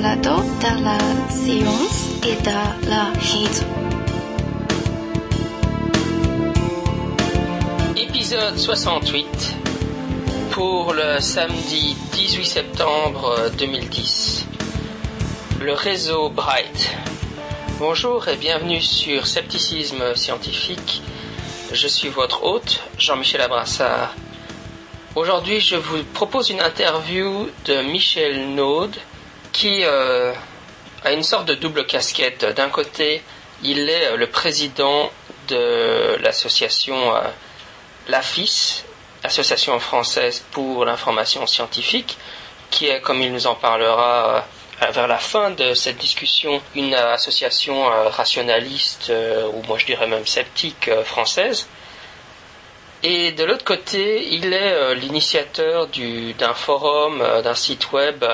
Balado 0.00 0.42
de 0.60 0.84
la 0.84 0.98
science 1.28 2.08
et 2.22 2.36
de 2.42 2.88
la 2.88 3.10
raison. 3.14 3.66
Épisode 7.96 8.56
68 8.56 9.56
pour 10.52 10.92
le 10.92 11.20
samedi 11.20 11.96
18 12.12 12.44
septembre 12.44 13.50
2010. 13.58 14.46
Le 15.62 15.72
réseau 15.72 16.28
Bright. 16.28 16.94
Bonjour 17.80 18.28
et 18.28 18.36
bienvenue 18.36 18.80
sur 18.80 19.26
Scepticisme 19.26 20.14
scientifique. 20.14 21.02
Je 21.72 21.88
suis 21.88 22.08
votre 22.08 22.44
hôte, 22.44 22.82
Jean-Michel 22.98 23.40
Abrassard. 23.40 24.14
Aujourd'hui, 25.16 25.58
je 25.58 25.74
vous 25.74 26.04
propose 26.14 26.50
une 26.50 26.60
interview 26.60 27.48
de 27.64 27.82
Michel 27.82 28.54
Naude 28.54 28.94
qui 29.58 29.82
euh, 29.82 30.32
a 31.04 31.12
une 31.12 31.24
sorte 31.24 31.46
de 31.46 31.54
double 31.54 31.84
casquette. 31.84 32.44
D'un 32.44 32.68
côté, 32.68 33.24
il 33.64 33.90
est 33.90 34.06
euh, 34.06 34.16
le 34.16 34.28
président 34.28 35.10
de 35.48 36.16
l'association 36.22 37.16
euh, 37.16 37.22
l'AFIS, 38.06 38.84
Association 39.24 39.80
française 39.80 40.44
pour 40.52 40.84
l'information 40.84 41.44
scientifique, 41.48 42.18
qui 42.70 42.86
est, 42.86 43.00
comme 43.00 43.20
il 43.20 43.32
nous 43.32 43.48
en 43.48 43.56
parlera 43.56 44.46
vers 44.92 45.08
la 45.08 45.18
fin 45.18 45.50
de 45.50 45.74
cette 45.74 45.96
discussion, 45.96 46.62
une 46.76 46.94
association 46.94 47.86
rationaliste, 48.10 49.12
ou 49.52 49.60
moi 49.66 49.76
je 49.76 49.86
dirais 49.86 50.06
même 50.06 50.24
sceptique 50.24 50.88
française. 51.02 51.66
Et 53.02 53.32
de 53.32 53.44
l'autre 53.44 53.64
côté, 53.64 54.26
il 54.32 54.52
est 54.52 54.94
l'initiateur 54.96 55.88
d'un 56.38 56.54
forum, 56.54 57.22
d'un 57.44 57.54
site 57.54 57.92
web 57.92 58.24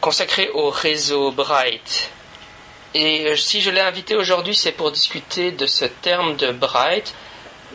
consacré 0.00 0.50
au 0.50 0.68
réseau 0.68 1.30
Bright. 1.30 2.10
Et 2.94 3.34
si 3.36 3.60
je 3.60 3.70
l'ai 3.70 3.80
invité 3.80 4.14
aujourd'hui, 4.14 4.54
c'est 4.54 4.72
pour 4.72 4.92
discuter 4.92 5.52
de 5.52 5.66
ce 5.66 5.84
terme 5.84 6.36
de 6.36 6.52
Bright, 6.52 7.14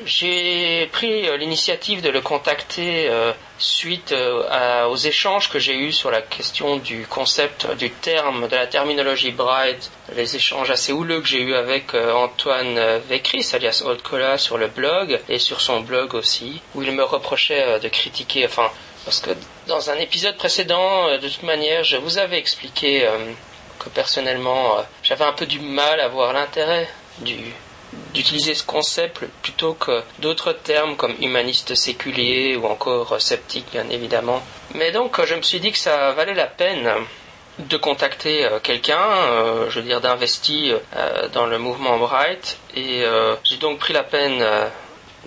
j'ai 0.05 0.87
pris 0.91 1.27
euh, 1.27 1.37
l'initiative 1.37 2.01
de 2.01 2.09
le 2.09 2.21
contacter 2.21 3.09
euh, 3.09 3.33
suite 3.57 4.11
euh, 4.11 4.85
aux 4.85 4.95
échanges 4.95 5.49
que 5.49 5.59
j'ai 5.59 5.75
eus 5.75 5.91
sur 5.91 6.11
la 6.11 6.21
question 6.21 6.77
du 6.77 7.05
concept, 7.07 7.67
du 7.77 7.91
terme, 7.91 8.47
de 8.47 8.55
la 8.55 8.67
terminologie 8.67 9.31
Bright, 9.31 9.91
les 10.15 10.35
échanges 10.35 10.71
assez 10.71 10.93
houleux 10.93 11.21
que 11.21 11.27
j'ai 11.27 11.41
eus 11.41 11.55
avec 11.55 11.93
Antoine 11.93 12.99
Vécris, 13.09 13.49
alias 13.53 13.83
Old 13.85 14.01
Cola, 14.01 14.37
sur 14.37 14.57
le 14.57 14.67
blog 14.67 15.19
et 15.27 15.39
sur 15.39 15.61
son 15.61 15.81
blog 15.81 16.13
aussi, 16.13 16.61
où 16.75 16.81
il 16.81 16.91
me 16.91 17.03
reprochait 17.03 17.79
de 17.79 17.87
critiquer, 17.89 18.45
enfin, 18.45 18.69
parce 19.05 19.19
que 19.19 19.31
dans 19.67 19.89
un 19.89 19.95
épisode 19.95 20.37
précédent, 20.37 21.17
de 21.17 21.27
toute 21.27 21.43
manière, 21.43 21.83
je 21.83 21.97
vous 21.97 22.17
avais 22.17 22.37
expliqué 22.37 23.07
que 23.77 23.89
personnellement, 23.89 24.77
j'avais 25.03 25.25
un 25.25 25.33
peu 25.33 25.45
du 25.45 25.59
mal 25.59 25.99
à 25.99 26.07
voir 26.07 26.33
l'intérêt 26.33 26.87
du 27.19 27.53
d'utiliser 28.13 28.55
ce 28.55 28.63
concept 28.63 29.25
plutôt 29.41 29.73
que 29.73 30.01
d'autres 30.19 30.53
termes 30.53 30.95
comme 30.95 31.15
humaniste 31.21 31.75
séculier 31.75 32.55
ou 32.55 32.65
encore 32.65 33.21
sceptique 33.21 33.65
bien 33.71 33.89
évidemment. 33.89 34.41
Mais 34.75 34.91
donc 34.91 35.23
je 35.23 35.35
me 35.35 35.41
suis 35.41 35.59
dit 35.59 35.71
que 35.71 35.77
ça 35.77 36.11
valait 36.13 36.33
la 36.33 36.47
peine 36.47 36.89
de 37.59 37.77
contacter 37.77 38.45
euh, 38.45 38.59
quelqu'un, 38.59 39.01
euh, 39.01 39.69
je 39.69 39.79
veux 39.79 39.85
dire 39.85 40.01
d'investir 40.01 40.79
euh, 40.95 41.27
dans 41.29 41.45
le 41.45 41.59
mouvement 41.59 41.97
Bright 41.97 42.57
et 42.75 43.03
j'ai 43.43 43.57
donc 43.57 43.79
pris 43.79 43.93
la 43.93 44.03
peine 44.03 44.43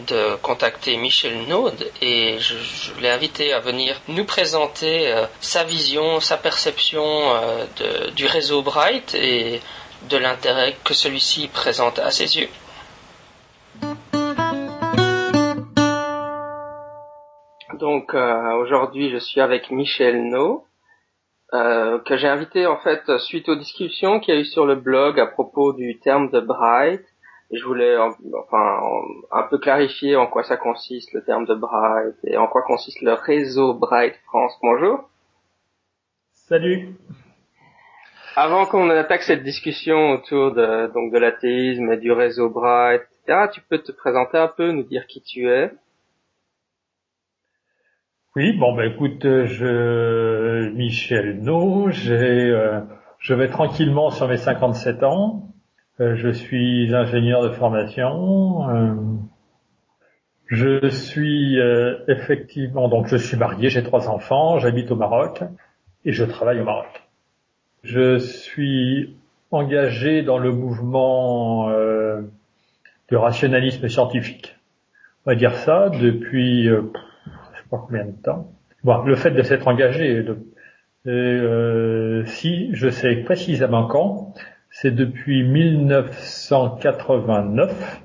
de 0.08 0.36
contacter 0.36 0.96
Michel 0.96 1.46
Naude 1.48 1.90
et 2.00 2.38
je, 2.38 2.54
l'ai 3.00 3.10
invité 3.10 3.52
à 3.52 3.60
venir 3.60 4.00
nous 4.08 4.24
présenter 4.24 5.12
sa 5.40 5.64
vision, 5.64 6.20
sa 6.20 6.36
perception 6.36 7.34
du 8.14 8.26
réseau 8.26 8.62
Bright 8.62 9.14
et 9.14 9.60
de 10.08 10.16
l'intérêt 10.16 10.74
que 10.84 10.94
celui-ci 10.94 11.48
présente 11.48 11.98
à 11.98 12.10
ses 12.10 12.38
yeux. 12.38 12.48
Donc 17.78 18.14
euh, 18.14 18.52
aujourd'hui 18.54 19.10
je 19.10 19.18
suis 19.18 19.40
avec 19.40 19.70
Michel 19.70 20.28
No, 20.28 20.66
euh, 21.52 21.98
que 22.00 22.16
j'ai 22.16 22.28
invité 22.28 22.66
en 22.66 22.78
fait 22.78 23.18
suite 23.18 23.48
aux 23.48 23.56
discussions 23.56 24.20
qu'il 24.20 24.34
y 24.34 24.36
a 24.36 24.40
eu 24.40 24.44
sur 24.44 24.66
le 24.66 24.76
blog 24.76 25.18
à 25.18 25.26
propos 25.26 25.72
du 25.72 25.98
terme 25.98 26.30
de 26.30 26.40
Bright. 26.40 27.04
Je 27.50 27.64
voulais 27.64 27.98
enfin 27.98 28.80
un 29.30 29.42
peu 29.42 29.58
clarifier 29.58 30.16
en 30.16 30.26
quoi 30.26 30.42
ça 30.42 30.56
consiste 30.56 31.12
le 31.12 31.22
terme 31.22 31.44
de 31.44 31.54
Bright 31.54 32.14
et 32.24 32.36
en 32.38 32.46
quoi 32.46 32.62
consiste 32.62 33.02
le 33.02 33.12
réseau 33.12 33.74
Bright 33.74 34.14
France. 34.26 34.52
Bonjour. 34.62 35.10
Salut. 36.32 36.96
Avant 38.34 38.64
qu'on 38.64 38.88
attaque 38.88 39.22
cette 39.22 39.42
discussion 39.42 40.12
autour 40.12 40.54
de, 40.54 40.90
donc 40.94 41.12
de 41.12 41.18
l'athéisme 41.18 41.92
et 41.92 41.98
du 41.98 42.12
réseau 42.12 42.48
Bright, 42.48 43.02
etc., 43.02 43.48
tu 43.52 43.60
peux 43.60 43.78
te 43.78 43.92
présenter 43.92 44.38
un 44.38 44.48
peu, 44.48 44.72
nous 44.72 44.84
dire 44.84 45.06
qui 45.06 45.20
tu 45.20 45.50
es? 45.50 45.70
Oui, 48.34 48.56
bon 48.56 48.74
ben 48.74 48.90
écoute, 48.90 49.22
je 49.22 50.70
Michel 50.70 51.42
No, 51.42 51.90
euh, 51.90 52.80
je 53.18 53.34
vais 53.34 53.48
tranquillement 53.48 54.08
sur 54.08 54.26
mes 54.28 54.38
57 54.38 55.02
ans. 55.02 55.50
Euh, 56.00 56.16
je 56.16 56.30
suis 56.30 56.94
ingénieur 56.94 57.42
de 57.42 57.50
formation. 57.50 58.70
Euh, 58.70 58.94
je 60.46 60.88
suis 60.88 61.58
effectivement 62.08 62.88
donc 62.88 63.08
je 63.08 63.16
suis 63.16 63.36
marié, 63.36 63.68
j'ai 63.68 63.82
trois 63.82 64.08
enfants, 64.08 64.58
j'habite 64.58 64.90
au 64.90 64.96
Maroc 64.96 65.42
et 66.06 66.12
je 66.12 66.24
travaille 66.24 66.60
au 66.60 66.64
Maroc. 66.64 67.01
Je 67.82 68.18
suis 68.18 69.16
engagé 69.50 70.22
dans 70.22 70.38
le 70.38 70.52
mouvement 70.52 71.68
euh, 71.70 72.20
de 73.10 73.16
rationalisme 73.16 73.88
scientifique. 73.88 74.56
On 75.26 75.32
va 75.32 75.34
dire 75.34 75.56
ça 75.56 75.88
depuis 75.88 76.68
euh, 76.68 76.82
je 77.26 77.32
sais 77.58 77.64
pas 77.70 77.84
combien 77.84 78.04
de 78.04 78.12
temps. 78.12 78.52
Bon, 78.84 79.02
le 79.02 79.16
fait 79.16 79.32
de 79.32 79.42
s'être 79.42 79.66
engagé, 79.66 80.24
euh, 81.08 82.24
si 82.26 82.72
je 82.72 82.88
sais 82.88 83.16
précisément 83.16 83.88
quand, 83.88 84.32
c'est 84.70 84.94
depuis 84.94 85.42
1989. 85.42 88.00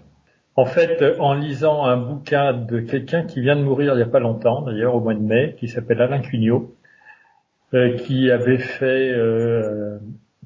En 0.55 0.65
fait, 0.65 1.03
en 1.19 1.35
lisant 1.35 1.85
un 1.85 1.97
bouquin 1.97 2.53
de 2.53 2.79
quelqu'un 2.79 3.25
qui 3.25 3.41
vient 3.41 3.55
de 3.55 3.61
mourir 3.61 3.93
il 3.93 3.97
n'y 3.97 4.01
a 4.01 4.07
pas 4.07 4.19
longtemps, 4.19 4.63
d'ailleurs 4.63 4.95
au 4.95 5.01
mois 5.01 5.13
de 5.13 5.19
mai, 5.19 5.55
qui 5.59 5.67
s'appelle 5.67 6.01
Alain 6.01 6.21
Cugnot, 6.21 6.73
qui 7.71 8.31
avait 8.31 8.59
fait, 8.59 9.11
euh, 9.11 9.97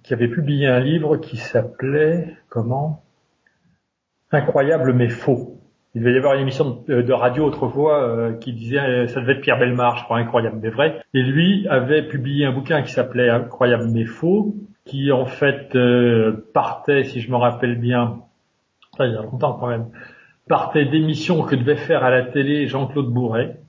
qui 0.04 0.14
avait 0.14 0.28
publié 0.28 0.68
un 0.68 0.80
livre 0.80 1.18
qui 1.18 1.38
s'appelait 1.38 2.36
comment? 2.50 3.04
Incroyable 4.32 4.94
mais 4.94 5.10
faux. 5.10 5.58
Il 5.94 6.02
devait 6.02 6.14
y 6.14 6.18
avoir 6.18 6.36
une 6.36 6.42
émission 6.42 6.84
de, 6.88 7.14
radio 7.14 7.46
autrefois 7.46 8.04
euh, 8.04 8.34
qui 8.34 8.54
disait, 8.54 9.08
ça 9.08 9.20
devait 9.20 9.34
être 9.34 9.42
Pierre 9.42 9.60
Belmar, 9.60 9.98
je 9.98 10.06
crois, 10.06 10.18
incroyable 10.18 10.60
mais 10.62 10.70
vrai. 10.70 11.02
Et 11.14 11.22
lui 11.22 11.68
avait 11.68 12.08
publié 12.08 12.46
un 12.46 12.54
bouquin 12.54 12.82
qui 12.82 12.92
s'appelait 12.92 13.30
Incroyable 13.30 13.90
mais 13.92 14.06
faux, 14.06 14.56
qui 14.86 15.12
en 15.12 15.26
fait 15.26 15.78
partait, 16.54 17.04
si 17.04 17.20
je 17.20 17.30
me 17.30 17.36
rappelle 17.36 17.78
bien, 17.78 18.22
ça 18.98 19.06
il 19.06 19.14
y 19.14 19.18
a 19.18 19.22
longtemps 19.22 19.54
quand 19.54 19.68
même, 19.68 19.88
partait 20.48 20.86
d'émissions 20.86 21.44
que 21.44 21.56
devait 21.56 21.76
faire 21.76 22.04
à 22.04 22.10
la 22.10 22.24
télé 22.24 22.68
Jean-Claude 22.68 23.12
Bourret 23.12 23.61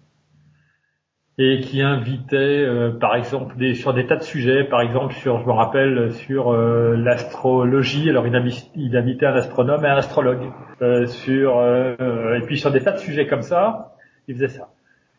et 1.39 1.61
qui 1.61 1.81
invitait, 1.81 2.37
euh, 2.37 2.91
par 2.91 3.17
exemple, 3.17 3.57
des, 3.57 3.75
sur 3.75 3.95
des 3.95 4.07
tas 4.07 4.17
de 4.17 4.23
sujets, 4.23 4.65
par 4.65 4.83
exemple 4.83 5.15
sur, 5.15 5.41
je 5.41 5.47
me 5.47 5.53
rappelle, 5.53 6.13
sur 6.13 6.53
euh, 6.53 6.95
l'astrologie. 6.97 8.11
Alors 8.11 8.27
il, 8.27 8.53
il 8.77 8.97
invitait 8.97 9.27
un 9.27 9.35
astronome 9.35 9.85
et 9.85 9.89
un 9.89 9.97
astrologue 9.97 10.43
euh, 10.83 11.07
sur, 11.07 11.63
et 11.63 12.41
puis 12.45 12.59
sur 12.59 12.71
des 12.71 12.81
tas 12.81 12.93
de 12.93 12.99
sujets 12.99 13.27
comme 13.27 13.43
ça, 13.43 13.95
il 14.29 14.35
faisait 14.35 14.49
ça. 14.49 14.69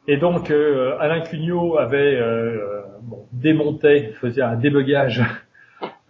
Et 0.07 0.17
donc 0.17 0.51
Alain 0.51 1.21
Cugnot 1.21 1.77
avait 1.77 2.21
bon, 3.01 3.25
démonté, 3.31 4.09
faisait 4.19 4.41
un 4.41 4.55
débugage 4.55 5.23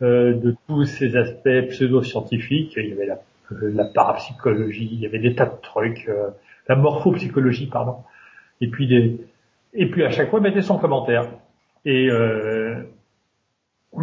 de 0.02 0.56
tous 0.68 0.86
ces 0.86 1.16
aspects 1.16 1.70
pseudo-scientifiques. 1.70 2.74
Il 2.76 2.90
y 2.90 2.94
avait 2.94 3.06
la, 3.06 3.20
la 3.52 3.86
parapsychologie, 3.86 4.90
il 4.92 5.00
y 5.00 5.06
avait 5.06 5.20
des 5.20 5.36
tas 5.36 5.46
de 5.46 5.62
trucs, 5.62 6.10
la 6.68 6.76
morphopsychologie, 6.76 7.68
pardon, 7.68 7.98
et 8.62 8.68
puis 8.68 8.88
des 8.88 9.20
et 9.74 9.90
puis 9.90 10.04
à 10.04 10.10
chaque 10.10 10.30
fois 10.30 10.40
mettait 10.40 10.62
son 10.62 10.78
commentaire. 10.78 11.30
Et 11.86 12.10
euh, 12.10 12.84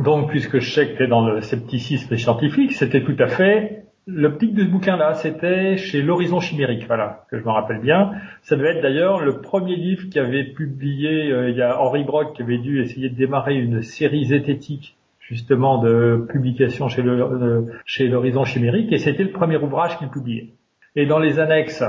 donc, 0.03 0.31
puisque 0.31 0.59
tu 0.59 0.81
es 0.81 1.07
dans 1.07 1.27
le 1.27 1.41
scepticisme 1.41 2.17
scientifique, 2.17 2.73
c'était 2.73 3.03
tout 3.03 3.17
à 3.19 3.27
fait 3.27 3.85
l'optique 4.07 4.55
de 4.55 4.65
ce 4.65 4.69
bouquin-là. 4.69 5.15
C'était 5.15 5.77
chez 5.77 6.03
l'Horizon 6.03 6.41
Chimérique, 6.41 6.87
voilà, 6.87 7.25
que 7.31 7.39
je 7.39 7.45
me 7.45 7.51
rappelle 7.51 7.81
bien. 7.81 8.13
Ça 8.43 8.57
devait 8.57 8.77
être 8.77 8.83
d'ailleurs 8.83 9.21
le 9.21 9.41
premier 9.41 9.77
livre 9.77 10.09
qui 10.11 10.19
avait 10.19 10.45
publié, 10.45 11.33
euh, 11.33 11.51
il 11.51 11.57
y 11.57 11.63
a 11.63 11.81
Henri 11.81 12.05
Brock 12.05 12.35
qui 12.35 12.43
avait 12.43 12.59
dû 12.59 12.81
essayer 12.81 13.09
de 13.09 13.17
démarrer 13.17 13.57
une 13.57 13.83
série 13.83 14.25
zététique 14.25 14.97
justement 15.21 15.81
de 15.81 16.27
publication 16.29 16.89
chez 16.89 17.03
le 17.03 17.23
euh, 17.23 17.63
chez 17.85 18.09
l'Horizon 18.09 18.45
Chimérique, 18.45 18.93
et 18.93 18.99
c'était 18.99 19.23
le 19.23 19.31
premier 19.31 19.57
ouvrage 19.59 19.97
qu'il 19.99 20.09
publiait. 20.09 20.49
Et 20.97 21.07
dans 21.07 21.21
les 21.21 21.39
annexes 21.39 21.85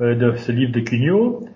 euh, 0.00 0.16
de 0.16 0.34
ce 0.34 0.50
livre 0.50 0.72
de 0.72 0.80
Cugnot, 0.80 1.46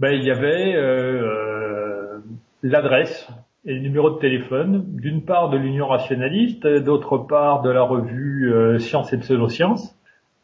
ben, 0.00 0.12
il 0.12 0.24
y 0.24 0.30
avait 0.30 0.74
euh, 0.74 2.18
l'adresse 2.62 3.28
et 3.64 3.74
le 3.74 3.80
numéro 3.80 4.10
de 4.10 4.18
téléphone, 4.18 4.84
d'une 4.88 5.24
part 5.24 5.50
de 5.50 5.56
l'Union 5.56 5.86
rationaliste, 5.86 6.66
d'autre 6.66 7.18
part 7.18 7.62
de 7.62 7.70
la 7.70 7.82
revue 7.82 8.52
euh, 8.52 8.78
Science 8.78 9.12
et 9.12 9.18
Pseudosciences. 9.18 9.96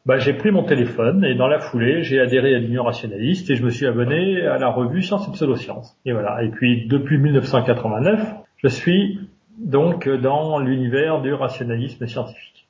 Bah, 0.07 0.19
j'ai 0.19 0.33
pris 0.33 0.53
mon 0.53 0.63
téléphone 0.63 1.25
et 1.25 1.35
dans 1.35 1.49
la 1.49 1.59
foulée, 1.59 2.03
j'ai 2.03 2.21
adhéré 2.21 2.55
à 2.55 2.59
l'Union 2.59 2.85
rationaliste 2.85 3.51
et 3.51 3.57
je 3.57 3.65
me 3.65 3.71
suis 3.71 3.87
abonné 3.87 4.43
à 4.47 4.57
la 4.57 4.71
revue 4.71 5.03
Science 5.03 5.27
et 5.29 5.33
Pseudosciences. 5.33 5.99
Et 6.05 6.13
voilà. 6.13 6.43
Et 6.45 6.49
puis 6.51 6.87
depuis 6.87 7.19
1989, 7.19 8.35
je 8.57 8.69
suis 8.69 9.21
donc 9.59 10.09
dans 10.09 10.61
l'univers 10.61 11.21
du 11.21 11.35
rationalisme 11.35 12.07
scientifique. 12.07 12.69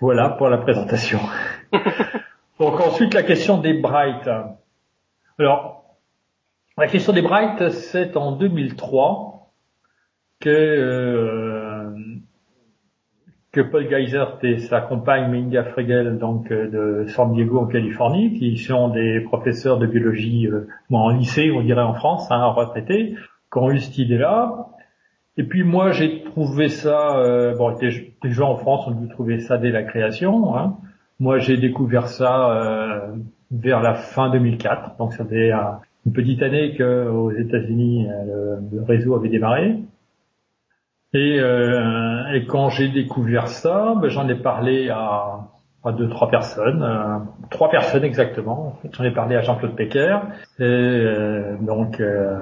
Voilà 0.00 0.30
pour 0.30 0.48
la 0.48 0.58
présentation. 0.58 1.18
donc 2.60 2.80
ensuite 2.80 3.12
la 3.14 3.24
question 3.24 3.58
des 3.58 3.74
Bright. 3.74 4.28
Alors 5.38 5.78
la 6.78 6.86
question 6.86 7.12
des 7.12 7.22
Bright, 7.22 7.70
c'est 7.70 8.16
en 8.16 8.32
2003 8.32 9.50
que 10.40 10.48
euh, 10.48 11.90
que 13.50 13.60
Paul 13.60 13.88
Geisert 13.88 14.38
et 14.42 14.58
sa 14.58 14.80
compagne 14.80 15.30
Minga 15.30 15.64
Fregel, 15.64 16.18
donc 16.18 16.52
euh, 16.52 17.02
de 17.02 17.08
San 17.08 17.32
Diego 17.32 17.58
en 17.58 17.66
Californie, 17.66 18.38
qui 18.38 18.56
sont 18.56 18.88
des 18.88 19.20
professeurs 19.20 19.78
de 19.78 19.86
biologie 19.86 20.46
euh, 20.46 20.68
en 20.92 21.10
lycée, 21.10 21.50
on 21.50 21.62
dirait 21.62 21.82
en 21.82 21.94
France, 21.94 22.30
hein, 22.30 22.44
retraités, 22.46 23.16
qui 23.52 23.58
ont 23.58 23.70
eu 23.70 23.78
cette 23.78 23.98
idée-là. 23.98 24.68
Et 25.36 25.44
puis 25.44 25.64
moi 25.64 25.92
j'ai 25.92 26.22
trouvé 26.24 26.68
ça, 26.68 27.16
euh, 27.18 27.54
bon 27.56 27.74
gens 28.24 28.50
en 28.50 28.56
France 28.56 28.86
ont 28.86 28.92
dû 28.92 29.08
trouver 29.08 29.40
ça 29.40 29.56
dès 29.56 29.70
la 29.70 29.82
création. 29.82 30.56
Hein. 30.56 30.76
Moi 31.18 31.38
j'ai 31.38 31.56
découvert 31.56 32.08
ça 32.08 32.50
euh, 32.50 33.16
vers 33.50 33.80
la 33.80 33.94
fin 33.94 34.30
2004, 34.30 34.96
donc 34.98 35.12
ça 35.14 35.24
fait 35.24 35.52
une 36.08 36.14
petite 36.14 36.42
année 36.42 36.74
qu'aux 36.74 37.30
États-Unis 37.32 38.06
le 38.72 38.82
réseau 38.82 39.14
avait 39.14 39.28
démarré. 39.28 39.76
Et, 41.14 41.38
euh, 41.40 42.40
quand 42.48 42.70
j'ai 42.70 42.88
découvert 42.88 43.48
ça, 43.48 43.94
ben, 44.00 44.08
j'en 44.08 44.26
ai 44.28 44.34
parlé 44.34 44.90
à, 44.90 45.48
deux, 45.92 46.08
trois 46.08 46.28
personnes, 46.28 46.82
euh, 46.82 47.18
trois 47.50 47.70
personnes 47.70 48.04
exactement. 48.04 48.78
J'en 48.92 49.04
ai 49.04 49.10
parlé 49.10 49.36
à 49.36 49.40
Jean-Claude 49.40 49.74
Pecker, 49.74 50.18
euh, 50.60 51.56
donc 51.62 52.00
euh, 52.00 52.40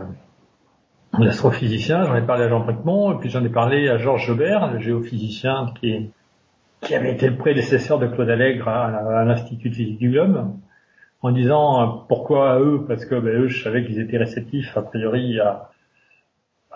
l'astrophysicien. 1.18 2.04
J'en 2.04 2.16
ai 2.16 2.22
parlé 2.22 2.44
à 2.44 2.48
Jean 2.48 2.60
Bricmont, 2.60 3.12
et 3.12 3.18
puis 3.18 3.30
j'en 3.30 3.44
ai 3.44 3.48
parlé 3.48 3.88
à 3.88 3.98
Georges 3.98 4.26
Jobert, 4.26 4.72
le 4.72 4.80
géophysicien 4.80 5.72
qui, 5.80 6.10
qui 6.80 6.94
avait 6.96 7.12
été 7.12 7.28
le 7.28 7.36
prédécesseur 7.36 8.00
de 8.00 8.08
Claude 8.08 8.30
Allègre 8.30 8.66
à, 8.66 8.86
à 9.20 9.24
l'Institut 9.24 9.70
de 9.70 9.74
physique 9.74 9.98
du 9.98 10.10
globe, 10.10 10.44
en 11.22 11.32
disant 11.32 11.82
euh, 11.82 11.86
pourquoi 12.08 12.60
eux, 12.60 12.84
parce 12.86 13.04
que 13.04 13.14
ben, 13.14 13.42
eux, 13.42 13.48
je 13.48 13.62
savais 13.62 13.84
qu'ils 13.84 14.00
étaient 14.00 14.18
réceptifs 14.18 14.76
a 14.76 14.82
priori 14.82 15.40
à 15.40 15.70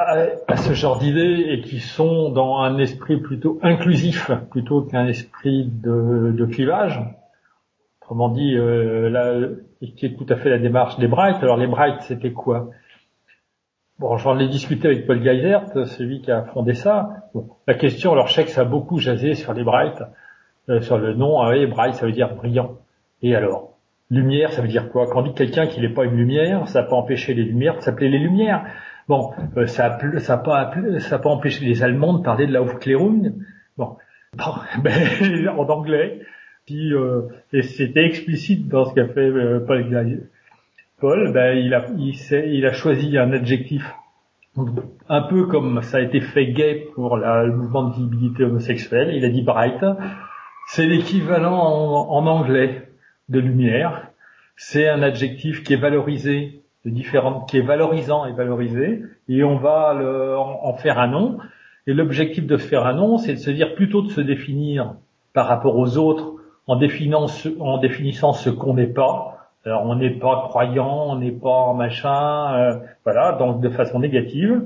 à, 0.01 0.57
ce 0.57 0.73
genre 0.73 0.99
d'idées 0.99 1.47
et 1.49 1.61
qui 1.61 1.79
sont 1.79 2.31
dans 2.31 2.59
un 2.59 2.79
esprit 2.79 3.19
plutôt 3.19 3.59
inclusif 3.63 4.31
plutôt 4.51 4.83
qu'un 4.83 5.07
esprit 5.07 5.67
de, 5.67 6.33
de, 6.33 6.47
clivage. 6.47 7.01
Autrement 8.01 8.31
dit, 8.31 8.57
euh, 8.57 9.11
là, 9.11 9.49
qui 9.97 10.07
est 10.07 10.17
tout 10.17 10.27
à 10.29 10.37
fait 10.37 10.51
la 10.51 10.59
démarche 10.59 10.99
des 10.99 11.07
Bright. 11.07 11.37
Alors 11.43 11.57
les 11.57 11.67
Bright, 11.67 12.01
c'était 12.03 12.33
quoi? 12.33 12.71
Bon, 13.99 14.17
j'en 14.17 14.39
ai 14.39 14.49
discuté 14.49 14.89
avec 14.89 15.07
Paul 15.07 15.21
Geisert, 15.21 15.67
celui 15.87 16.23
qui 16.23 16.31
a 16.31 16.45
fondé 16.45 16.73
ça. 16.73 17.29
Bon, 17.35 17.51
la 17.67 17.75
question, 17.75 18.13
alors 18.13 18.29
je 18.29 18.43
ça 18.47 18.63
a 18.63 18.65
beaucoup 18.65 18.99
jasé 18.99 19.35
sur 19.35 19.53
les 19.53 19.63
Bright, 19.63 20.03
euh, 20.71 20.81
sur 20.81 20.97
le 20.97 21.13
nom. 21.13 21.41
Ah 21.43 21.51
oui, 21.51 21.67
Bright, 21.67 21.95
ça 21.95 22.07
veut 22.07 22.13
dire 22.13 22.35
brillant. 22.35 22.79
Et 23.23 23.37
alors? 23.37 23.70
Lumière, 24.11 24.53
ça 24.53 24.61
veut 24.63 24.69
dire 24.69 24.89
quoi? 24.89 25.07
Quand 25.07 25.21
on 25.21 25.23
dit 25.23 25.35
quelqu'un 25.35 25.69
qui 25.69 25.81
n'est 25.81 25.93
pas 25.93 26.05
une 26.05 26.17
lumière, 26.17 26.67
ça 26.67 26.83
n'a 26.83 26.89
pas 26.89 26.97
empêché 26.97 27.33
les 27.33 27.45
lumières 27.45 27.77
de 27.77 27.81
s'appeler 27.81 28.09
les 28.09 28.19
lumières. 28.19 28.65
Bon, 29.09 29.31
euh, 29.57 29.67
ça 29.67 29.89
n'a 29.89 30.37
pas, 30.39 30.73
ça 30.99 31.19
pas 31.19 31.31
empêché 31.31 31.65
les 31.65 31.83
Allemands 31.85 32.19
de 32.19 32.23
parler 32.25 32.47
de 32.49 32.53
la 32.53 32.61
Aufklärung. 32.61 33.35
Bon, 33.79 33.97
ben, 34.83 35.49
en 35.49 35.69
anglais. 35.69 36.21
Puis, 36.67 36.93
euh, 36.93 37.23
et 37.53 37.63
c'était 37.63 38.05
explicite 38.05 38.69
dans 38.69 38.85
ce 38.85 38.95
qu'a 38.95 39.07
fait 39.07 39.21
euh, 39.21 39.61
Paul. 39.65 39.85
Paul, 41.01 41.33
ben, 41.33 41.57
il 41.57 42.67
a, 42.67 42.73
choisi 42.73 43.17
un 43.17 43.33
adjectif 43.33 43.85
un 45.09 45.23
peu 45.23 45.47
comme 45.47 45.81
ça 45.83 45.99
a 45.99 46.01
été 46.01 46.21
fait 46.21 46.49
gay 46.49 46.89
pour 46.95 47.17
le 47.17 47.53
mouvement 47.53 47.85
de 47.85 47.95
visibilité 47.95 48.45
homosexuelle. 48.45 49.15
Il 49.15 49.25
a 49.25 49.29
dit 49.29 49.43
bright. 49.43 49.85
C'est 50.67 50.87
l'équivalent 50.87 51.57
en, 51.57 52.11
en 52.11 52.27
anglais 52.27 52.90
de 53.31 53.41
lumière. 53.41 54.09
C'est 54.57 54.89
un 54.89 55.03
adjectif 55.03 55.63
qui 55.63 55.73
est 55.73 55.81
valorisé 55.81 56.63
de 56.85 56.91
différentes, 56.91 57.49
qui 57.49 57.59
est 57.59 57.63
valorisant 57.63 58.27
et 58.27 58.33
valorisé, 58.33 59.03
et 59.29 59.45
on 59.45 59.57
va 59.57 59.95
le, 59.95 60.37
en, 60.37 60.75
faire 60.75 60.99
un 60.99 61.09
nom. 61.09 61.39
Et 61.87 61.95
l'objectif 61.95 62.47
de 62.47 62.57
faire 62.57 62.87
un 62.87 62.95
nom, 62.95 63.19
c'est 63.19 63.35
de 63.35 63.39
se 63.39 63.51
dire 63.51 63.75
plutôt 63.75 64.03
de 64.03 64.11
se 64.11 64.21
définir 64.21 64.95
par 65.33 65.47
rapport 65.47 65.77
aux 65.77 65.97
autres 65.97 66.35
en, 66.67 66.77
définissant 66.77 67.27
ce, 67.27 67.49
en 67.61 67.79
définissant 67.79 68.33
ce 68.33 68.51
qu'on 68.51 68.75
n'est 68.75 68.87
pas. 68.87 69.49
Alors 69.65 69.85
on 69.85 69.95
n'est 69.95 70.19
pas 70.19 70.47
croyant, 70.49 71.11
on 71.11 71.17
n'est 71.17 71.33
pas 71.33 71.73
machin, 71.75 72.55
euh, 72.55 72.79
voilà, 73.05 73.33
donc 73.33 73.61
de 73.61 73.69
façon 73.69 73.99
négative. 73.99 74.63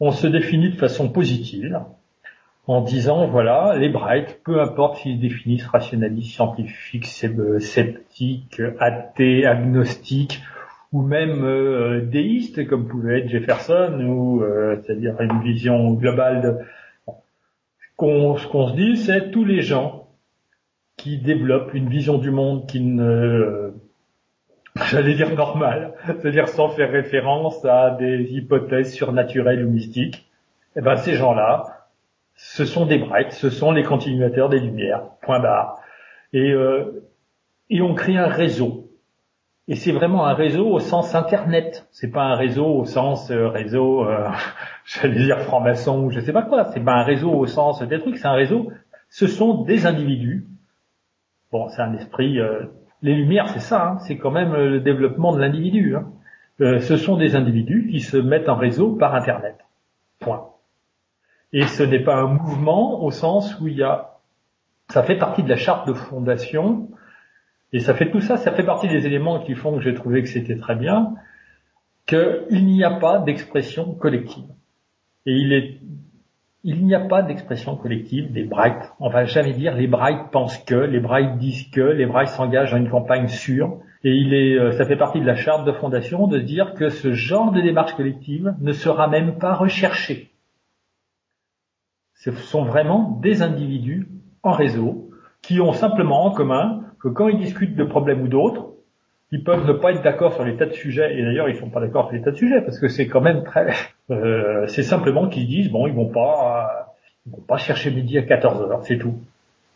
On 0.00 0.10
se 0.10 0.26
définit 0.26 0.70
de 0.70 0.76
façon 0.76 1.08
positive 1.08 1.80
en 2.66 2.82
disant 2.82 3.26
voilà 3.26 3.76
les 3.78 3.88
Bright, 3.88 4.40
peu 4.44 4.60
importe 4.60 4.98
s'ils 4.98 5.20
définissent 5.20 5.66
rationalistes, 5.66 6.32
scientifiques, 6.32 7.06
sceptiques, 7.06 8.62
athées, 8.78 9.46
agnostiques, 9.46 10.40
ou 10.92 11.02
même 11.02 11.44
euh, 11.44 12.00
déiste 12.00 12.66
comme 12.66 12.88
pouvait 12.88 13.20
être 13.20 13.28
Jefferson, 13.28 14.00
ou 14.00 14.42
euh, 14.42 14.76
c'est-à-dire 14.82 15.20
une 15.20 15.40
vision 15.40 15.92
globale 15.94 16.42
de... 16.42 17.14
ce 17.98 18.46
qu'on 18.46 18.68
se 18.68 18.76
dit, 18.76 18.96
c'est 18.96 19.30
tous 19.30 19.44
les 19.44 19.62
gens 19.62 20.08
qui 20.96 21.18
développent 21.18 21.74
une 21.74 21.88
vision 21.88 22.18
du 22.18 22.30
monde 22.30 22.66
qui 22.66 22.80
ne 22.80 23.72
j'allais 24.90 25.14
dire 25.14 25.34
normale, 25.34 25.94
c'est-à-dire 26.06 26.48
sans 26.48 26.68
faire 26.68 26.90
référence 26.90 27.64
à 27.64 27.90
des 27.90 28.32
hypothèses 28.34 28.92
surnaturelles 28.92 29.64
ou 29.64 29.70
mystiques, 29.70 30.28
eh 30.76 30.80
ben 30.80 30.96
ces 30.96 31.14
gens-là, 31.14 31.79
ce 32.42 32.64
sont 32.64 32.86
des 32.86 32.96
brights, 32.96 33.32
ce 33.32 33.50
sont 33.50 33.70
les 33.70 33.82
continuateurs 33.82 34.48
des 34.48 34.58
lumières, 34.58 35.02
point 35.20 35.40
barre. 35.40 35.78
Et, 36.32 36.50
euh, 36.52 37.06
et 37.68 37.82
on 37.82 37.94
crée 37.94 38.16
un 38.16 38.28
réseau 38.28 38.86
et 39.68 39.76
c'est 39.76 39.92
vraiment 39.92 40.26
un 40.26 40.32
réseau 40.32 40.66
au 40.66 40.80
sens 40.80 41.14
internet. 41.14 41.86
C'est 41.92 42.10
pas 42.10 42.24
un 42.24 42.34
réseau 42.34 42.66
au 42.66 42.84
sens 42.86 43.30
euh, 43.30 43.48
réseau, 43.48 44.04
euh, 44.04 44.26
j'allais 44.84 45.22
dire 45.22 45.38
franc-maçon 45.40 46.04
ou 46.04 46.10
je 46.10 46.18
sais 46.18 46.32
pas 46.32 46.42
quoi. 46.42 46.64
C'est 46.72 46.80
pas 46.80 46.94
un 46.94 47.02
réseau 47.02 47.30
au 47.30 47.46
sens 47.46 47.82
des 47.82 47.98
trucs. 48.00 48.16
C'est 48.16 48.26
un 48.26 48.32
réseau. 48.32 48.72
Ce 49.10 49.26
sont 49.26 49.62
des 49.64 49.86
individus. 49.86 50.46
Bon, 51.52 51.68
c'est 51.68 51.82
un 51.82 51.92
esprit. 51.92 52.38
Les 53.02 53.14
lumières, 53.14 53.48
c'est 53.48 53.60
ça. 53.60 53.86
Hein. 53.86 53.98
c'est 53.98 54.16
quand 54.16 54.30
même 54.30 54.54
le 54.54 54.80
développement 54.80 55.34
de 55.34 55.40
l'individu. 55.40 55.94
Hein. 55.94 56.06
ce 56.58 56.96
sont 56.96 57.16
des 57.16 57.36
individus 57.36 57.88
qui 57.90 58.00
se 58.00 58.16
mettent 58.16 58.48
en 58.48 58.56
réseau 58.56 58.96
par 58.96 59.14
internet. 59.14 59.56
Point. 60.20 60.50
Et 61.52 61.66
ce 61.66 61.82
n'est 61.82 62.04
pas 62.04 62.16
un 62.16 62.26
mouvement 62.26 63.02
au 63.02 63.10
sens 63.10 63.58
où 63.60 63.66
il 63.66 63.76
y 63.76 63.82
a. 63.82 64.18
Ça 64.88 65.02
fait 65.02 65.16
partie 65.16 65.42
de 65.42 65.48
la 65.48 65.56
charte 65.56 65.86
de 65.86 65.92
fondation 65.92 66.88
et 67.72 67.78
ça 67.78 67.94
fait 67.94 68.10
tout 68.10 68.20
ça, 68.20 68.36
ça 68.36 68.52
fait 68.52 68.64
partie 68.64 68.88
des 68.88 69.06
éléments 69.06 69.40
qui 69.40 69.54
font 69.54 69.76
que 69.76 69.80
j'ai 69.80 69.94
trouvé 69.94 70.22
que 70.22 70.28
c'était 70.28 70.56
très 70.56 70.74
bien, 70.74 71.14
qu'il 72.06 72.64
n'y 72.66 72.82
a 72.82 72.90
pas 72.90 73.18
d'expression 73.18 73.94
collective. 73.94 74.48
Et 75.26 75.32
il 75.32 75.52
est, 75.52 75.78
il 76.64 76.84
n'y 76.84 76.94
a 76.94 77.00
pas 77.00 77.22
d'expression 77.22 77.76
collective 77.76 78.32
des 78.32 78.42
Bright. 78.42 78.92
On 78.98 79.08
va 79.08 79.24
jamais 79.24 79.52
dire 79.52 79.76
les 79.76 79.86
Bright 79.86 80.30
pensent 80.32 80.58
que, 80.58 80.74
les 80.74 80.98
Bright 80.98 81.38
disent 81.38 81.70
que, 81.70 81.80
les 81.80 82.06
Bright 82.06 82.28
s'engagent 82.28 82.72
dans 82.72 82.78
une 82.78 82.90
campagne 82.90 83.28
sûre. 83.28 83.78
Et 84.02 84.10
il 84.10 84.34
est, 84.34 84.58
euh, 84.58 84.72
ça 84.72 84.84
fait 84.84 84.96
partie 84.96 85.20
de 85.20 85.26
la 85.26 85.36
charte 85.36 85.64
de 85.64 85.72
fondation 85.72 86.26
de 86.26 86.38
dire 86.38 86.74
que 86.74 86.88
ce 86.88 87.12
genre 87.12 87.52
de 87.52 87.60
démarche 87.60 87.94
collective 87.94 88.54
ne 88.60 88.72
sera 88.72 89.08
même 89.08 89.38
pas 89.38 89.54
recherché. 89.54 90.29
Ce 92.20 92.30
sont 92.32 92.64
vraiment 92.64 93.18
des 93.22 93.42
individus 93.42 94.08
en 94.42 94.52
réseau 94.52 95.10
qui 95.42 95.60
ont 95.60 95.72
simplement 95.72 96.26
en 96.26 96.32
commun 96.32 96.82
que 97.02 97.08
quand 97.08 97.28
ils 97.28 97.38
discutent 97.38 97.76
de 97.76 97.84
problèmes 97.84 98.20
ou 98.22 98.28
d'autres, 98.28 98.66
ils 99.32 99.42
peuvent 99.42 99.66
ne 99.66 99.72
pas 99.72 99.92
être 99.92 100.02
d'accord 100.02 100.34
sur 100.34 100.44
les 100.44 100.56
tas 100.56 100.66
de 100.66 100.72
sujets, 100.72 101.18
et 101.18 101.22
d'ailleurs 101.22 101.48
ils 101.48 101.56
sont 101.56 101.70
pas 101.70 101.80
d'accord 101.80 102.08
sur 102.08 102.16
les 102.16 102.22
tas 102.22 102.32
de 102.32 102.36
sujets, 102.36 102.60
parce 102.60 102.78
que 102.78 102.88
c'est 102.88 103.06
quand 103.06 103.20
même 103.20 103.42
très... 103.44 103.72
Euh, 104.10 104.66
c'est 104.66 104.82
simplement 104.82 105.28
qu'ils 105.28 105.46
disent, 105.46 105.70
bon, 105.70 105.86
ils 105.86 105.94
vont 105.94 106.08
pas 106.08 106.96
ils 107.26 107.30
vont 107.30 107.42
pas 107.42 107.58
chercher 107.58 107.92
midi 107.92 108.18
à 108.18 108.22
14 108.22 108.68
heures, 108.68 108.84
c'est 108.84 108.98
tout. 108.98 109.14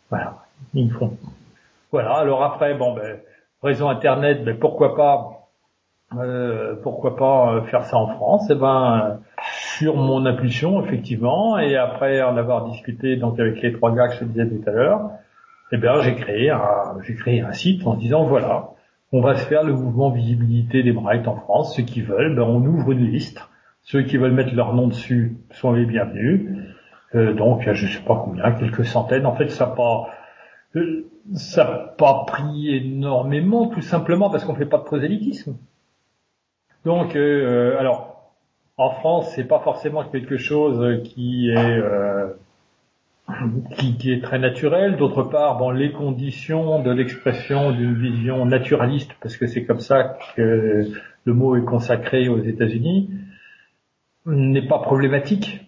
Voilà, 0.09 0.39
ils 0.73 0.91
font. 0.91 1.15
Voilà, 1.93 2.15
alors 2.15 2.43
après, 2.43 2.73
bon, 2.73 2.93
ben, 2.95 3.19
réseau 3.63 3.87
Internet, 3.87 4.43
ben, 4.43 4.59
pourquoi 4.59 4.93
pas 4.93 5.47
euh, 6.17 6.75
pourquoi 6.83 7.15
pas 7.15 7.53
euh, 7.53 7.61
faire 7.61 7.85
ça 7.85 7.95
en 7.95 8.07
France? 8.07 8.49
Eh 8.49 8.55
ben, 8.55 9.21
sur 9.77 9.95
mon 9.95 10.25
impulsion, 10.25 10.83
effectivement, 10.83 11.57
et 11.57 11.75
après 11.75 12.21
en 12.21 12.37
avoir 12.37 12.69
discuté 12.69 13.17
donc 13.17 13.39
avec 13.39 13.61
les 13.61 13.73
trois 13.73 13.93
gars 13.93 14.07
que 14.07 14.15
je 14.15 14.25
disais 14.25 14.47
tout 14.47 14.69
à 14.69 14.71
l'heure, 14.71 15.11
eh 15.71 15.77
bien, 15.77 16.01
j'ai 16.01 16.15
créé 16.15 16.49
un, 16.49 16.97
j'ai 17.05 17.15
créé 17.15 17.41
un 17.41 17.51
site 17.51 17.85
en 17.85 17.95
disant 17.95 18.23
voilà, 18.23 18.69
on 19.11 19.21
va 19.21 19.35
se 19.35 19.45
faire 19.45 19.63
le 19.63 19.73
mouvement 19.73 20.09
visibilité 20.09 20.83
des 20.83 20.91
Bright 20.91 21.27
en 21.27 21.35
France. 21.35 21.75
Ceux 21.75 21.83
qui 21.83 22.01
veulent, 22.01 22.35
ben, 22.35 22.43
on 22.43 22.65
ouvre 22.65 22.91
une 22.91 23.05
liste. 23.05 23.47
Ceux 23.83 24.01
qui 24.03 24.17
veulent 24.17 24.33
mettre 24.33 24.55
leur 24.55 24.73
nom 24.73 24.87
dessus 24.87 25.37
sont 25.51 25.73
les 25.73 25.85
bienvenus. 25.85 26.49
Euh, 27.13 27.33
donc, 27.33 27.69
je 27.71 27.87
sais 27.87 28.03
pas 28.03 28.21
combien, 28.23 28.51
quelques 28.51 28.85
centaines. 28.85 29.25
En 29.25 29.35
fait, 29.35 29.49
ça 29.49 29.67
n'a 29.67 29.71
pas, 29.71 30.09
euh, 30.75 31.05
ça 31.33 31.93
pas 31.97 32.25
pris 32.25 32.75
énormément, 32.75 33.67
tout 33.67 33.81
simplement 33.81 34.29
parce 34.29 34.43
qu'on 34.43 34.55
fait 34.55 34.65
pas 34.65 34.79
de 34.79 34.83
prosélytisme. 34.83 35.55
Donc, 36.83 37.15
euh, 37.15 37.79
alors, 37.79 38.14
en 38.77 38.89
France, 38.91 39.31
c'est 39.35 39.47
pas 39.47 39.59
forcément 39.59 40.03
quelque 40.05 40.37
chose 40.37 41.01
qui 41.03 41.49
est 41.49 41.81
qui, 43.75 44.11
est 44.11 44.23
très 44.23 44.39
naturel. 44.39 44.97
D'autre 44.97 45.23
part, 45.23 45.57
bon, 45.57 45.71
les 45.71 45.91
conditions 45.91 46.81
de 46.81 46.91
l'expression 46.91 47.71
d'une 47.71 47.95
vision 47.95 48.45
naturaliste, 48.45 49.11
parce 49.21 49.37
que 49.37 49.47
c'est 49.47 49.65
comme 49.65 49.79
ça 49.79 50.17
que 50.35 50.85
le 51.23 51.33
mot 51.33 51.55
est 51.55 51.65
consacré 51.65 52.29
aux 52.29 52.39
États-Unis, 52.39 53.09
n'est 54.25 54.67
pas 54.67 54.79
problématique. 54.79 55.61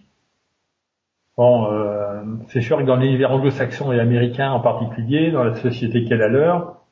Euh, 1.38 2.24
c'est 2.48 2.60
sûr 2.60 2.78
que 2.78 2.82
dans 2.82 2.96
l'univers 2.96 3.30
anglo-saxon 3.30 3.92
et 3.92 4.00
américain 4.00 4.50
en 4.50 4.60
particulier, 4.60 5.30
dans 5.30 5.44
la 5.44 5.54
société 5.54 6.04
qu'elle 6.04 6.22
a 6.22 6.28
l'heure, 6.28 6.82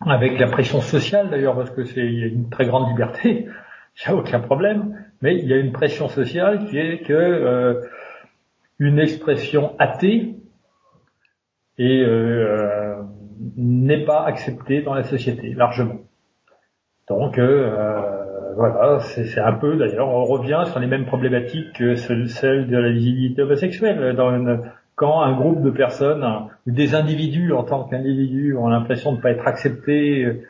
avec 0.00 0.38
la 0.38 0.46
pression 0.46 0.80
sociale 0.80 1.30
d'ailleurs, 1.30 1.56
parce 1.56 1.70
que 1.70 1.84
c'est 1.84 2.06
une 2.06 2.50
très 2.50 2.66
grande 2.66 2.88
liberté, 2.88 3.46
il 4.06 4.12
n'y 4.12 4.14
a 4.14 4.16
aucun 4.16 4.40
problème, 4.40 5.03
mais 5.24 5.38
il 5.38 5.48
y 5.48 5.54
a 5.54 5.56
une 5.56 5.72
pression 5.72 6.08
sociale 6.08 6.66
qui 6.66 6.76
est 6.76 6.98
que 6.98 7.14
euh, 7.14 7.80
une 8.78 8.98
expression 8.98 9.74
athée 9.78 10.34
et 11.78 12.02
euh, 12.04 12.96
n'est 13.56 14.04
pas 14.04 14.26
acceptée 14.26 14.82
dans 14.82 14.92
la 14.92 15.02
société 15.02 15.54
largement. 15.54 16.00
Donc 17.08 17.38
euh, 17.38 18.14
voilà, 18.54 19.00
c'est 19.00 19.40
un 19.40 19.54
peu 19.54 19.78
d'ailleurs, 19.78 20.08
on 20.08 20.24
revient 20.24 20.62
sur 20.66 20.78
les 20.78 20.86
mêmes 20.86 21.06
problématiques 21.06 21.72
que 21.72 21.94
celles 21.94 22.68
de 22.68 22.76
la 22.76 22.90
visibilité 22.90 23.42
homosexuelle. 23.42 24.14
Quand 24.94 25.22
un 25.22 25.32
groupe 25.32 25.62
de 25.62 25.70
personnes 25.70 26.22
ou 26.66 26.70
des 26.70 26.94
individus 26.94 27.54
en 27.54 27.64
tant 27.64 27.84
qu'individus 27.84 28.56
ont 28.58 28.68
l'impression 28.68 29.12
de 29.12 29.16
ne 29.16 29.22
pas 29.22 29.30
être 29.30 29.48
acceptés 29.48 30.42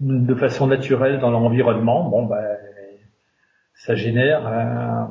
de 0.00 0.34
façon 0.34 0.66
naturelle 0.66 1.20
dans 1.20 1.30
leur 1.30 1.42
environnement, 1.42 2.08
bon 2.08 2.24
ben 2.24 2.42
ça 3.80 3.94
génère 3.94 5.08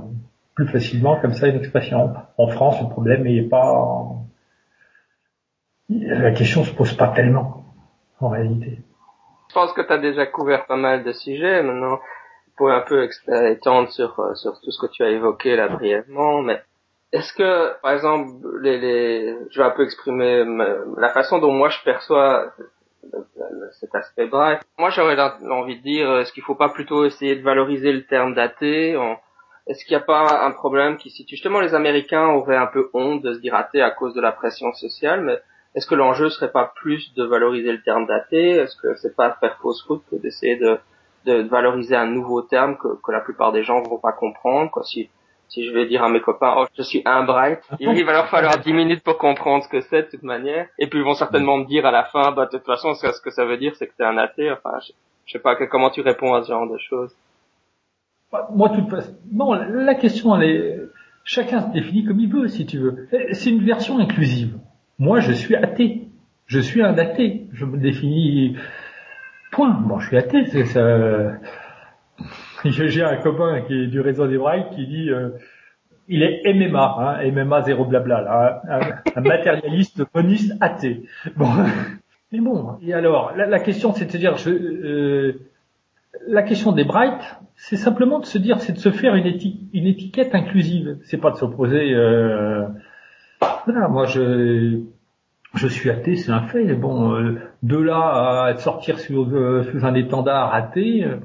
plus 0.55 0.67
facilement 0.67 1.19
comme 1.19 1.33
ça 1.33 1.47
une 1.47 1.57
expression. 1.57 2.13
En 2.37 2.47
France, 2.47 2.81
le 2.81 2.89
problème 2.89 3.23
n'est 3.23 3.47
pas... 3.47 3.73
La 5.89 6.31
question 6.31 6.63
se 6.63 6.73
pose 6.73 6.93
pas 6.93 7.07
tellement, 7.09 7.65
en 8.19 8.29
réalité. 8.29 8.79
Je 9.49 9.53
pense 9.55 9.73
que 9.73 9.81
tu 9.81 9.91
as 9.91 9.97
déjà 9.97 10.27
couvert 10.27 10.67
pas 10.67 10.75
mal 10.75 11.03
de 11.03 11.11
sujets. 11.11 11.63
Maintenant, 11.63 11.99
pour 12.57 12.69
un 12.69 12.81
peu 12.81 13.09
étendre 13.47 13.89
sur, 13.89 14.19
euh, 14.19 14.35
sur 14.35 14.59
tout 14.61 14.69
ce 14.69 14.85
que 14.85 14.91
tu 14.91 15.03
as 15.03 15.09
évoqué 15.09 15.55
là 15.55 15.69
brièvement, 15.69 16.41
mais 16.43 16.61
est-ce 17.11 17.33
que, 17.33 17.81
par 17.81 17.93
exemple, 17.93 18.31
les, 18.61 18.77
les, 18.77 19.35
je 19.49 19.59
vais 19.59 19.65
un 19.65 19.71
peu 19.71 19.83
exprimer 19.83 20.43
la 20.97 21.09
façon 21.09 21.39
dont 21.39 21.53
moi 21.53 21.69
je 21.69 21.81
perçois 21.83 22.53
cet 23.79 23.93
aspect 23.95 24.27
bref. 24.27 24.61
Moi, 24.77 24.89
j'aurais 24.89 25.19
envie 25.19 25.77
de 25.77 25.83
dire, 25.83 26.17
est-ce 26.17 26.33
qu'il 26.33 26.43
faut 26.43 26.55
pas 26.55 26.69
plutôt 26.69 27.05
essayer 27.05 27.35
de 27.35 27.43
valoriser 27.43 27.91
le 27.91 28.05
terme 28.05 28.33
daté 28.33 28.97
en, 28.97 29.17
est-ce 29.67 29.85
qu'il 29.85 29.95
n'y 29.95 30.01
a 30.01 30.05
pas 30.05 30.45
un 30.45 30.51
problème 30.51 30.97
qui 30.97 31.11
situe 31.11 31.35
justement 31.35 31.59
les 31.59 31.75
Américains 31.75 32.27
auraient 32.27 32.57
un 32.57 32.67
peu 32.67 32.89
honte 32.93 33.21
de 33.21 33.33
se 33.33 33.39
dire 33.39 33.53
athée 33.53 33.81
à 33.81 33.91
cause 33.91 34.15
de 34.15 34.21
la 34.21 34.31
pression 34.31 34.73
sociale, 34.73 35.21
mais 35.21 35.39
est-ce 35.75 35.85
que 35.85 35.95
l'enjeu 35.95 36.29
serait 36.29 36.51
pas 36.51 36.73
plus 36.75 37.13
de 37.13 37.23
valoriser 37.23 37.71
le 37.71 37.81
terme 37.81 38.07
daté 38.07 38.49
Est-ce 38.49 38.75
que 38.81 38.95
c'est 38.95 39.15
pas 39.15 39.37
faire 39.39 39.57
fausse 39.61 39.83
route 39.83 40.03
que 40.09 40.15
d'essayer 40.15 40.57
de, 40.57 40.79
de, 41.25 41.47
valoriser 41.47 41.95
un 41.95 42.07
nouveau 42.07 42.41
terme 42.41 42.77
que, 42.77 42.87
que 43.03 43.11
la 43.11 43.21
plupart 43.21 43.51
des 43.51 43.63
gens 43.63 43.83
vont 43.83 43.99
pas 43.99 44.11
comprendre 44.11 44.71
quoi, 44.71 44.83
si, 44.83 45.09
si 45.49 45.65
je 45.65 45.73
vais 45.73 45.87
dire 45.87 46.03
à 46.03 46.09
mes 46.09 46.21
copains, 46.21 46.53
oh, 46.57 46.65
je 46.77 46.83
suis 46.83 47.01
un 47.05 47.23
bright, 47.23 47.59
il 47.79 48.05
va 48.05 48.13
leur 48.13 48.29
falloir 48.29 48.57
10 48.57 48.71
minutes 48.71 49.03
pour 49.03 49.17
comprendre 49.17 49.63
ce 49.63 49.67
que 49.67 49.81
c'est 49.81 50.03
de 50.03 50.07
toute 50.09 50.23
manière. 50.23 50.67
Et 50.77 50.87
puis 50.87 50.99
ils 50.99 51.05
vont 51.05 51.15
certainement 51.15 51.57
me 51.57 51.65
dire 51.65 51.85
à 51.85 51.91
la 51.91 52.03
fin, 52.03 52.31
bah 52.31 52.45
de 52.45 52.51
toute 52.51 52.65
façon, 52.65 52.93
ce 52.93 53.21
que 53.21 53.31
ça 53.31 53.45
veut 53.45 53.57
dire, 53.57 53.75
c'est 53.75 53.87
que 53.87 53.93
t'es 53.97 54.05
un 54.05 54.17
athée. 54.17 54.51
Enfin, 54.51 54.77
je, 54.85 54.93
je 55.25 55.33
sais 55.33 55.39
pas 55.39 55.55
comment 55.55 55.89
tu 55.89 56.01
réponds 56.01 56.33
à 56.33 56.43
ce 56.43 56.49
genre 56.49 56.69
de 56.71 56.77
choses. 56.77 57.13
Moi, 58.51 58.69
toute 58.69 58.89
façon, 58.89 59.15
non, 59.31 59.53
la 59.53 59.95
question, 59.95 60.35
elle 60.35 60.49
est, 60.49 60.79
chacun 61.23 61.61
se 61.61 61.71
définit 61.71 62.05
comme 62.05 62.19
il 62.19 62.31
veut, 62.31 62.47
si 62.47 62.65
tu 62.65 62.77
veux. 62.77 63.07
C'est 63.31 63.49
une 63.49 63.63
version 63.63 63.99
inclusive. 63.99 64.57
Moi, 64.99 65.19
je 65.19 65.31
suis 65.31 65.55
athée. 65.55 66.07
Je 66.45 66.59
suis 66.59 66.81
un 66.81 66.97
athée. 66.97 67.45
Je 67.53 67.65
me 67.65 67.77
définis, 67.77 68.55
point. 69.51 69.69
Bon, 69.69 69.99
je 69.99 70.07
suis 70.07 70.17
athée, 70.17 70.45
c'est 70.47 70.65
ça. 70.65 70.83
J'ai 72.69 73.03
un 73.03 73.17
copain 73.17 73.61
qui 73.61 73.73
est 73.73 73.87
du 73.87 74.01
réseau 74.01 74.27
des 74.27 74.37
Brailles 74.37 74.65
qui 74.75 74.87
dit, 74.87 75.09
euh, 75.09 75.29
il 76.07 76.23
est 76.23 76.41
MMA, 76.53 76.95
hein, 76.99 77.31
MMA 77.31 77.61
zéro 77.61 77.85
blabla, 77.85 78.21
là, 78.21 78.61
un, 79.15 79.21
matérialiste 79.21 80.03
moniste 80.13 80.53
athée. 80.59 81.03
Bon, 81.35 81.49
mais 82.31 82.39
bon. 82.39 82.77
Et 82.81 82.93
alors, 82.93 83.33
la, 83.35 83.59
question, 83.59 83.93
c'est 83.93 84.11
de 84.11 84.17
dire, 84.17 84.37
je, 84.37 84.49
euh, 84.49 85.39
la 86.27 86.43
question 86.43 86.71
des 86.71 86.83
Bright, 86.83 87.21
c'est 87.55 87.77
simplement 87.77 88.19
de 88.19 88.25
se 88.25 88.37
dire, 88.37 88.59
c'est 88.59 88.73
de 88.73 88.79
se 88.79 88.91
faire 88.91 89.15
une, 89.15 89.27
une 89.73 89.87
étiquette 89.87 90.33
inclusive. 90.33 90.97
C'est 91.03 91.17
pas 91.17 91.31
de 91.31 91.35
s'opposer. 91.35 91.93
Euh, 91.93 92.65
voilà, 93.65 93.87
moi 93.87 94.05
je 94.05 94.81
je 95.55 95.67
suis 95.67 95.89
athée, 95.89 96.15
c'est 96.15 96.31
un 96.31 96.43
fait. 96.43 96.73
Bon, 96.75 97.13
euh, 97.15 97.39
de 97.63 97.77
là 97.77 98.43
à 98.45 98.57
sortir 98.57 98.99
sous, 98.99 99.23
euh, 99.35 99.63
sous 99.71 99.85
un 99.85 99.95
étendard 99.95 100.53
athée, 100.53 101.03
euh, 101.03 101.17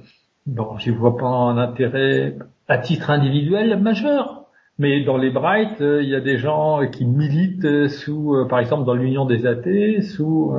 bon, 0.46 0.78
je 0.78 0.90
vois 0.90 1.16
pas 1.16 1.26
un 1.26 1.58
intérêt 1.58 2.36
à 2.68 2.78
titre 2.78 3.10
individuel 3.10 3.80
majeur. 3.80 4.42
Mais 4.78 5.04
dans 5.04 5.16
les 5.16 5.30
Bright, 5.30 5.76
il 5.80 6.08
y 6.08 6.16
a 6.16 6.20
des 6.20 6.36
gens 6.36 6.80
qui 6.88 7.04
militent 7.04 7.88
sous, 7.88 8.34
par 8.48 8.58
exemple, 8.58 8.84
dans 8.84 8.94
l'Union 8.94 9.24
des 9.24 9.46
athées, 9.46 10.02
sous 10.02 10.52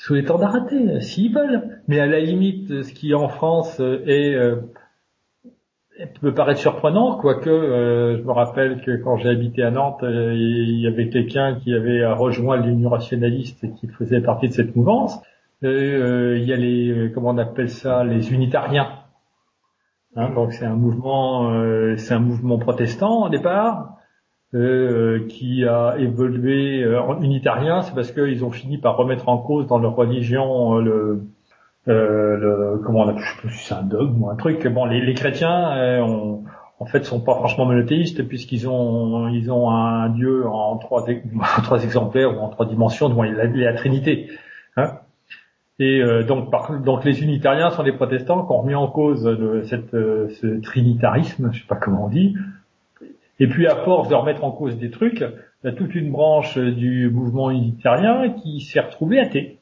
sous 0.00 0.14
les 0.14 0.24
temps 0.24 0.40
s'ils 1.00 1.32
veulent. 1.32 1.82
Mais 1.86 2.00
à 2.00 2.06
la 2.06 2.20
limite, 2.20 2.82
ce 2.82 2.92
qui 2.92 3.14
en 3.14 3.28
France 3.28 3.80
est 3.80 4.34
euh, 4.34 4.56
peut 6.22 6.32
paraître 6.32 6.58
surprenant, 6.58 7.18
quoique 7.18 7.50
euh, 7.50 8.16
je 8.16 8.22
me 8.22 8.32
rappelle 8.32 8.80
que 8.80 8.96
quand 8.96 9.18
j'ai 9.18 9.28
habité 9.28 9.62
à 9.62 9.70
Nantes, 9.70 10.02
euh, 10.02 10.32
il 10.34 10.80
y 10.80 10.86
avait 10.86 11.10
quelqu'un 11.10 11.56
qui 11.56 11.74
avait 11.74 12.06
rejoint 12.06 12.56
l'Union 12.56 12.88
rationaliste 12.88 13.62
et 13.62 13.72
qui 13.72 13.88
faisait 13.88 14.22
partie 14.22 14.48
de 14.48 14.54
cette 14.54 14.74
mouvance. 14.74 15.20
Il 15.62 16.44
y 16.44 16.52
a 16.52 16.56
les 16.56 17.10
comment 17.14 17.30
on 17.30 17.38
appelle 17.38 17.70
ça, 17.70 18.04
les 18.04 18.32
unitariens. 18.32 18.90
Hein, 20.16 20.30
donc 20.34 20.52
c'est 20.52 20.64
un 20.64 20.74
mouvement, 20.74 21.96
c'est 21.96 22.14
un 22.14 22.20
mouvement 22.20 22.58
protestant 22.58 23.26
au 23.26 23.28
départ. 23.28 24.00
Euh, 24.52 25.28
qui 25.28 25.64
a 25.64 25.94
évolué 25.96 26.82
euh, 26.82 27.00
en 27.00 27.22
unitarien, 27.22 27.82
c'est 27.82 27.94
parce 27.94 28.10
qu'ils 28.10 28.44
ont 28.44 28.50
fini 28.50 28.78
par 28.78 28.96
remettre 28.96 29.28
en 29.28 29.38
cause 29.38 29.68
dans 29.68 29.78
leur 29.78 29.94
religion 29.94 30.74
euh, 30.74 30.80
le, 30.80 31.22
euh, 31.86 32.36
le 32.36 32.82
comment 32.84 33.02
on 33.02 33.08
appelle, 33.08 33.22
je 33.22 33.30
sais 33.32 33.40
plus 33.42 33.50
si 33.50 33.66
c'est 33.66 33.74
un 33.74 33.84
dogme 33.84 34.20
ou 34.20 34.28
un 34.28 34.34
truc. 34.34 34.66
Bon, 34.66 34.86
les, 34.86 35.00
les 35.02 35.14
chrétiens, 35.14 36.02
ont, 36.02 36.42
en 36.80 36.84
fait, 36.84 37.04
sont 37.04 37.20
pas 37.20 37.36
franchement 37.36 37.64
monothéistes 37.64 38.26
puisqu'ils 38.26 38.68
ont 38.68 39.28
ils 39.28 39.52
ont 39.52 39.70
un 39.70 40.08
dieu 40.08 40.44
en 40.48 40.78
trois 40.78 41.06
en 41.58 41.62
trois 41.62 41.84
exemplaires 41.84 42.36
ou 42.36 42.40
en 42.40 42.48
trois 42.48 42.66
dimensions, 42.66 43.08
dont 43.08 43.22
est 43.22 43.30
la 43.30 43.74
Trinité. 43.74 44.30
Hein 44.76 44.98
et 45.80 46.02
donc, 46.24 46.50
par, 46.50 46.78
donc 46.80 47.04
les 47.04 47.22
unitariens 47.22 47.70
sont 47.70 47.82
des 47.82 47.92
protestants 47.92 48.44
qui 48.46 48.52
ont 48.52 48.60
remis 48.60 48.74
en 48.74 48.86
cause 48.86 49.24
de 49.24 49.62
cette, 49.64 49.90
ce 49.90 50.60
trinitarisme, 50.60 51.50
je 51.52 51.60
sais 51.60 51.66
pas 51.66 51.76
comment 51.76 52.04
on 52.04 52.08
dit, 52.08 52.36
et 53.40 53.46
puis 53.46 53.66
à 53.66 53.76
force 53.76 54.08
de 54.08 54.14
remettre 54.14 54.44
en 54.44 54.52
cause 54.52 54.76
des 54.76 54.90
trucs, 54.90 55.24
il 55.62 55.66
y 55.66 55.72
a 55.72 55.72
toute 55.72 55.94
une 55.94 56.12
branche 56.12 56.58
du 56.58 57.10
mouvement 57.10 57.50
unitarien 57.50 58.30
qui 58.30 58.60
s'est 58.60 58.80
retrouvée 58.80 59.18
athée. 59.18 59.58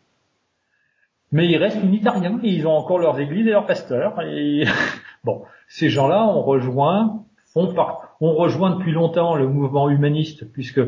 Mais 1.30 1.46
ils 1.46 1.56
restent 1.56 1.82
unitariens 1.82 2.40
et 2.42 2.48
ils 2.48 2.66
ont 2.66 2.72
encore 2.72 2.98
leurs 2.98 3.20
églises 3.20 3.46
et 3.46 3.50
leurs 3.50 3.66
pasteurs. 3.66 4.20
Et 4.22 4.64
bon, 5.24 5.42
ces 5.68 5.90
gens-là 5.90 6.24
ont 6.24 6.42
rejoint, 6.42 7.24
font 7.52 7.72
part, 7.72 8.16
ont 8.20 8.34
rejoint 8.34 8.76
depuis 8.76 8.92
longtemps 8.92 9.36
le 9.36 9.46
mouvement 9.46 9.88
humaniste, 9.90 10.50
puisque 10.52 10.80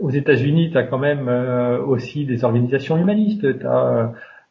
aux 0.00 0.10
États-Unis, 0.10 0.70
tu 0.70 0.78
as 0.78 0.84
quand 0.84 0.98
même 0.98 1.28
euh, 1.28 1.80
aussi 1.84 2.24
des 2.24 2.44
organisations 2.44 2.96
humanistes. 2.96 3.42
Tu 3.58 3.66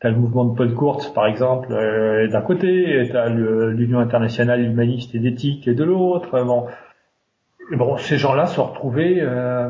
as, 0.01 0.09
le 0.09 0.15
mouvement 0.15 0.45
de 0.45 0.55
Paul 0.55 0.75
Kurtz, 0.75 1.07
par 1.09 1.27
exemple, 1.27 1.71
euh, 1.71 2.27
d'un 2.27 2.41
côté, 2.41 3.07
tu 3.09 3.17
as 3.17 3.29
l'Union 3.29 3.99
internationale 3.99 4.61
humaniste 4.61 5.15
et 5.15 5.19
d'éthique 5.19 5.69
de 5.69 5.83
l'autre. 5.83 6.43
Bon, 6.43 6.67
bon, 7.71 7.97
ces 7.97 8.17
gens-là 8.17 8.45
se 8.45 8.59
retrouvaient 8.59 9.19
euh, 9.21 9.69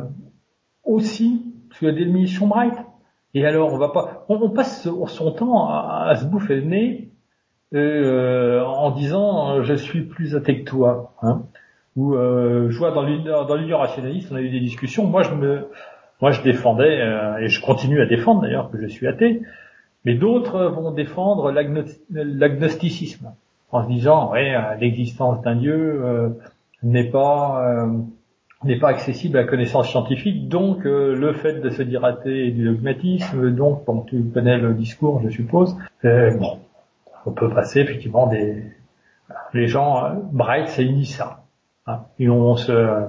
aussi 0.84 1.46
sous 1.72 1.86
la 1.86 1.91
démission 1.91 2.48
Bright. 2.48 2.75
Et 3.34 3.46
alors, 3.46 3.74
on 3.74 3.77
va 3.77 3.89
pas, 3.89 4.25
on, 4.29 4.50
passe 4.50 4.88
son 5.07 5.31
temps 5.31 5.69
à, 5.69 6.15
se 6.15 6.25
bouffer 6.25 6.55
le 6.55 6.62
nez 6.62 7.10
euh, 7.74 8.63
en 8.63 8.91
disant 8.91 9.62
je 9.62 9.74
suis 9.74 10.01
plus 10.01 10.36
athée 10.36 10.63
que 10.63 10.69
toi. 10.69 11.13
Hein. 11.22 11.43
Ou 11.98 12.13
euh, 12.13 12.69
je 12.69 12.77
vois 12.77 12.91
dans 12.91 13.03
l'union 13.03 13.77
rationaliste, 13.77 14.29
on 14.31 14.36
a 14.36 14.41
eu 14.41 14.50
des 14.50 14.60
discussions. 14.60 15.05
Moi, 15.05 15.24
je 15.24 15.34
me, 15.34 15.67
moi, 16.22 16.31
je 16.31 16.43
défendais 16.43 17.01
euh, 17.01 17.38
et 17.39 17.50
je 17.50 17.60
continue 17.60 18.00
à 18.01 18.05
défendre 18.05 18.41
d'ailleurs 18.41 18.69
que 18.69 18.79
je 18.79 18.86
suis 18.86 19.07
athée. 19.07 19.41
Mais 20.05 20.15
d'autres 20.15 20.65
vont 20.65 20.91
défendre 20.91 21.51
l'agnosticisme. 21.51 23.33
en 23.71 23.83
se 23.83 23.87
disant 23.89 24.31
ouais 24.31 24.55
l'existence 24.79 25.41
d'un 25.41 25.55
dieu 25.55 26.33
n'est 26.83 27.09
pas 27.09 27.87
n'est 28.63 28.79
pas 28.79 28.89
accessible 28.89 29.37
à 29.37 29.41
la 29.41 29.47
connaissance 29.47 29.89
scientifique, 29.89 30.47
donc 30.47 30.83
le 30.83 31.33
fait 31.33 31.59
de 31.59 31.69
se 31.69 31.83
dire 31.83 32.05
athée 32.05 32.51
du 32.51 32.65
dogmatisme, 32.65 33.51
donc 33.51 33.85
bon, 33.85 34.01
tu 34.01 34.23
connais 34.33 34.57
le 34.57 34.73
discours, 34.73 35.21
je 35.23 35.29
suppose. 35.29 35.75
bon, 36.03 36.59
on 37.25 37.31
peut 37.31 37.49
passer 37.49 37.81
effectivement 37.81 38.27
des 38.27 38.63
les 39.53 39.67
gens 39.67 40.15
Bright, 40.31 40.69
c'est 40.69 41.03
ça. 41.05 41.43
Hein, 41.85 42.01
et 42.19 42.29
on 42.29 42.55
se. 42.55 43.05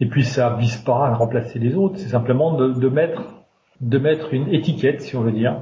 Et 0.00 0.06
puis 0.06 0.24
ça 0.24 0.56
vise 0.56 0.76
pas 0.78 1.06
à 1.06 1.14
remplacer 1.14 1.58
les 1.58 1.74
autres, 1.74 1.98
c'est 1.98 2.08
simplement 2.08 2.52
de, 2.52 2.88
mettre 2.88 3.22
de 3.80 3.98
mettre 3.98 4.32
une 4.34 4.52
étiquette, 4.52 5.02
si 5.02 5.16
on 5.16 5.22
veut 5.22 5.32
dire. 5.32 5.60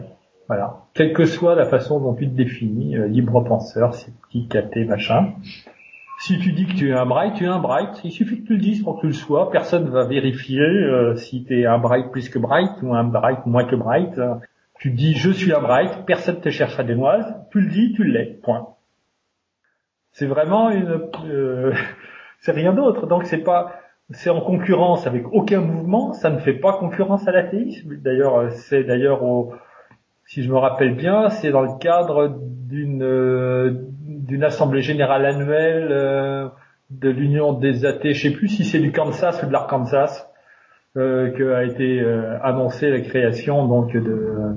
Voilà. 0.49 0.83
Quelle 0.94 1.12
que 1.12 1.25
soit 1.25 1.54
la 1.54 1.66
façon 1.66 2.00
dont 2.00 2.14
tu 2.14 2.28
te 2.28 2.35
définis, 2.35 2.97
euh, 2.97 3.06
libre 3.06 3.42
penseur, 3.42 3.94
sceptique, 3.94 4.54
athée, 4.54 4.85
machin. 4.85 5.33
Si 6.18 6.38
tu 6.38 6.52
dis 6.52 6.66
que 6.66 6.75
tu 6.75 6.90
es 6.90 6.92
un 6.92 7.06
bright, 7.06 7.35
tu 7.35 7.44
es 7.44 7.49
un 7.49 7.59
bright. 7.59 8.00
Il 8.04 8.12
suffit 8.12 8.42
que 8.42 8.47
tu 8.47 8.52
le 8.54 8.61
dises 8.61 8.83
pour 8.83 8.97
que 8.97 9.00
tu 9.02 9.06
le 9.09 9.12
sois. 9.12 9.50
Personne 9.50 9.88
va 9.88 10.04
vérifier 10.04 10.61
euh, 10.61 11.16
si 11.16 11.44
tu 11.44 11.61
es 11.61 11.66
un 11.66 11.78
bright 11.78 12.11
plus 12.11 12.28
que 12.28 12.38
bright 12.38 12.71
ou 12.83 12.94
un 12.94 13.04
bright 13.04 13.47
moins 13.47 13.64
que 13.64 13.75
bright. 13.75 14.21
Tu 14.78 14.90
dis 14.90 15.14
je 15.14 15.30
suis 15.30 15.52
un 15.52 15.61
bright, 15.61 16.04
personne 16.06 16.40
te 16.40 16.50
cherche 16.50 16.78
à 16.78 16.85
des 16.85 16.94
noises. 16.94 17.35
Tu 17.50 17.61
le 17.61 17.71
dis, 17.71 17.92
tu 17.94 18.04
l'es. 18.04 18.38
Point. 18.42 18.68
C'est 20.12 20.26
vraiment 20.26 20.71
une, 20.71 21.00
euh, 21.25 21.73
c'est 22.40 22.52
rien 22.52 22.73
d'autre. 22.73 23.06
Donc 23.06 23.25
c'est 23.25 23.42
pas, 23.42 23.80
c'est 24.11 24.30
en 24.30 24.40
concurrence 24.40 25.06
avec 25.06 25.25
aucun 25.32 25.61
mouvement. 25.61 26.12
Ça 26.12 26.30
ne 26.30 26.38
fait 26.38 26.54
pas 26.54 26.75
concurrence 26.75 27.26
à 27.26 27.32
l'athéisme. 27.32 27.96
D'ailleurs, 27.96 28.50
c'est 28.52 28.84
d'ailleurs 28.84 29.23
au, 29.23 29.54
si 30.26 30.42
je 30.42 30.50
me 30.50 30.56
rappelle 30.56 30.94
bien, 30.94 31.28
c'est 31.30 31.50
dans 31.50 31.62
le 31.62 31.78
cadre 31.78 32.38
d'une 32.38 33.02
euh, 33.02 33.73
d'une 34.06 34.44
assemblée 34.44 34.82
générale 34.82 35.26
annuelle 35.26 35.88
euh, 35.90 36.49
de 36.90 37.11
l'Union 37.11 37.52
des 37.52 37.84
athées. 37.84 38.14
Je 38.14 38.28
sais 38.28 38.34
plus 38.34 38.49
si 38.49 38.64
c'est 38.64 38.78
du 38.78 38.92
Kansas 38.92 39.42
ou 39.42 39.46
de 39.46 39.52
l'Arkansas 39.52 40.30
euh, 40.96 41.30
que 41.30 41.52
a 41.52 41.64
été 41.64 42.00
euh, 42.00 42.38
annoncée 42.42 42.90
la 42.90 43.00
création 43.00 43.66
donc 43.66 43.92
de, 43.92 44.56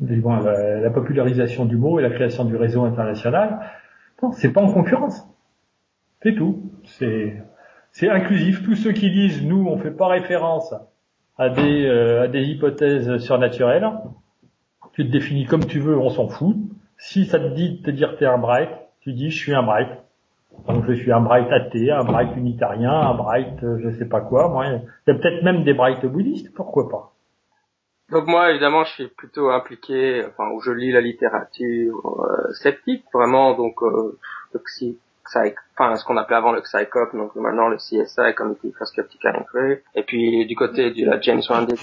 de 0.00 0.82
la 0.82 0.90
popularisation 0.90 1.64
du 1.64 1.76
mot 1.76 2.00
et 2.00 2.02
la 2.02 2.10
création 2.10 2.44
du 2.44 2.56
réseau 2.56 2.84
international. 2.84 3.60
Non, 4.22 4.32
c'est 4.32 4.52
pas 4.52 4.62
en 4.62 4.72
concurrence. 4.72 5.28
C'est 6.22 6.34
tout. 6.34 6.72
C'est 6.84 7.34
c'est 7.98 8.10
inclusif. 8.10 8.62
Tous 8.62 8.74
ceux 8.74 8.92
qui 8.92 9.10
disent 9.10 9.42
nous 9.42 9.66
on 9.66 9.78
fait 9.78 9.90
pas 9.90 10.08
référence 10.08 10.74
à 11.38 11.48
des 11.48 11.86
euh, 11.86 12.24
à 12.24 12.28
des 12.28 12.42
hypothèses 12.42 13.16
surnaturelles, 13.18 13.90
tu 14.92 15.06
te 15.06 15.10
définis 15.10 15.46
comme 15.46 15.64
tu 15.64 15.80
veux, 15.80 15.96
on 15.96 16.10
s'en 16.10 16.28
fout. 16.28 16.56
Si 16.98 17.24
ça 17.24 17.38
te 17.38 17.54
dit 17.54 17.78
de 17.78 17.82
te 17.82 17.90
dire 17.90 18.16
t'es 18.18 18.26
un 18.26 18.36
bright, 18.36 18.68
tu 19.00 19.14
dis 19.14 19.30
je 19.30 19.38
suis 19.38 19.54
un 19.54 19.62
bright. 19.62 19.88
Donc 20.68 20.84
je 20.86 20.92
suis 20.92 21.10
un 21.10 21.20
bright 21.20 21.50
athée, 21.50 21.90
un 21.90 22.04
bright 22.04 22.36
unitarien, 22.36 22.92
un 22.92 23.14
bright 23.14 23.62
euh, 23.62 23.78
je 23.82 23.90
sais 23.98 24.06
pas 24.06 24.20
quoi. 24.20 24.48
Moi, 24.50 24.66
il 24.66 24.82
y 25.06 25.10
a 25.10 25.14
peut-être 25.14 25.42
même 25.42 25.64
des 25.64 25.72
bright 25.72 26.04
bouddhistes, 26.04 26.54
pourquoi 26.54 26.90
pas. 26.90 27.12
Donc 28.10 28.26
moi, 28.26 28.50
évidemment, 28.50 28.84
je 28.84 28.92
suis 28.92 29.08
plutôt 29.08 29.50
impliqué, 29.50 30.24
enfin, 30.28 30.50
où 30.52 30.60
je 30.60 30.70
lis 30.70 30.92
la 30.92 31.00
littérature 31.00 32.20
euh, 32.20 32.52
sceptique, 32.52 33.04
vraiment, 33.12 33.56
donc 33.56 33.82
euh, 33.82 34.18
le 34.52 34.60
psy, 35.26 35.54
enfin, 35.76 35.94
ce 35.96 36.04
qu'on 36.04 36.16
appelait 36.16 36.36
avant 36.36 36.52
le 36.52 36.62
psychop, 36.62 37.10
donc 37.14 37.34
maintenant 37.36 37.68
le 37.68 37.76
CSI, 37.76 38.34
Committee 38.36 38.72
for 38.72 38.86
Skeptical 38.86 39.36
Inquiry, 39.36 39.78
et 39.94 40.02
puis 40.02 40.46
du 40.46 40.56
côté 40.56 40.90
de 40.90 41.06
la 41.06 41.20
James 41.20 41.42
Randi 41.48 41.74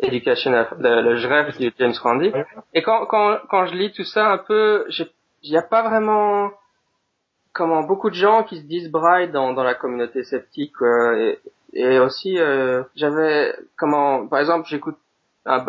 Education, 0.00 0.50
le, 0.50 1.02
le 1.02 1.26
rêve 1.28 1.56
du 1.56 1.72
James 1.78 1.94
Randi. 2.02 2.32
Et 2.74 2.82
quand, 2.82 3.06
quand, 3.06 3.38
quand 3.48 3.66
je 3.66 3.74
lis 3.74 3.92
tout 3.92 4.04
ça 4.04 4.26
un 4.32 4.38
peu, 4.38 4.86
il 5.42 5.50
n'y 5.50 5.56
a 5.56 5.62
pas 5.62 5.82
vraiment 5.82 6.50
comment 7.52 7.82
beaucoup 7.84 8.10
de 8.10 8.14
gens 8.14 8.42
qui 8.42 8.58
se 8.58 8.66
disent 8.66 8.90
bright 8.90 9.30
dans, 9.30 9.52
dans 9.52 9.62
la 9.62 9.74
communauté 9.74 10.24
sceptique 10.24 10.74
euh, 10.82 11.36
et, 11.72 11.80
et 11.80 11.98
aussi, 12.00 12.38
euh, 12.38 12.82
j'avais, 12.96 13.54
comment, 13.76 14.26
par 14.26 14.40
exemple, 14.40 14.68
j'écoute 14.68 14.96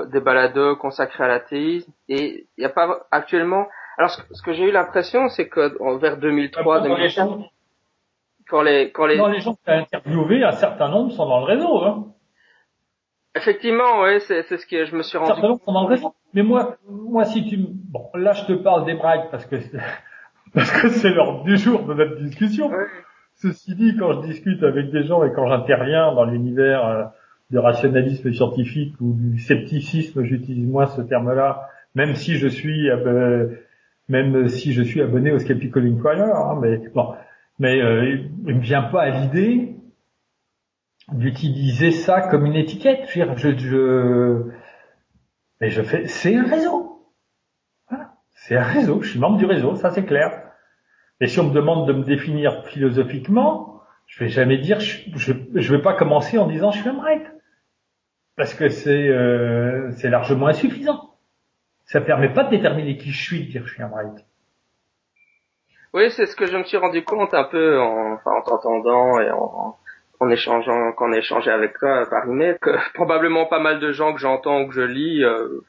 des 0.08 0.21
balados 0.21 0.78
consacrés 0.78 1.26
à 1.26 1.28
l'athéisme 1.28 1.91
et 2.08 2.48
il 2.58 2.60
n'y 2.60 2.65
a 2.65 2.69
pas 2.69 3.06
actuellement. 3.12 3.67
Alors, 3.98 4.10
ce, 4.10 4.42
que 4.42 4.54
j'ai 4.54 4.64
eu 4.64 4.72
l'impression, 4.72 5.30
c'est 5.30 5.48
que 5.48 6.00
vers 6.00 6.18
2003, 6.18 6.82
2004, 6.82 7.40
quand 8.48 8.62
les 8.62 8.92
quand 8.92 9.06
les 9.06 9.16
les 9.16 9.40
gens 9.40 9.54
que 9.54 9.72
interviewés, 9.72 10.44
un 10.44 10.52
certain 10.52 10.90
nombre 10.90 11.12
sont 11.12 11.28
dans 11.28 11.40
le 11.40 11.46
réseau. 11.46 11.84
Hein. 11.84 12.08
Effectivement, 13.36 14.02
oui, 14.04 14.20
c'est 14.22 14.44
c'est 14.44 14.58
ce 14.58 14.68
que 14.68 14.86
je 14.86 14.96
me 14.96 15.02
suis 15.02 15.18
rendu. 15.18 15.32
Un 15.32 15.36
certain 15.36 15.48
nombre 15.48 15.62
sont 15.64 15.74
dans 15.74 15.88
le 15.88 15.96
réseau. 15.96 16.14
Mais 16.34 16.44
moi, 16.44 16.78
moi, 16.88 17.26
si 17.26 17.46
tu, 17.46 17.58
bon, 17.58 18.10
là, 18.14 18.34
je 18.34 18.46
te 18.46 18.54
parle 18.54 18.86
des 18.86 18.94
brides 18.96 19.30
parce 19.32 19.46
que 19.46 19.56
parce 20.54 20.72
que 20.72 20.90
c'est 20.90 21.10
l'ordre 21.14 21.44
du 21.44 21.58
jour 21.58 21.84
de 21.84 21.94
notre 21.94 22.22
discussion. 22.22 22.70
Ceci 23.36 23.76
dit, 23.76 23.96
quand 23.98 24.14
je 24.14 24.28
discute 24.28 24.64
avec 24.64 24.92
des 24.92 25.04
gens 25.04 25.24
et 25.26 25.34
quand 25.34 25.48
j'interviens 25.48 26.14
dans 26.14 26.24
l'univers 26.24 26.86
euh, 26.86 27.04
du 27.50 27.60
rationalisme 27.60 28.32
scientifique 28.32 28.96
ou 29.02 29.14
du 29.14 29.40
scepticisme, 29.40 30.24
j'utilise 30.24 30.66
moins 30.66 30.86
ce 30.86 31.02
terme-là, 31.02 31.68
même 31.96 32.16
si 32.16 32.38
je 32.38 32.48
suis 32.48 32.90
euh, 32.90 33.48
même 34.08 34.48
si 34.48 34.74
je 34.74 34.84
suis 34.84 35.02
abonné 35.02 35.32
au 35.32 35.39
Skeptical 35.39 35.86
Inquirer, 35.86 36.22
hein, 36.22 36.60
mais 36.62 36.78
bon, 36.94 37.15
mais 37.60 37.82
euh, 37.82 38.18
il 38.46 38.56
me 38.56 38.62
vient 38.62 38.84
pas 38.84 39.04
à 39.04 39.10
l'idée 39.10 39.76
d'utiliser 41.12 41.91
ça 41.91 42.22
comme 42.22 42.46
une 42.46 42.56
étiquette. 42.56 43.08
Je, 43.10 43.58
je, 43.58 44.44
mais 45.62 45.70
je 45.70 45.82
fais, 45.82 46.08
c'est 46.08 46.36
un 46.36 46.44
réseau. 46.44 47.10
Voilà. 47.89 48.13
C'est 48.34 48.56
un 48.56 48.63
réseau. 48.63 49.02
Je 49.02 49.12
suis 49.12 49.20
membre 49.20 49.38
du 49.38 49.46
réseau, 49.46 49.76
ça 49.76 49.91
c'est 49.91 50.06
clair. 50.06 50.41
Et 51.22 51.28
si 51.28 51.39
on 51.39 51.46
me 51.46 51.54
demande 51.54 51.88
de 51.88 51.94
me 51.94 52.04
définir 52.04 52.65
philosophiquement, 52.65 53.82
je 54.08 54.24
vais 54.24 54.30
jamais 54.30 54.58
dire, 54.58 54.80
je, 54.80 55.34
je, 55.54 55.76
vais 55.76 55.82
pas 55.82 55.94
commencer 55.94 56.38
en 56.38 56.48
disant 56.48 56.72
je 56.72 56.80
suis 56.80 56.89
un 56.89 56.94
bright. 56.94 57.24
Parce 58.36 58.54
que 58.54 58.68
c'est 58.68 59.08
euh, 59.08 59.91
c'est 59.91 60.10
largement 60.10 60.48
insuffisant. 60.48 61.14
Ça 61.86 62.02
permet 62.02 62.34
pas 62.34 62.43
de 62.43 62.50
déterminer 62.50 62.98
qui 62.98 63.12
je 63.12 63.24
suis 63.24 63.45
de 63.45 63.52
dire 63.52 63.65
je 63.65 63.74
suis 63.74 63.84
un 63.84 63.88
bright. 63.88 64.26
Oui, 65.93 66.12
c'est 66.12 66.26
ce 66.26 66.36
que 66.36 66.45
je 66.45 66.58
me 66.58 66.63
suis 66.63 66.78
rendu 66.78 67.04
compte 67.04 67.34
un 67.34 67.45
peu 67.45 67.80
en, 67.80 68.13
enfin, 68.13 68.32
en 68.32 68.41
t'entendant 68.41 69.19
et 69.19 69.32
en, 69.32 69.78
en 70.19 70.30
échangeant, 70.30 70.93
on 71.00 71.13
échangeait 71.13 71.52
avec 71.52 71.78
toi 71.78 72.06
par 72.10 72.26
email, 72.28 72.58
que 72.62 72.71
probablement 72.93 73.45
pas 73.45 73.60
mal 73.60 73.80
de 73.80 73.91
gens 73.91 74.13
que 74.13 74.19
j'entends 74.19 74.62
ou 74.62 74.67
que 74.67 74.74
je 74.74 74.82
lis 74.82 75.24
euh, 75.24 75.62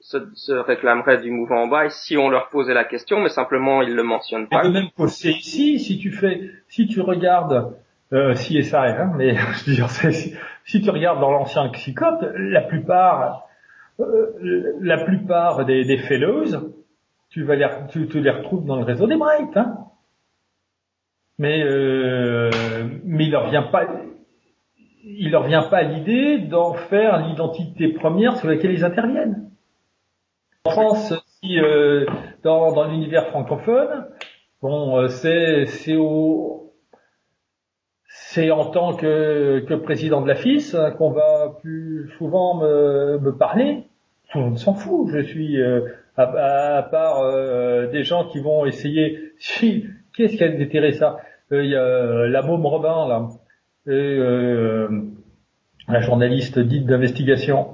se, 0.00 0.18
se 0.34 0.52
réclameraient 0.52 1.20
du 1.20 1.30
mouvement 1.30 1.66
bas 1.66 1.88
si 1.88 2.16
on 2.16 2.28
leur 2.28 2.48
posait 2.48 2.74
la 2.74 2.84
question, 2.84 3.20
mais 3.20 3.28
simplement 3.28 3.82
ils 3.82 3.94
le 3.94 4.02
mentionnent 4.02 4.48
pas. 4.48 4.64
Et 4.64 4.68
de 4.68 4.72
même 4.72 4.90
poser 4.96 5.30
ici, 5.30 5.78
si 5.78 5.98
tu 5.98 6.10
fais, 6.10 6.50
si 6.68 6.86
tu 6.86 7.00
regardes, 7.00 7.76
euh, 8.12 8.34
si 8.34 8.58
et 8.58 8.62
ça, 8.62 8.82
hein, 8.82 9.12
mais 9.16 9.34
je 9.36 9.70
veux 9.70 9.74
dire, 9.74 9.90
si, 9.90 10.34
si, 10.64 10.82
tu 10.82 10.90
regardes 10.90 11.20
dans 11.20 11.30
l'ancien 11.30 11.68
psychope, 11.68 12.24
la 12.34 12.62
plupart, 12.62 13.47
euh, 14.00 14.76
la 14.80 15.04
plupart 15.04 15.64
des, 15.64 15.84
des 15.84 15.98
fellows, 15.98 16.72
tu 17.30 17.42
vas 17.44 17.56
les, 17.56 17.66
tu, 17.90 18.06
les 18.20 18.30
retrouves 18.30 18.64
dans 18.64 18.76
le 18.76 18.84
réseau 18.84 19.06
des 19.06 19.16
brights, 19.16 19.56
hein. 19.56 19.84
Mais, 21.40 21.62
euh, 21.62 22.50
mais 23.04 23.26
il 23.26 23.30
leur 23.30 23.48
vient 23.48 23.62
pas, 23.62 23.86
il 25.04 25.30
leur 25.30 25.44
vient 25.46 25.62
pas 25.62 25.82
l'idée 25.82 26.38
d'en 26.38 26.74
faire 26.74 27.26
l'identité 27.28 27.88
première 27.92 28.36
sur 28.36 28.48
laquelle 28.48 28.72
ils 28.72 28.84
interviennent. 28.84 29.48
En 30.64 30.70
France, 30.70 31.14
si, 31.40 31.60
euh, 31.60 32.06
dans, 32.42 32.72
dans 32.72 32.88
l'univers 32.88 33.28
francophone, 33.28 34.08
bon, 34.62 34.98
euh, 34.98 35.08
c'est 35.08 35.66
c'est 35.66 35.96
au 35.96 36.67
c'est 38.38 38.52
en 38.52 38.66
tant 38.66 38.94
que, 38.94 39.74
président 39.82 40.20
de 40.20 40.28
la 40.28 40.36
FIS 40.36 40.76
qu'on 40.96 41.10
va 41.10 41.56
plus 41.60 42.08
souvent 42.18 42.60
me, 42.60 43.30
parler. 43.32 43.82
Tout 44.30 44.38
le 44.38 44.44
monde 44.44 44.58
s'en 44.58 44.74
fout. 44.74 45.08
Je 45.12 45.18
suis 45.22 45.60
euh, 45.60 45.80
à, 46.16 46.86
part 46.88 47.20
des 47.90 48.04
gens 48.04 48.26
qui 48.26 48.38
vont 48.40 48.64
essayer. 48.64 49.24
Si, 49.40 49.84
qui 50.14 50.42
a 50.42 50.48
déterré 50.48 50.90
ça 50.92 51.18
Il 51.52 51.66
y 51.66 51.76
a 51.76 52.26
la 52.26 52.42
môme 52.42 52.66
Robin 52.66 53.28
la 55.88 56.00
journaliste 56.00 56.58
dite 56.58 56.86
d'investigation, 56.86 57.68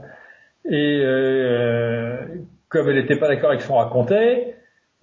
et 0.70 1.03
comme 2.68 2.88
elle 2.90 2.96
n'était 2.96 3.16
pas 3.16 3.29
d'accord 3.29 3.50
avec 3.50 3.62
son 3.62 3.77
raconté, 3.77 4.55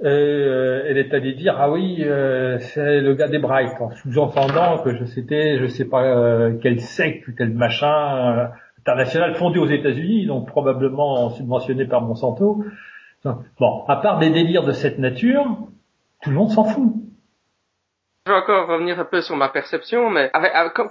euh, 0.03 0.83
elle 0.87 0.97
est 0.97 1.13
allée 1.13 1.33
dire 1.33 1.55
ah 1.59 1.69
oui 1.69 1.97
euh, 2.01 2.57
c'est 2.59 3.01
le 3.01 3.13
gars 3.13 3.27
des 3.27 3.37
Bright 3.37 3.79
en 3.79 3.91
sous-entendant 3.91 4.79
que 4.79 4.95
je 4.95 5.05
sais 5.05 5.23
je 5.59 5.67
sais 5.67 5.85
pas 5.85 6.03
euh, 6.03 6.57
quel 6.61 6.79
secte 6.79 7.29
quel 7.37 7.51
machin 7.53 8.49
international 8.79 9.35
fondé 9.35 9.59
aux 9.59 9.67
États-Unis 9.67 10.25
donc 10.25 10.47
probablement 10.47 11.29
subventionné 11.29 11.85
par 11.85 12.01
Monsanto. 12.01 12.63
Bon, 13.23 13.83
à 13.87 13.97
part 13.97 14.17
des 14.17 14.31
délires 14.31 14.63
de 14.63 14.71
cette 14.71 14.97
nature, 14.97 15.45
tout 16.23 16.31
le 16.31 16.35
monde 16.35 16.49
s'en 16.49 16.63
fout. 16.63 16.93
Je 18.27 18.31
vais 18.31 18.37
encore 18.37 18.67
revenir 18.67 18.99
un 18.99 19.05
peu 19.05 19.21
sur 19.21 19.35
ma 19.35 19.49
perception, 19.49 20.11
mais 20.11 20.31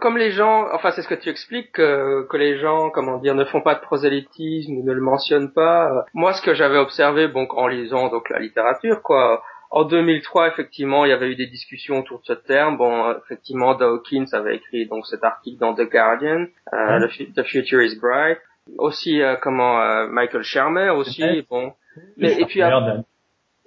comme, 0.00 0.18
les 0.18 0.32
gens, 0.32 0.66
enfin 0.72 0.90
c'est 0.90 1.02
ce 1.02 1.08
que 1.08 1.14
tu 1.14 1.28
expliques, 1.28 1.70
que, 1.70 2.26
que, 2.28 2.36
les 2.36 2.58
gens, 2.58 2.90
comment 2.90 3.18
dire, 3.18 3.36
ne 3.36 3.44
font 3.44 3.60
pas 3.60 3.76
de 3.76 3.80
prosélytisme, 3.80 4.82
ne 4.82 4.92
le 4.92 5.00
mentionnent 5.00 5.52
pas. 5.52 5.90
Euh, 5.90 6.00
moi, 6.12 6.32
ce 6.32 6.42
que 6.42 6.54
j'avais 6.54 6.78
observé, 6.78 7.28
bon, 7.28 7.46
en 7.50 7.68
lisant 7.68 8.08
donc 8.08 8.30
la 8.30 8.40
littérature, 8.40 9.00
quoi, 9.02 9.44
en 9.70 9.84
2003, 9.84 10.48
effectivement, 10.48 11.04
il 11.04 11.10
y 11.10 11.12
avait 11.12 11.30
eu 11.30 11.36
des 11.36 11.46
discussions 11.46 12.00
autour 12.00 12.18
de 12.20 12.24
ce 12.24 12.32
terme. 12.32 12.76
Bon, 12.76 13.14
effectivement, 13.18 13.74
Dawkins 13.74 14.26
avait 14.32 14.56
écrit 14.56 14.86
donc 14.86 15.06
cet 15.06 15.22
article 15.22 15.58
dans 15.60 15.74
The 15.74 15.88
Guardian, 15.88 16.46
euh, 16.72 17.06
The, 17.36 17.44
Future 17.44 17.80
is 17.82 17.96
Bright. 17.96 18.38
Aussi, 18.78 19.22
euh, 19.22 19.36
comment 19.40 19.80
euh, 19.80 20.08
Michael 20.08 20.42
Shermer 20.42 20.90
aussi. 20.90 21.46
Bon, 21.48 21.72
mais, 22.16 22.40
et 22.40 22.46
puis 22.46 22.62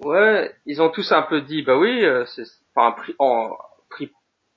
ouais, 0.03 0.51
ils 0.65 0.81
ont 0.81 0.89
tous 0.89 1.13
un 1.13 1.21
peu 1.21 1.39
dit, 1.39 1.61
bah 1.61 1.77
oui, 1.77 2.05
c'est 2.25 2.43
enfin 2.75 2.95
en, 3.19 3.51
pris, 3.89 4.11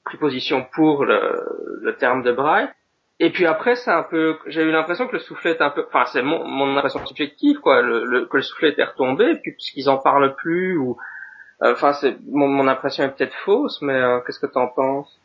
pris 0.04 0.18
position 0.18 0.66
pour 0.74 1.04
le, 1.04 1.78
le 1.82 1.96
terme 1.96 2.22
de 2.22 2.32
Bright. 2.32 2.70
Et 3.18 3.30
puis 3.30 3.46
après, 3.46 3.76
c'est 3.76 3.90
un 3.90 4.02
peu, 4.02 4.36
j'ai 4.46 4.62
eu 4.62 4.70
l'impression 4.70 5.06
que 5.06 5.14
le 5.14 5.20
soufflet 5.20 5.52
est 5.52 5.62
un 5.62 5.70
peu, 5.70 5.86
enfin 5.88 6.04
c'est 6.06 6.22
mon, 6.22 6.46
mon 6.46 6.76
impression 6.76 7.04
subjective 7.06 7.60
quoi, 7.60 7.80
le, 7.80 8.04
le, 8.04 8.26
que 8.26 8.36
le 8.36 8.42
soufflet 8.42 8.70
était 8.70 8.84
retombé, 8.84 9.30
et 9.30 9.36
puis 9.36 9.52
puisqu'ils 9.52 9.88
en 9.88 9.96
parlent 9.96 10.34
plus 10.34 10.76
ou 10.76 10.98
euh, 11.62 11.72
enfin, 11.72 11.94
c'est 11.94 12.16
mon, 12.26 12.48
mon, 12.48 12.68
impression 12.68 13.04
est 13.04 13.16
peut-être 13.16 13.34
fausse, 13.44 13.80
mais 13.80 13.94
euh, 13.94 14.20
qu'est-ce 14.20 14.40
que 14.40 14.46
tu 14.46 14.58
en 14.58 14.68
penses? 14.68 15.18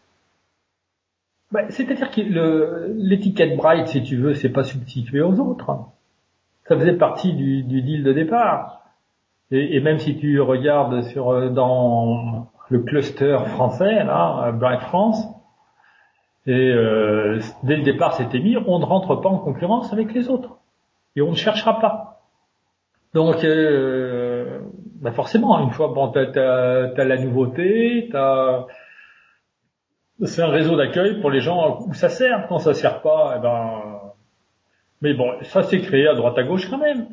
Bah, 1.51 1.69
C'est-à-dire 1.69 2.09
que 2.09 2.93
l'étiquette 2.95 3.57
Bright, 3.57 3.87
si 3.87 4.03
tu 4.03 4.15
veux, 4.15 4.33
c'est 4.33 4.51
pas 4.51 4.63
substitué 4.63 5.21
aux 5.21 5.37
autres. 5.39 5.69
Ça 6.67 6.77
faisait 6.77 6.93
partie 6.93 7.33
du, 7.33 7.63
du 7.63 7.81
deal 7.81 8.03
de 8.03 8.13
départ. 8.13 8.83
Et, 9.51 9.75
et, 9.75 9.81
même 9.81 9.99
si 9.99 10.17
tu 10.17 10.39
regardes 10.39 11.01
sur 11.09 11.31
euh, 11.31 11.49
dans 11.49 12.49
le 12.71 12.79
cluster 12.79 13.37
français, 13.47 14.03
là, 14.03 14.51
Bright 14.53 14.81
France, 14.81 15.27
et 16.47 16.71
euh, 16.73 17.39
dès 17.63 17.75
le 17.75 17.83
départ, 17.83 18.13
c'était 18.15 18.39
mis, 18.39 18.57
on 18.57 18.79
ne 18.79 18.85
rentre 18.85 19.15
pas 19.15 19.29
en 19.29 19.37
concurrence 19.37 19.93
avec 19.93 20.13
les 20.13 20.27
autres. 20.27 20.57
Et 21.15 21.21
on 21.21 21.31
ne 21.31 21.35
cherchera 21.35 21.79
pas. 21.79 22.23
Donc, 23.13 23.43
euh, 23.43 24.59
bah 25.01 25.11
forcément, 25.11 25.59
une 25.59 25.71
fois, 25.71 25.89
bon, 25.89 26.07
t'as, 26.09 26.21
as, 26.21 27.03
la 27.03 27.17
nouveauté, 27.17 28.09
c'est 30.23 30.41
un 30.41 30.47
réseau 30.47 30.77
d'accueil 30.77 31.19
pour 31.19 31.29
les 31.29 31.41
gens 31.41 31.81
où 31.81 31.93
ça 31.93 32.09
sert. 32.09 32.47
Quand 32.47 32.57
ça 32.57 32.73
sert 32.73 33.01
pas, 33.01 33.35
eh 33.37 33.41
ben, 33.41 33.99
mais 35.01 35.13
bon, 35.13 35.31
ça 35.43 35.63
s'est 35.63 35.81
créé 35.81 36.07
à 36.07 36.15
droite 36.15 36.37
à 36.37 36.43
gauche 36.43 36.69
quand 36.69 36.77
même. 36.77 37.07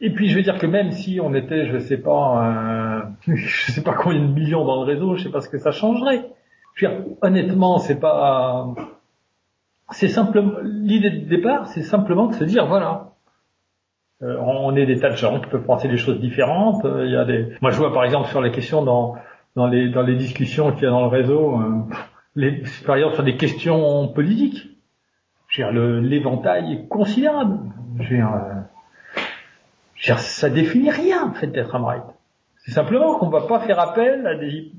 Et 0.00 0.10
puis 0.10 0.28
je 0.28 0.36
veux 0.36 0.42
dire 0.42 0.58
que 0.58 0.66
même 0.66 0.92
si 0.92 1.20
on 1.20 1.34
était, 1.34 1.66
je 1.66 1.78
sais 1.78 1.98
pas, 1.98 2.83
je 3.34 3.72
sais 3.72 3.82
pas 3.82 3.94
combien 3.94 4.20
de 4.20 4.32
millions 4.32 4.64
dans 4.64 4.84
le 4.84 4.92
réseau, 4.92 5.16
je 5.16 5.24
sais 5.24 5.30
pas 5.30 5.40
ce 5.40 5.48
que 5.48 5.58
ça 5.58 5.70
changerait. 5.70 6.30
Je 6.74 6.86
veux 6.86 6.92
dire, 6.92 7.04
honnêtement, 7.22 7.78
c'est 7.78 7.98
pas, 7.98 8.74
c'est 9.90 10.08
simplement 10.08 10.58
l'idée 10.62 11.10
de 11.10 11.28
départ, 11.28 11.68
c'est 11.68 11.82
simplement 11.82 12.26
de 12.26 12.34
se 12.34 12.44
dire 12.44 12.66
voilà, 12.66 13.12
euh, 14.22 14.36
on 14.40 14.74
est 14.76 14.86
des 14.86 14.98
tas 14.98 15.10
de 15.10 15.16
gens 15.16 15.40
qui 15.40 15.46
peuvent 15.48 15.64
penser 15.64 15.88
des 15.88 15.96
choses 15.96 16.20
différentes. 16.20 16.84
Euh, 16.84 17.06
il 17.06 17.12
y 17.12 17.16
a 17.16 17.24
des, 17.24 17.56
moi 17.60 17.70
je 17.70 17.78
vois 17.78 17.92
par 17.92 18.04
exemple 18.04 18.28
sur 18.28 18.40
la 18.40 18.50
question 18.50 18.82
dans 18.82 19.16
dans 19.56 19.66
les 19.66 19.90
dans 19.90 20.02
les 20.02 20.16
discussions 20.16 20.72
qu'il 20.72 20.84
y 20.84 20.86
a 20.86 20.90
dans 20.90 21.02
le 21.02 21.08
réseau, 21.08 21.60
euh, 21.60 21.82
les, 22.34 22.62
par 22.86 22.96
exemple 22.96 23.14
sur 23.14 23.24
des 23.24 23.36
questions 23.36 24.08
politiques. 24.08 24.68
l'éventail 25.58 26.72
est 26.72 26.88
considérable. 26.88 27.58
Je 29.96 30.12
ça 30.14 30.50
définit 30.50 30.90
rien 30.90 31.24
en 31.24 31.32
fait 31.32 31.46
d'être 31.46 31.74
un 31.74 31.84
right. 31.84 32.13
C'est 32.64 32.72
simplement 32.72 33.18
qu'on 33.18 33.26
ne 33.26 33.32
va 33.32 33.46
pas 33.46 33.60
faire 33.60 33.78
appel 33.78 34.26
à 34.26 34.34
des, 34.36 34.72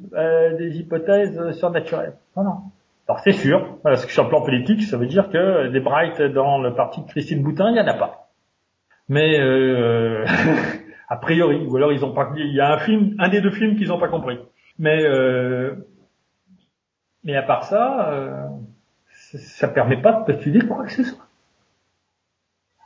des 0.57 0.79
hypothèses 0.79 1.51
surnaturelles. 1.51 2.15
Voilà. 2.33 2.57
Alors 3.07 3.19
c'est 3.19 3.33
sûr, 3.33 3.77
parce 3.83 4.05
que 4.05 4.11
sur 4.11 4.23
le 4.23 4.29
plan 4.29 4.41
politique, 4.41 4.81
ça 4.83 4.97
veut 4.97 5.05
dire 5.05 5.29
que 5.29 5.67
des 5.67 5.79
brights 5.79 6.21
dans 6.21 6.59
le 6.59 6.73
parti 6.73 7.01
de 7.01 7.07
Christine 7.07 7.43
Boutin, 7.43 7.69
il 7.69 7.73
n'y 7.73 7.79
en 7.79 7.87
a 7.87 7.93
pas 7.93 8.25
mais 9.09 9.39
euh, 9.39 10.25
a 11.09 11.17
priori, 11.17 11.65
ou 11.67 11.75
alors 11.75 11.91
ils 11.91 12.03
ont 12.03 12.13
pas, 12.13 12.31
il 12.35 12.53
y 12.53 12.59
a 12.59 12.73
un 12.73 12.79
film, 12.79 13.15
un 13.19 13.29
des 13.29 13.41
deux 13.41 13.51
films 13.51 13.75
qu'ils 13.75 13.91
ont 13.91 13.99
pas 13.99 14.07
compris. 14.07 14.39
Mais 14.77 15.03
euh, 15.05 15.75
mais 17.23 17.35
à 17.35 17.43
part 17.43 17.63
ça, 17.63 18.11
euh, 18.11 18.47
ça 19.09 19.67
permet 19.67 20.01
pas 20.01 20.13
de 20.13 20.25
postuler 20.25 20.59
quoi 20.67 20.83
que 20.83 20.91
ce 20.91 21.03
soit. 21.03 21.24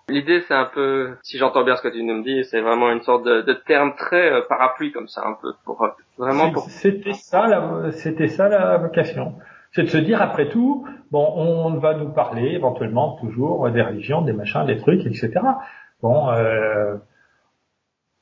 L'idée, 0.10 0.42
c'est 0.48 0.54
un 0.54 0.66
peu, 0.66 1.16
si 1.24 1.38
j'entends 1.38 1.64
bien 1.64 1.76
ce 1.76 1.82
que 1.82 1.88
tu 1.88 2.04
nous 2.04 2.24
dis, 2.24 2.44
c'est 2.46 2.62
vraiment 2.62 2.92
une 2.92 3.02
sorte 3.02 3.24
de, 3.26 3.42
de 3.42 3.54
terme 3.54 3.94
très 3.96 4.32
euh, 4.32 4.42
parapluie 4.48 4.92
comme 4.92 5.08
ça, 5.08 5.24
un 5.26 5.38
peu 5.42 5.54
pour 5.66 5.84
euh, 5.84 5.90
vraiment 6.18 6.52
pour. 6.52 6.64
C'était 6.64 7.14
ça, 7.14 7.48
la, 7.48 7.92
c'était 7.92 8.28
ça 8.28 8.50
la 8.50 8.78
vocation. 8.78 9.36
C'est 9.72 9.84
de 9.84 9.90
se 9.90 9.98
dire 9.98 10.22
après 10.22 10.50
tout, 10.50 10.88
bon, 11.12 11.32
on 11.36 11.76
va 11.76 11.94
nous 11.94 12.10
parler 12.10 12.54
éventuellement 12.54 13.18
toujours 13.22 13.70
des 13.70 13.84
religions, 13.84 14.22
des 14.24 14.34
machins, 14.34 14.66
des 14.66 14.78
trucs, 14.78 15.06
etc. 15.06 15.32
Bon, 16.02 16.30
euh, 16.32 16.96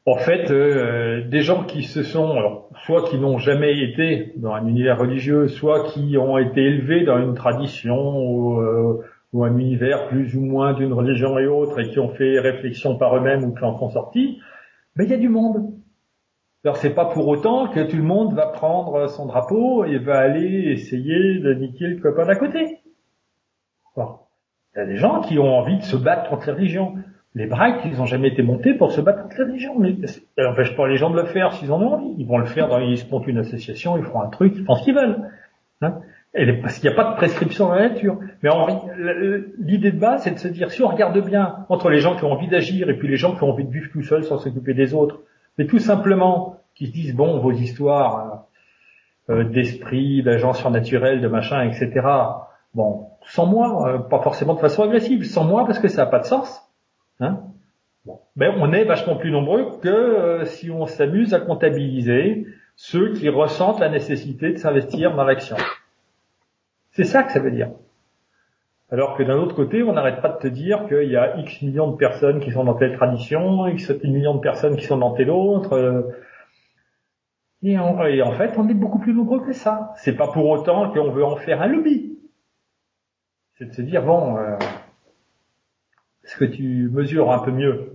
en 0.08 0.16
fait, 0.16 0.52
euh, 0.52 1.28
des 1.28 1.42
gens 1.42 1.66
qui 1.66 1.84
se 1.84 2.02
sont, 2.02 2.64
soit 2.86 3.04
qui 3.10 3.18
n'ont 3.18 3.38
jamais 3.38 3.78
été 3.82 4.32
dans 4.38 4.54
un 4.54 4.66
univers 4.66 4.98
religieux, 4.98 5.50
soit 5.50 5.84
qui 5.84 6.18
ont 6.18 6.38
été 6.38 6.62
élevés 6.62 7.04
dans 7.04 7.18
une 7.18 7.34
tradition 7.34 8.18
ou, 8.18 8.62
euh, 8.62 9.04
ou 9.34 9.44
un 9.44 9.58
univers 9.58 10.08
plus 10.08 10.36
ou 10.36 10.42
moins 10.42 10.74
d'une 10.74 10.94
religion 10.94 11.38
et 11.38 11.48
autre, 11.48 11.80
et 11.80 11.90
qui 11.90 12.00
ont 12.00 12.10
fait 12.10 12.40
réflexion 12.40 12.98
par 12.98 13.16
eux-mêmes 13.18 13.44
ou 13.44 13.54
qui 13.54 13.64
en 13.64 13.78
sont 13.78 13.90
sortis, 13.90 14.40
mais 14.96 15.06
il 15.06 15.12
y 15.12 15.14
a 15.14 15.18
du 15.18 15.30
monde. 15.30 15.74
Alors 16.64 16.78
c'est 16.78 16.94
pas 16.94 17.06
pour 17.06 17.28
autant 17.28 17.68
que 17.70 17.82
tout 17.82 17.98
le 17.98 18.04
monde 18.04 18.34
va 18.34 18.48
prendre 18.48 19.08
son 19.08 19.26
drapeau 19.26 19.86
et 19.86 20.00
va 20.00 20.18
aller 20.18 20.72
essayer 20.72 21.40
de 21.40 21.54
niquer 21.54 21.88
le 21.88 22.02
copain 22.02 22.26
d'à 22.26 22.36
côté. 22.36 22.80
Bon. 23.96 24.16
Il 24.76 24.80
y 24.80 24.82
a 24.82 24.86
des 24.86 24.98
gens 24.98 25.22
qui 25.22 25.40
ont 25.40 25.58
envie 25.58 25.78
de 25.78 25.84
se 25.84 25.96
battre 25.96 26.30
contre 26.30 26.48
les 26.48 26.54
religions. 26.54 26.96
Les 27.36 27.48
Brights, 27.48 27.82
ils 27.86 27.98
n'ont 27.98 28.06
jamais 28.06 28.30
été 28.30 28.44
montés 28.44 28.74
pour 28.74 28.92
se 28.92 29.02
battre 29.02 29.24
contre 29.24 29.40
la 29.40 29.46
religion. 29.46 29.78
Mais 29.80 29.96
ça 30.06 30.44
n'empêche 30.44 30.76
pas 30.76 30.88
les 30.88 30.98
gens 30.98 31.10
de 31.10 31.20
le 31.20 31.26
faire 31.26 31.54
s'ils 31.54 31.72
en 31.72 31.82
ont 31.82 31.94
envie. 31.94 32.16
Ils 32.18 32.28
vont 32.28 32.38
le 32.38 32.46
faire, 32.46 32.68
dans, 32.68 32.80
ils 32.80 32.98
se 32.98 33.06
une 33.28 33.38
association, 33.38 33.98
ils 33.98 34.04
feront 34.04 34.22
un 34.22 34.30
truc, 34.30 34.54
ils 34.56 34.66
font 34.66 34.76
ce 34.76 34.84
qu'ils 34.84 34.96
veulent. 34.96 35.30
Hein 35.82 36.00
parce 36.34 36.80
qu'il 36.80 36.90
n'y 36.90 36.96
a 36.96 37.04
pas 37.04 37.12
de 37.12 37.16
prescription 37.16 37.68
dans 37.68 37.76
la 37.76 37.90
nature. 37.90 38.20
Mais 38.44 38.50
l'idée 39.60 39.92
de 39.92 40.00
base, 40.00 40.24
c'est 40.24 40.32
de 40.32 40.40
se 40.40 40.48
dire, 40.48 40.72
si 40.72 40.84
on 40.84 40.88
regarde 40.88 41.18
bien 41.26 41.66
entre 41.70 41.90
les 41.90 42.00
gens 42.00 42.16
qui 42.16 42.24
ont 42.26 42.32
envie 42.32 42.48
d'agir 42.48 42.90
et 42.90 42.98
puis 42.98 43.08
les 43.08 43.18
gens 43.18 43.36
qui 43.36 43.44
ont 43.44 43.50
envie 43.50 43.66
de 43.66 43.72
vivre 43.72 43.90
tout 43.92 44.04
seuls 44.04 44.24
sans 44.24 44.38
s'occuper 44.38 44.74
des 44.74 44.94
autres, 44.94 45.22
mais 45.58 45.66
tout 45.66 45.80
simplement 45.80 46.58
qui 46.76 46.88
se 46.88 46.92
disent, 46.92 47.16
bon, 47.16 47.40
vos 47.40 47.52
histoires 47.52 48.46
euh, 49.30 49.44
d'esprit, 49.44 50.22
d'agents 50.22 50.54
surnaturels, 50.54 51.22
de 51.22 51.28
machin, 51.28 51.64
etc. 51.64 52.08
Bon, 52.74 53.08
sans 53.26 53.46
moi, 53.46 53.90
euh, 53.90 53.98
pas 53.98 54.20
forcément 54.20 54.54
de 54.54 54.60
façon 54.60 54.84
agressive, 54.84 55.26
sans 55.26 55.44
moi 55.44 55.66
parce 55.66 55.80
que 55.80 55.88
ça 55.88 56.06
n'a 56.06 56.12
pas 56.12 56.20
de 56.20 56.26
sens. 56.26 56.62
Hein 57.20 57.40
ben, 58.36 58.54
on 58.60 58.72
est 58.72 58.86
vachement 58.86 59.18
plus 59.18 59.32
nombreux 59.32 59.80
que 59.82 59.90
euh, 59.90 60.46
si 60.46 60.70
on 60.70 60.86
s'amuse 60.86 61.34
à 61.34 61.40
comptabiliser 61.40 62.46
ceux 62.76 63.14
qui 63.14 63.28
ressentent 63.28 63.80
la 63.80 63.90
nécessité 63.90 64.54
de 64.54 64.58
s'investir 64.58 65.16
dans 65.16 65.24
l'action. 65.24 65.58
C'est 66.98 67.04
ça 67.04 67.22
que 67.22 67.32
ça 67.32 67.40
veut 67.40 67.52
dire. 67.52 67.70
Alors 68.90 69.16
que 69.16 69.22
d'un 69.22 69.38
autre 69.38 69.56
côté, 69.56 69.84
on 69.84 69.94
n'arrête 69.94 70.20
pas 70.20 70.30
de 70.30 70.40
te 70.40 70.48
dire 70.48 70.88
qu'il 70.88 71.12
y 71.12 71.16
a 71.16 71.38
X 71.38 71.62
millions 71.62 71.92
de 71.92 71.96
personnes 71.96 72.40
qui 72.40 72.50
sont 72.50 72.64
dans 72.64 72.74
telle 72.74 72.98
tradition, 72.98 73.68
X 73.68 73.92
millions 74.04 74.34
de 74.34 74.40
personnes 74.40 74.76
qui 74.76 74.86
sont 74.86 74.98
dans 74.98 75.14
telle 75.14 75.30
autre. 75.30 75.74
Euh, 75.74 76.02
et, 77.62 77.78
en, 77.78 78.32
fait, 78.32 78.58
on 78.58 78.68
est 78.68 78.74
beaucoup 78.74 78.98
plus 78.98 79.14
nombreux 79.14 79.46
que 79.46 79.54
ça. 79.54 79.94
C'est 79.98 80.16
pas 80.16 80.32
pour 80.32 80.50
autant 80.50 80.92
qu'on 80.92 81.12
veut 81.12 81.24
en 81.24 81.36
faire 81.36 81.62
un 81.62 81.68
lobby. 81.68 82.18
C'est 83.60 83.66
de 83.66 83.74
se 83.74 83.84
dire, 83.84 84.04
bon, 84.04 84.38
euh, 84.38 84.58
est-ce 86.24 86.36
que 86.36 86.46
tu 86.46 86.90
mesures 86.92 87.32
un 87.32 87.44
peu 87.44 87.52
mieux? 87.52 87.94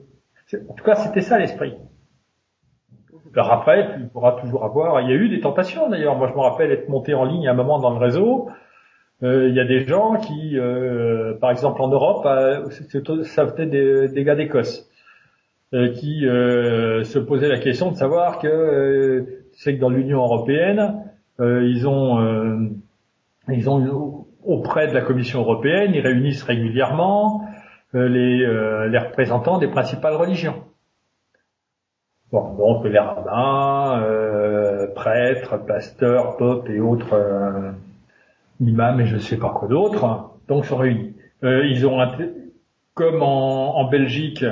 En 0.68 0.74
tout 0.74 0.84
cas, 0.84 0.94
c'était 0.94 1.22
ça 1.22 1.40
l'esprit. 1.40 1.74
Alors 3.34 3.50
après, 3.50 3.96
tu 3.96 4.06
pourras 4.06 4.40
toujours 4.40 4.64
avoir. 4.64 5.00
Il 5.00 5.10
y 5.10 5.12
a 5.12 5.16
eu 5.16 5.28
des 5.28 5.40
tentations 5.40 5.88
d'ailleurs. 5.88 6.14
Moi, 6.14 6.28
je 6.28 6.34
me 6.34 6.40
rappelle 6.40 6.70
être 6.70 6.88
monté 6.88 7.14
en 7.14 7.24
ligne 7.24 7.48
à 7.48 7.50
un 7.50 7.54
moment 7.54 7.80
dans 7.80 7.90
le 7.90 7.98
réseau. 7.98 8.48
Euh, 9.22 9.48
il 9.48 9.54
y 9.54 9.60
a 9.60 9.64
des 9.64 9.86
gens 9.86 10.16
qui, 10.16 10.58
euh, 10.58 11.34
par 11.34 11.50
exemple 11.50 11.80
en 11.80 11.88
Europe, 11.88 12.26
euh, 12.26 12.68
ça 13.24 13.44
venait 13.44 13.66
des, 13.66 14.08
des 14.08 14.24
gars 14.24 14.34
d'Écosse, 14.34 14.88
qui 15.72 16.20
se 16.22 17.18
posaient 17.18 17.48
la 17.48 17.58
question 17.58 17.90
de 17.90 17.96
savoir 17.96 18.38
que 18.38 19.24
c'est 19.52 19.76
que 19.76 19.80
dans 19.80 19.88
l'Union 19.88 20.18
européenne, 20.18 21.04
ils 21.40 21.88
ont, 21.88 22.70
ils 23.48 23.70
ont 23.70 24.26
auprès 24.44 24.88
de 24.88 24.92
la 24.92 25.00
Commission 25.00 25.40
européenne, 25.40 25.92
ils 25.94 26.02
réunissent 26.02 26.42
régulièrement 26.42 27.46
les, 27.94 28.42
euh, 28.42 28.88
les 28.88 28.98
représentants 28.98 29.58
des 29.58 29.68
principales 29.68 30.14
religions. 30.14 30.64
Bon, 32.30 32.54
donc 32.54 32.84
les 32.84 32.98
rabbins, 32.98 34.00
euh, 34.02 34.86
prêtres, 34.94 35.58
pasteurs, 35.66 36.36
popes 36.38 36.68
et 36.70 36.80
autres 36.80 37.12
euh, 37.12 37.72
imams 38.68 39.00
et 39.00 39.06
je 39.06 39.18
sais 39.18 39.38
pas 39.38 39.50
quoi 39.50 39.68
d'autre, 39.68 40.30
donc 40.48 40.64
sont 40.64 40.76
réunis. 40.76 41.14
Euh, 41.44 41.66
ils 41.66 41.86
ont, 41.86 41.98
comme 42.94 43.22
en, 43.22 43.76
en 43.76 43.88
Belgique, 43.88 44.44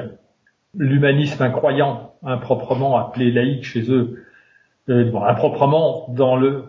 l'humanisme 0.77 1.43
incroyant, 1.43 2.15
improprement 2.23 2.99
appelé 2.99 3.31
laïque 3.31 3.65
chez 3.65 3.91
eux, 3.91 4.25
euh, 4.89 5.11
bon, 5.11 5.23
improprement 5.23 6.07
dans 6.09 6.37
le 6.37 6.65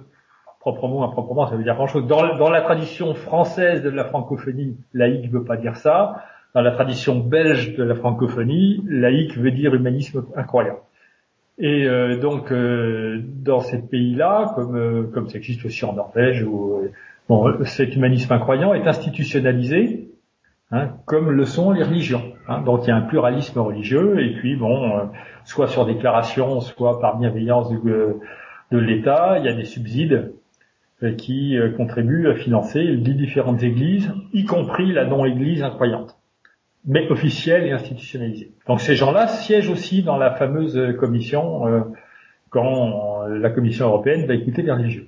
proprement, 0.59 1.03
improprement, 1.03 1.47
ça 1.47 1.55
veut 1.55 1.63
dire 1.63 1.73
grand-chose. 1.75 2.05
Dans, 2.05 2.37
dans, 2.37 2.49
la 2.49 2.61
tradition 2.61 3.15
française 3.15 3.81
de 3.81 3.89
la 3.89 4.05
francophonie, 4.05 4.77
laïque 4.93 5.31
veut 5.31 5.43
pas 5.43 5.57
dire 5.57 5.75
ça. 5.75 6.23
Dans 6.53 6.61
la 6.61 6.71
tradition 6.71 7.17
belge 7.17 7.75
de 7.75 7.83
la 7.83 7.95
francophonie, 7.95 8.83
laïque 8.87 9.37
veut 9.37 9.51
dire 9.51 9.73
humanisme 9.73 10.25
incroyable. 10.35 10.79
Et 11.57 11.85
euh, 11.85 12.17
donc, 12.17 12.51
euh, 12.51 13.21
dans 13.23 13.59
ces 13.61 13.79
pays-là, 13.79 14.51
comme, 14.55 14.75
euh, 14.75 15.03
comme 15.13 15.29
ça 15.29 15.37
existe 15.37 15.65
aussi 15.65 15.83
en 15.85 15.93
Norvège, 15.93 16.43
où 16.43 16.81
bon, 17.29 17.63
cet 17.65 17.95
humanisme 17.95 18.33
incroyant 18.33 18.73
est 18.73 18.87
institutionnalisé, 18.87 20.09
hein, 20.71 20.89
comme 21.05 21.31
le 21.31 21.45
sont 21.45 21.71
les 21.71 21.83
religions. 21.83 22.33
Hein. 22.47 22.61
Donc, 22.61 22.81
il 22.85 22.89
y 22.89 22.91
a 22.91 22.95
un 22.95 23.01
pluralisme 23.01 23.59
religieux, 23.59 24.19
et 24.21 24.35
puis, 24.35 24.55
bon, 24.55 25.09
soit 25.43 25.67
sur 25.67 25.85
déclaration, 25.85 26.59
soit 26.61 26.99
par 26.99 27.17
bienveillance 27.17 27.69
de 27.71 28.77
l'État, 28.77 29.37
il 29.39 29.45
y 29.45 29.49
a 29.49 29.53
des 29.53 29.65
subsides 29.65 30.33
qui 31.17 31.57
contribuent 31.77 32.29
à 32.29 32.35
financer 32.35 32.83
les 32.83 33.13
différentes 33.13 33.63
églises, 33.63 34.13
y 34.33 34.45
compris 34.45 34.91
la 34.91 35.05
non-église 35.05 35.63
incroyante 35.63 36.15
mais 36.85 37.09
officielle 37.09 37.65
et 37.65 37.71
institutionnalisée. 37.71 38.51
Donc 38.67 38.81
ces 38.81 38.95
gens-là 38.95 39.27
siègent 39.27 39.69
aussi 39.69 40.03
dans 40.03 40.17
la 40.17 40.31
fameuse 40.31 40.79
commission 40.99 41.67
euh, 41.67 41.81
quand 42.49 43.27
la 43.27 43.49
Commission 43.49 43.85
européenne 43.85 44.25
va 44.25 44.33
écouter 44.33 44.61
les 44.61 44.71
religieux. 44.71 45.07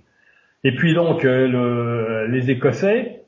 Et 0.64 0.74
puis 0.76 0.94
donc 0.94 1.26
euh, 1.26 1.48
le, 1.48 2.28
les 2.28 2.52
Écossais, 2.52 3.26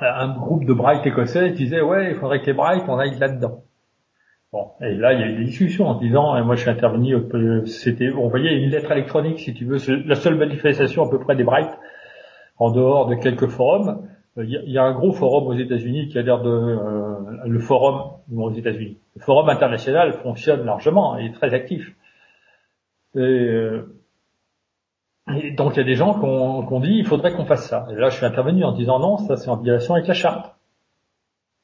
un 0.00 0.34
groupe 0.34 0.64
de 0.64 0.72
Bright 0.72 1.06
écossais 1.06 1.50
disait 1.50 1.80
ouais 1.80 2.10
il 2.10 2.16
faudrait 2.16 2.40
que 2.40 2.46
les 2.46 2.52
Bright 2.52 2.84
on 2.88 2.98
aille 2.98 3.18
là-dedans. 3.18 3.64
Bon, 4.52 4.70
et 4.80 4.94
là 4.94 5.12
il 5.12 5.20
y 5.20 5.22
a 5.22 5.26
eu 5.26 5.36
des 5.36 5.44
discussions 5.44 5.86
en 5.88 5.94
disant, 5.94 6.36
et 6.36 6.42
moi 6.42 6.54
je 6.54 6.60
suis 6.60 6.70
intervenu, 6.70 7.16
c'était, 7.66 8.10
on 8.10 8.28
voyait 8.28 8.56
une 8.56 8.70
lettre 8.70 8.90
électronique 8.92 9.40
si 9.40 9.52
tu 9.52 9.64
veux, 9.64 9.78
la 10.06 10.14
seule 10.14 10.36
manifestation 10.36 11.04
à 11.04 11.10
peu 11.10 11.18
près 11.18 11.34
des 11.34 11.44
Bright, 11.44 11.70
en 12.58 12.70
dehors 12.70 13.06
de 13.06 13.16
quelques 13.16 13.48
forums, 13.48 14.06
il 14.36 14.50
y, 14.50 14.78
a 14.78 14.82
un 14.82 14.92
gros 14.92 15.12
forum 15.12 15.46
aux 15.46 15.54
États-Unis 15.54 16.08
qui 16.08 16.18
a 16.18 16.22
l'air 16.22 16.42
de 16.42 16.50
euh, 16.50 17.46
le 17.46 17.58
forum 17.60 18.14
aux 18.36 18.50
États-Unis. 18.50 18.98
Le 19.14 19.22
forum 19.22 19.48
international 19.48 20.12
fonctionne 20.14 20.64
largement 20.64 21.16
et 21.16 21.26
est 21.26 21.32
très 21.32 21.54
actif. 21.54 21.94
Et, 23.14 23.20
euh, 23.20 23.93
donc 25.26 25.74
il 25.74 25.78
y 25.78 25.80
a 25.80 25.84
des 25.84 25.94
gens 25.94 26.14
qui 26.14 26.24
ont, 26.24 26.80
dit 26.80 26.96
il 26.98 27.06
faudrait 27.06 27.32
qu'on 27.32 27.46
fasse 27.46 27.68
ça. 27.68 27.86
Et 27.90 27.94
là 27.94 28.10
je 28.10 28.16
suis 28.16 28.26
intervenu 28.26 28.64
en 28.64 28.72
disant 28.72 28.98
non, 28.98 29.18
ça 29.18 29.36
c'est 29.36 29.48
en 29.48 29.56
violation 29.56 29.94
avec 29.94 30.06
la 30.06 30.14
charte. 30.14 30.54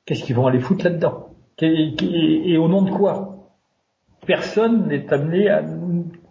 Qu'est-ce 0.07 0.25
qu'ils 0.25 0.37
vont 0.37 0.47
aller 0.47 0.61
foutre 0.61 0.85
là-dedans? 0.85 1.29
Et, 1.63 2.57
au 2.57 2.69
nom 2.69 2.83
de 2.83 2.91
quoi? 2.91 3.37
Personne 4.27 4.89
n'est 4.89 5.13
amené 5.13 5.51
à 5.51 5.63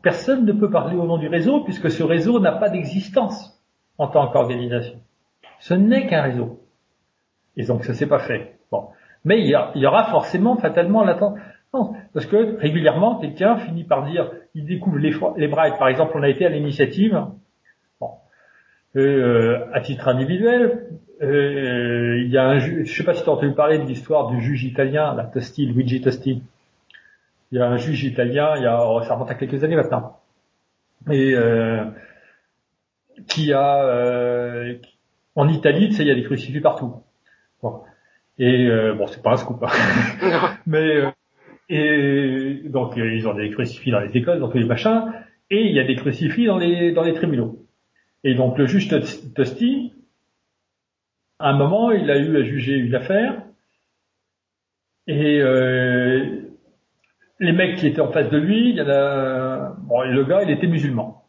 personne 0.02 0.46
ne 0.46 0.54
peut 0.54 0.70
parler 0.70 0.96
au 0.96 1.06
nom 1.06 1.18
du 1.18 1.28
réseau 1.28 1.63
puisque 1.63 1.92
ce 1.92 2.04
réseau 2.04 2.39
n'a 2.39 2.54
pas 2.54 2.70
d'existence 2.70 3.62
en 3.98 4.08
tant 4.08 4.28
qu'organisation. 4.28 5.00
Ce 5.60 5.74
n'est 5.74 6.08
qu'un 6.08 6.22
réseau. 6.22 6.62
Et 7.58 7.65
donc 7.65 7.84
ça 7.84 7.94
s'est 7.94 8.08
pas 8.08 8.20
fait. 8.20 8.60
Bon. 8.72 8.88
Mais 9.26 9.42
il 9.42 9.50
y, 9.76 9.86
aura 9.86 10.06
forcément 10.06 10.56
fatalement 10.56 11.04
l'attente. 11.04 11.36
Non, 11.73 11.93
parce 12.13 12.25
que 12.25 12.58
régulièrement, 12.58 13.19
quelqu'un 13.19 13.58
finit 13.58 13.84
par 13.84 14.05
dire, 14.05 14.32
il 14.55 14.65
découvre 14.65 14.97
les, 14.97 15.13
les 15.38 15.47
brides. 15.47 15.77
Par 15.77 15.88
exemple, 15.88 16.13
on 16.15 16.23
a 16.23 16.29
été 16.29 16.45
à 16.45 16.49
l'initiative, 16.49 17.25
bon, 17.99 18.12
euh, 18.95 19.65
à 19.73 19.82
titre 19.82 20.08
individuel, 20.08 20.88
euh, 21.21 22.17
il 22.19 22.32
y 22.32 22.38
a 22.38 22.45
un 22.45 22.60
juge, 22.60 22.88
je 22.88 22.97
sais 22.97 23.03
pas 23.03 23.13
si 23.13 23.23
tu 23.23 23.29
as 23.29 23.34
entendu 23.34 23.53
parler 23.53 23.77
de 23.77 23.84
l'histoire 23.84 24.32
du 24.32 24.41
juge 24.41 24.63
italien, 24.63 25.13
la 25.13 25.25
Tosti, 25.25 25.65
Luigi 25.67 26.01
Tosti. 26.01 26.41
Il 27.51 27.58
y 27.58 27.62
a 27.62 27.67
un 27.67 27.77
juge 27.77 28.03
italien, 28.03 28.53
il 28.58 28.63
y 28.63 28.67
a, 28.67 28.88
oh, 28.88 29.01
ça 29.03 29.13
remonte 29.13 29.29
à 29.29 29.36
quelques 29.36 29.63
années 29.63 29.75
maintenant, 29.75 30.19
et 31.10 31.34
euh, 31.36 31.86
qui 33.27 33.53
a, 33.53 33.84
euh, 33.84 34.75
en 35.36 35.47
Italie, 35.47 35.89
tu 35.89 35.95
sais, 35.95 36.03
il 36.03 36.08
y 36.08 36.12
a 36.12 36.15
des 36.15 36.23
crucifix 36.23 36.62
partout. 36.62 36.95
Bon. 37.62 37.82
Et 38.38 38.67
euh, 38.67 38.93
bon, 38.93 39.08
c'est 39.08 39.21
pas 39.21 39.32
un 39.32 39.38
scoop. 39.38 39.63
Hein. 39.63 40.58
Mais 40.65 40.97
euh, 40.97 41.12
et 41.69 42.62
donc 42.65 42.93
ils 42.97 43.27
ont 43.27 43.34
des 43.34 43.49
crucifix 43.51 43.91
dans 43.91 43.99
les 43.99 44.17
écoles, 44.17 44.39
dans 44.39 44.49
tous 44.49 44.58
les 44.58 44.65
machins, 44.65 45.13
et 45.49 45.65
il 45.65 45.75
y 45.75 45.79
a 45.79 45.84
des 45.84 45.95
crucifix 45.95 46.45
dans 46.45 46.58
les 46.58 46.91
dans 46.91 47.03
les 47.03 47.13
tribunaux. 47.13 47.65
Et 48.23 48.34
donc 48.34 48.58
le 48.58 48.65
juge 48.65 48.89
Tosti, 49.36 49.93
à 51.39 51.49
un 51.49 51.58
moment, 51.58 51.91
il 51.91 52.10
a 52.10 52.17
eu 52.17 52.36
à 52.38 52.43
juger 52.43 52.73
une 52.73 52.95
affaire, 52.95 53.43
et 55.08 55.41
euh, 55.41 56.41
les 57.39 57.51
mecs 57.51 57.77
qui 57.77 57.88
étaient 57.88 58.01
en 58.01 58.12
face 58.12 58.29
de 58.29 58.38
lui, 58.38 58.69
il 58.69 58.75
y 58.75 58.82
en 58.82 58.89
a, 58.89 59.75
bon, 59.79 60.01
le 60.01 60.23
gars, 60.23 60.43
il 60.43 60.51
était 60.51 60.67
musulman. 60.67 61.23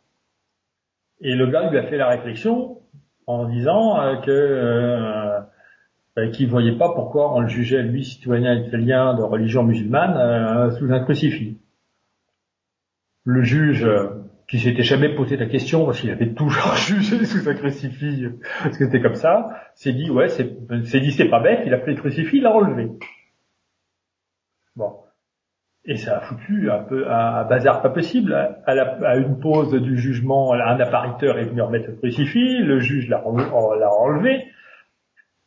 Et 1.20 1.34
le 1.34 1.46
gars 1.46 1.70
lui 1.70 1.78
a 1.78 1.84
fait 1.84 1.96
la 1.96 2.08
réflexion, 2.08 2.78
en 3.26 3.46
disant 3.46 4.00
euh, 4.00 4.16
que 4.16 4.30
euh, 4.30 5.40
ben, 6.26 6.30
qu'il 6.30 6.48
voyait 6.48 6.76
pas 6.76 6.92
pourquoi 6.94 7.34
on 7.34 7.40
le 7.40 7.48
jugeait 7.48 7.82
lui 7.82 8.04
citoyen 8.04 8.54
italien 8.54 9.14
de 9.14 9.22
religion 9.22 9.62
musulmane 9.62 10.16
euh, 10.16 10.70
sous 10.72 10.92
un 10.92 11.00
crucifix. 11.00 11.58
Le 13.24 13.42
juge 13.42 13.86
qui 14.50 14.58
s'était 14.58 14.82
jamais 14.82 15.14
posé 15.14 15.36
la 15.36 15.46
question 15.46 15.86
parce 15.86 16.00
qu'il 16.00 16.10
avait 16.10 16.32
toujours 16.32 16.74
jugé 16.88 17.24
sous 17.24 17.48
un 17.48 17.54
crucifix 17.54 18.26
parce 18.62 18.76
que 18.76 18.86
c'était 18.86 19.00
comme 19.00 19.14
ça, 19.14 19.62
s'est 19.74 19.92
dit 19.92 20.10
ouais 20.10 20.28
c'est 20.28 20.56
s'est 20.84 21.00
dit 21.00 21.12
c'est 21.12 21.28
pas 21.28 21.40
bête, 21.40 21.60
il 21.66 21.72
a 21.72 21.78
pris 21.78 21.94
le 21.94 22.00
crucifix, 22.00 22.38
il 22.38 22.42
l'a 22.42 22.50
relevé. 22.50 22.90
Bon. 24.74 24.92
Et 25.84 25.96
ça 25.96 26.18
a 26.18 26.20
foutu 26.20 26.70
un 26.70 26.80
peu 26.80 27.10
un, 27.10 27.44
bazar 27.44 27.80
pas 27.80 27.90
possible. 27.90 28.34
À, 28.66 28.74
la, 28.74 28.98
à, 29.06 29.16
une 29.16 29.38
pause 29.38 29.72
du 29.72 29.96
jugement, 29.96 30.52
un 30.52 30.78
appariteur 30.78 31.38
est 31.38 31.44
venu 31.44 31.62
remettre 31.62 31.88
le 31.88 31.96
crucifix, 31.96 32.58
le 32.58 32.80
juge 32.80 33.08
l'a 33.08 33.26
enlevé, 33.26 34.44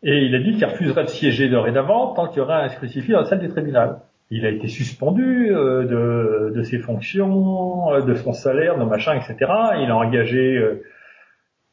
et 0.03 0.25
il 0.25 0.35
a 0.35 0.39
dit 0.39 0.53
qu'il 0.53 0.65
refuserait 0.65 1.03
de 1.03 1.09
siéger 1.09 1.49
dorénavant 1.49 2.13
tant 2.13 2.27
qu'il 2.27 2.39
y 2.39 2.41
aurait 2.41 2.63
un 2.63 2.67
crucifix 2.67 3.11
dans 3.11 3.21
la 3.21 3.25
salle 3.25 3.39
du 3.39 3.49
tribunal. 3.49 3.99
Il 4.31 4.45
a 4.45 4.49
été 4.49 4.67
suspendu 4.67 5.55
euh, 5.55 6.49
de, 6.51 6.61
ses 6.63 6.79
fonctions, 6.79 7.93
euh, 7.93 8.01
de 8.01 8.13
son 8.15 8.33
salaire, 8.33 8.77
de 8.77 8.83
machin, 8.83 9.13
etc. 9.13 9.35
Il 9.79 9.89
a 9.89 9.95
engagé 9.95 10.57
euh, 10.57 10.83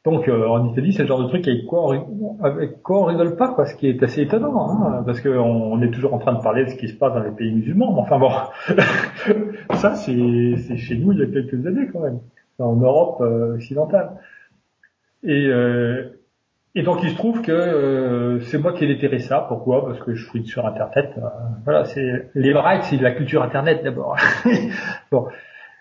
donc 0.05 0.27
en 0.27 0.71
Italie, 0.71 0.93
c'est 0.93 1.03
le 1.03 1.07
genre 1.07 1.21
de 1.21 1.27
truc 1.27 1.47
avec 1.47 1.67
quoi 1.67 1.93
on, 1.93 2.43
avec 2.43 2.81
quoi 2.81 3.05
rigole 3.05 3.35
pas, 3.35 3.49
quoi, 3.53 3.65
ce 3.65 3.75
qui 3.75 3.87
est 3.87 4.01
assez 4.01 4.21
étonnant, 4.21 4.71
hein, 4.71 5.03
parce 5.05 5.21
qu'on 5.21 5.29
on 5.29 5.79
est 5.83 5.91
toujours 5.91 6.15
en 6.15 6.17
train 6.17 6.33
de 6.33 6.41
parler 6.41 6.65
de 6.65 6.69
ce 6.69 6.75
qui 6.75 6.87
se 6.87 6.97
passe 6.97 7.13
dans 7.13 7.21
les 7.21 7.29
pays 7.29 7.51
musulmans. 7.51 7.93
Mais 7.93 8.01
enfin 8.01 8.17
bon, 8.17 8.31
ça 9.75 9.93
c'est 9.93 10.77
chez 10.77 10.97
nous 10.97 11.11
il 11.11 11.19
y 11.19 11.21
a 11.21 11.27
quelques 11.27 11.67
années 11.67 11.87
quand 11.93 11.99
même, 11.99 12.19
en 12.57 12.77
Europe 12.77 13.21
occidentale. 13.21 14.13
Et, 15.23 15.47
et 16.75 16.83
donc 16.83 17.03
il 17.03 17.09
se 17.09 17.15
trouve 17.15 17.41
que 17.41 18.39
c'est 18.43 18.57
moi 18.57 18.73
qui 18.73 18.85
ai 18.85 18.87
déterré 18.87 19.19
ça. 19.19 19.45
Pourquoi? 19.47 19.85
Parce 19.85 19.99
que 19.99 20.13
je 20.13 20.25
fouille 20.25 20.45
sur 20.45 20.65
Internet. 20.65 21.11
voilà, 21.63 21.85
c'est 21.85 22.29
les 22.35 22.53
rights, 22.53 22.83
c'est 22.83 22.97
de 22.97 23.03
la 23.03 23.11
culture 23.11 23.43
Internet 23.43 23.83
d'abord. 23.83 24.17
bon. 25.11 25.27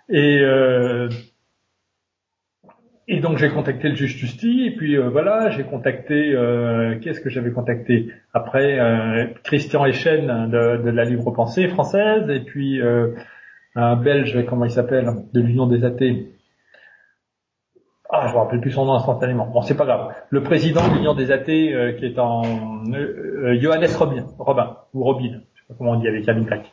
Et 0.09 0.43
et 3.13 3.19
donc 3.19 3.39
j'ai 3.39 3.49
contacté 3.49 3.89
le 3.89 3.97
juge 3.97 4.19
Tusti 4.19 4.67
et 4.67 4.71
puis 4.77 4.97
euh, 4.97 5.09
voilà, 5.09 5.51
j'ai 5.51 5.65
contacté 5.65 6.33
euh, 6.33 6.97
qu'est-ce 7.01 7.21
que 7.21 7.29
j'avais 7.29 7.51
contacté? 7.51 8.13
Après 8.33 8.79
euh, 8.79 9.27
Christian 9.43 9.85
Echen 9.85 10.49
de, 10.49 10.81
de, 10.81 10.91
la 10.91 11.05
Libre 11.05 11.33
Pensée 11.33 11.67
française 11.67 12.31
et 12.31 12.39
puis 12.39 12.81
un 13.75 13.97
Belge 13.97 14.47
comment 14.49 14.65
il 14.65 14.71
s'appelle? 14.71 15.11
De 15.35 15.41
l'Union 15.41 15.67
des 15.67 15.85
athées. 15.85 16.29
Ah, 18.13 18.27
je 18.27 18.33
me 18.33 18.39
rappelle 18.39 18.61
plus 18.61 18.73
son 18.73 18.87
nom 18.87 18.95
instantanément. 18.95 19.47
Bon, 19.47 19.63
c'est 19.63 19.77
pas 19.77 19.85
grave. 19.85 20.13
Le 20.31 20.43
président 20.43 20.89
de 20.89 20.95
l'Union 20.95 21.15
des 21.15 21.31
athées 21.31 21.95
qui 21.99 22.07
est 22.07 22.19
en 22.19 22.43
Johannes 23.61 23.87
Robin, 23.99 24.27
Robin 24.39 24.77
ou 24.95 25.05
Robin, 25.05 25.41
je 25.55 25.61
sais 25.61 25.67
pas 25.69 25.75
comment 25.79 25.93
on 25.93 26.01
dit 26.01 26.09
avec 26.09 26.27
Yannick 26.27 26.47
grec. 26.47 26.73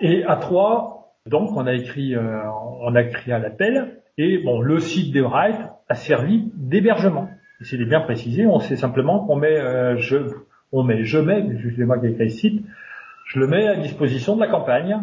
Et 0.00 0.24
à 0.24 0.36
trois, 0.36 1.14
donc 1.26 1.56
on 1.56 1.66
a 1.66 1.72
écrit 1.72 2.14
on 2.16 2.94
a 2.94 3.02
écrit 3.02 3.32
à 3.32 3.38
l'appel 3.38 4.00
et 4.22 4.36
bon, 4.36 4.60
le 4.60 4.80
site 4.80 5.14
des 5.14 5.22
Wright 5.22 5.56
a 5.88 5.94
servi 5.94 6.50
d'hébergement. 6.54 7.30
Et 7.60 7.64
c'est 7.64 7.78
bien 7.78 8.00
précisé, 8.00 8.46
on 8.46 8.60
sait 8.60 8.76
simplement 8.76 9.24
qu'on 9.24 9.36
met, 9.36 9.58
euh, 9.58 9.96
je, 9.96 10.18
on 10.72 10.82
met, 10.82 11.04
je 11.04 11.18
mets, 11.18 11.46
c'est 11.74 11.84
moi 11.84 11.98
qui 11.98 12.12
créé 12.12 12.24
le 12.24 12.28
site, 12.28 12.62
je 13.24 13.40
le 13.40 13.46
mets 13.46 13.66
à 13.66 13.76
disposition 13.76 14.36
de 14.36 14.40
la 14.40 14.48
campagne. 14.48 15.00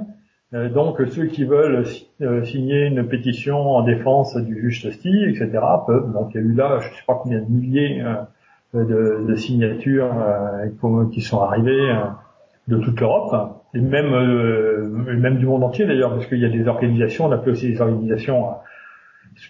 Euh, 0.54 0.70
donc 0.70 1.02
ceux 1.10 1.26
qui 1.26 1.44
veulent 1.44 1.84
euh, 2.22 2.44
signer 2.46 2.86
une 2.86 3.08
pétition 3.08 3.60
en 3.60 3.84
défense 3.84 4.38
du 4.38 4.60
juge 4.60 4.84
Tosti, 4.84 5.26
etc. 5.26 5.50
peuvent. 5.86 6.14
Donc 6.14 6.30
il 6.34 6.42
y 6.42 6.44
a 6.44 6.48
eu 6.48 6.54
là, 6.54 6.80
je 6.80 6.90
ne 6.90 6.94
sais 6.94 7.04
pas 7.06 7.20
combien 7.22 7.40
de 7.40 7.50
milliers 7.50 8.04
de, 8.74 9.26
de, 9.28 9.36
signatures 9.36 10.14
qui 11.12 11.22
sont 11.22 11.42
arrivées 11.42 11.94
de 12.68 12.78
toute 12.78 13.00
l'Europe 13.00 13.62
et 13.74 13.80
même 13.82 15.38
du 15.38 15.46
monde 15.46 15.64
entier 15.64 15.86
d'ailleurs, 15.86 16.14
parce 16.14 16.28
qu'il 16.28 16.40
y 16.40 16.46
a 16.46 16.50
des 16.50 16.68
organisations, 16.68 17.26
on 17.26 17.32
appelle 17.32 17.52
aussi 17.52 17.70
des 17.70 17.82
organisations 17.82 18.56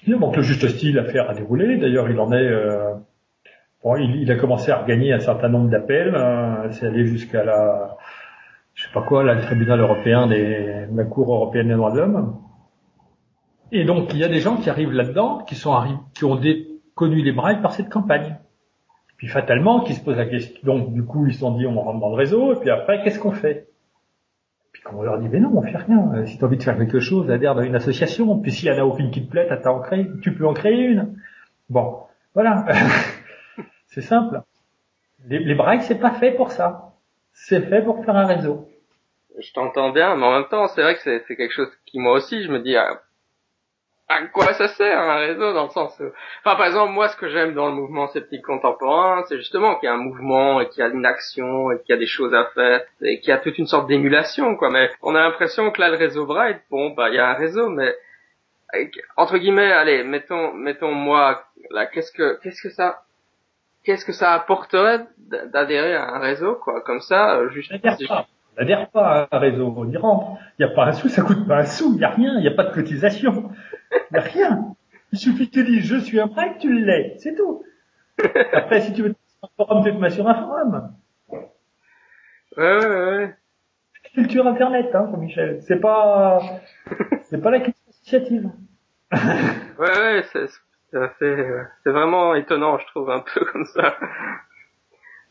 donc 0.08 0.36
le 0.36 0.42
juste 0.42 0.68
style, 0.68 0.96
l'affaire 0.96 1.30
a 1.30 1.34
déroulé. 1.34 1.78
D'ailleurs, 1.78 2.10
il 2.10 2.20
en 2.20 2.32
est. 2.32 2.36
Euh, 2.36 2.94
bon, 3.84 3.96
il, 3.96 4.30
a 4.32 4.36
commencé 4.36 4.72
à 4.72 4.84
gagner 4.88 5.14
un 5.14 5.20
certain 5.20 5.50
nombre 5.50 5.70
d'appels. 5.70 6.16
Hein. 6.16 6.68
c'est 6.72 6.88
allé 6.88 7.06
jusqu'à 7.06 7.44
la, 7.44 7.97
je 8.78 8.84
sais 8.84 8.94
pas 8.94 9.02
quoi, 9.02 9.24
là, 9.24 9.34
le 9.34 9.42
tribunal 9.42 9.80
européen 9.80 10.28
des, 10.28 10.86
la 10.94 11.04
Cour 11.04 11.34
européenne 11.34 11.68
des 11.68 11.74
droits 11.74 11.92
de 11.92 11.98
l'homme. 11.98 12.38
Et 13.72 13.84
donc 13.86 14.14
il 14.14 14.20
y 14.20 14.24
a 14.24 14.28
des 14.28 14.40
gens 14.40 14.58
qui 14.58 14.70
arrivent 14.70 14.92
là-dedans, 14.92 15.40
qui 15.40 15.56
sont 15.56 15.76
qui 16.14 16.26
ont 16.26 16.40
connu 16.94 17.24
les 17.24 17.32
brailles 17.32 17.60
par 17.60 17.74
cette 17.74 17.90
campagne. 17.90 18.38
Puis 19.18 19.28
fatalement, 19.28 19.82
qui 19.82 19.96
se 19.96 20.04
posent 20.04 20.18
la 20.18 20.28
question. 20.28 20.62
Donc 20.64 20.94
du 20.94 21.04
coup, 21.04 21.26
ils 21.26 21.34
se 21.34 21.40
sont 21.40 21.58
dit, 21.58 21.66
on 21.66 21.82
rentre 21.82 22.00
dans 22.00 22.10
le 22.10 22.16
réseau. 22.16 22.54
Et 22.54 22.60
puis 22.60 22.70
après, 22.70 23.02
qu'est-ce 23.04 23.18
qu'on 23.18 23.32
fait? 23.32 23.68
Puis 24.74 24.84
on 24.94 25.02
leur 25.02 25.18
dit, 25.18 25.28
mais 25.28 25.40
non, 25.40 25.52
on 25.56 25.64
fait 25.64 25.76
rien. 25.76 26.12
Euh, 26.14 26.26
si 26.28 26.38
tu 26.38 26.44
as 26.44 26.48
envie 26.48 26.58
de 26.58 26.64
faire 26.64 26.78
quelque 26.78 27.00
chose, 27.00 27.32
adhère 27.32 27.56
dans 27.56 27.64
une 27.64 27.76
association. 27.76 28.38
Puis 28.38 28.52
s'il 28.52 28.70
y 28.70 28.72
en 28.72 28.78
a 28.78 28.84
aucune 28.86 29.10
qui 29.10 29.26
te 29.26 29.32
plaît, 29.32 29.48
t'as 29.48 29.72
en 29.72 29.80
créer, 29.80 30.08
tu 30.22 30.36
peux 30.36 30.46
en 30.46 30.54
créer 30.54 30.84
une. 30.84 31.18
Bon, 31.72 31.98
voilà. 32.36 32.64
c'est 33.88 34.02
simple. 34.02 34.44
Les, 35.26 35.40
les 35.40 35.56
brailles, 35.56 35.82
c'est 35.82 36.00
pas 36.00 36.12
fait 36.12 36.32
pour 36.32 36.52
ça. 36.52 36.87
C'est 37.40 37.62
fait 37.70 37.82
pour 37.82 38.04
faire 38.04 38.16
un 38.16 38.26
réseau. 38.26 38.68
Je 39.40 39.54
t'entends 39.54 39.92
bien, 39.92 40.16
mais 40.16 40.26
en 40.26 40.34
même 40.34 40.50
temps, 40.50 40.68
c'est 40.68 40.82
vrai 40.82 40.96
que 40.96 41.02
c'est 41.02 41.36
quelque 41.36 41.54
chose 41.54 41.72
qui 41.86 42.00
moi 42.00 42.14
aussi, 42.14 42.44
je 42.44 42.52
me 42.52 42.60
dis, 42.60 42.76
ah, 42.76 43.00
à 44.10 44.26
quoi 44.28 44.54
ça 44.54 44.68
sert 44.70 45.00
un 45.00 45.18
réseau 45.18 45.54
dans 45.54 45.66
le 45.66 45.70
sens 45.70 45.98
où... 46.00 46.06
enfin 46.40 46.56
par 46.56 46.66
exemple 46.66 46.94
moi 46.94 47.10
ce 47.10 47.18
que 47.18 47.28
j'aime 47.28 47.54
dans 47.54 47.68
le 47.68 47.74
mouvement 47.74 48.08
sceptique 48.08 48.42
contemporain 48.42 49.26
c'est 49.28 49.36
justement 49.36 49.76
qu'il 49.76 49.88
y 49.88 49.90
a 49.90 49.96
un 49.96 49.98
mouvement 49.98 50.62
et 50.62 50.70
qu'il 50.70 50.80
y 50.80 50.88
a 50.88 50.90
une 50.90 51.06
action 51.06 51.72
et 51.72 51.80
qu'il 51.80 51.90
y 51.90 51.94
a 51.94 52.00
des 52.00 52.08
choses 52.08 52.34
à 52.34 52.46
faire 52.56 52.86
et 53.02 53.20
qu'il 53.20 53.30
y 53.30 53.34
a 53.34 53.38
toute 53.38 53.58
une 53.58 53.68
sorte 53.68 53.86
d'émulation 53.88 54.56
quoi 54.56 54.70
mais 54.70 54.90
on 55.02 55.14
a 55.14 55.20
l'impression 55.20 55.72
que 55.72 55.82
là 55.82 55.90
le 55.90 55.98
réseau 55.98 56.26
Bright 56.26 56.62
bon 56.72 56.92
bah 56.92 57.10
il 57.10 57.16
y 57.16 57.20
a 57.20 57.30
un 57.30 57.34
réseau 57.34 57.68
mais 57.68 57.94
entre 59.18 59.38
guillemets 59.38 59.74
allez 59.74 60.06
mettons 60.06 60.54
mettons 60.54 60.94
moi 60.94 61.44
là 61.72 61.86
qu'est-ce 61.86 62.14
que 62.14 62.40
qu'est-ce 62.42 62.62
que 62.62 62.70
ça 62.70 63.04
qu'est-ce 63.88 64.04
que 64.04 64.12
ça 64.12 64.34
apporterait 64.34 65.08
d'adhérer 65.54 65.96
à 65.96 66.10
un 66.10 66.20
réseau 66.20 66.56
quoi 66.56 66.82
comme 66.82 67.00
ça 67.00 67.38
euh, 67.38 67.50
juste 67.50 67.72
n'adhère 68.58 68.90
pas 68.90 69.28
à 69.32 69.36
un 69.36 69.40
réseau, 69.40 69.74
on 69.78 69.90
y 69.90 69.98
rentre. 69.98 70.40
Il 70.58 70.66
n'y 70.66 70.72
a 70.72 70.76
pas 70.76 70.88
un 70.88 70.92
sou, 70.92 71.08
ça 71.10 71.22
coûte 71.22 71.48
pas 71.48 71.60
un 71.60 71.66
sou, 71.66 71.92
il 71.94 72.00
n'y 72.00 72.04
a 72.04 72.10
rien, 72.10 72.34
il 72.38 72.42
n'y 72.42 72.48
a 72.48 72.52
pas 72.52 72.66
de 72.66 72.74
cotisation. 72.74 73.52
Il 73.92 74.14
n'y 74.14 74.18
a 74.18 74.22
rien. 74.22 74.76
Il 75.14 75.20
suffit 75.20 75.50
que 75.50 75.54
tu 75.54 75.64
dises 75.64 75.86
je 75.86 75.98
suis 75.98 76.20
un 76.20 76.28
prêtre, 76.28 76.58
tu 76.60 76.74
l'es, 76.74 77.16
c'est 77.20 77.36
tout. 77.36 77.64
Après, 78.54 78.82
si 78.82 78.94
tu 78.94 79.04
veux 79.04 79.16
un 79.44 79.48
forum, 79.56 79.84
tu 79.86 79.94
te 79.94 79.98
mets 79.98 80.10
sur 80.10 80.28
un 80.28 80.34
forum. 80.34 80.92
Ouais, 82.58 82.78
ouais, 82.78 82.88
ouais. 82.88 83.36
Culture 84.14 84.48
internet, 84.48 84.94
hein, 84.96 85.12
Michel. 85.18 85.62
C'est 85.62 85.80
pas, 85.80 86.42
c'est 87.30 87.40
pas 87.40 87.52
la 87.52 87.60
culture 87.60 87.84
associative. 87.90 88.50
ouais, 89.14 90.24
ouais, 90.34 90.48
c'est, 90.92 91.48
c'est 91.84 91.92
vraiment 91.92 92.36
étonnant, 92.36 92.78
je 92.78 92.86
trouve, 92.88 93.10
un 93.10 93.20
peu 93.20 93.46
comme 93.52 93.66
ça. 93.66 93.96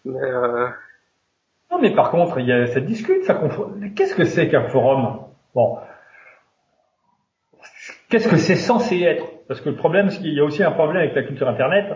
Mais 0.04 0.20
euh, 0.20 0.68
non, 1.70 1.80
mais 1.80 1.94
par 1.94 2.10
contre, 2.10 2.38
il 2.38 2.46
y 2.46 2.52
a, 2.52 2.66
ça 2.66 2.80
discute, 2.80 3.24
ça 3.24 3.40
Qu'est-ce 3.96 4.14
que 4.14 4.24
c'est 4.24 4.48
qu'un 4.48 4.68
forum? 4.68 5.20
Bon, 5.54 5.78
qu'est-ce 8.08 8.28
que 8.28 8.36
c'est 8.36 8.56
censé 8.56 9.00
être? 9.00 9.26
Parce 9.48 9.60
que 9.60 9.70
le 9.70 9.76
problème, 9.76 10.08
qu'il 10.08 10.32
y 10.32 10.40
a 10.40 10.44
aussi 10.44 10.62
un 10.62 10.72
problème 10.72 11.02
avec 11.02 11.14
la 11.14 11.22
culture 11.22 11.48
Internet. 11.48 11.86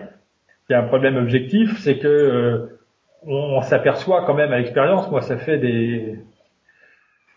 Il 0.68 0.72
y 0.72 0.76
a 0.76 0.80
un 0.80 0.86
problème 0.86 1.16
objectif, 1.16 1.78
c'est 1.78 1.98
que 1.98 2.06
euh, 2.06 2.78
on, 3.26 3.60
s'aperçoit 3.60 4.24
quand 4.24 4.34
même 4.34 4.52
à 4.52 4.58
l'expérience. 4.58 5.10
Moi, 5.10 5.20
ça 5.20 5.36
fait 5.36 5.58
des, 5.58 6.16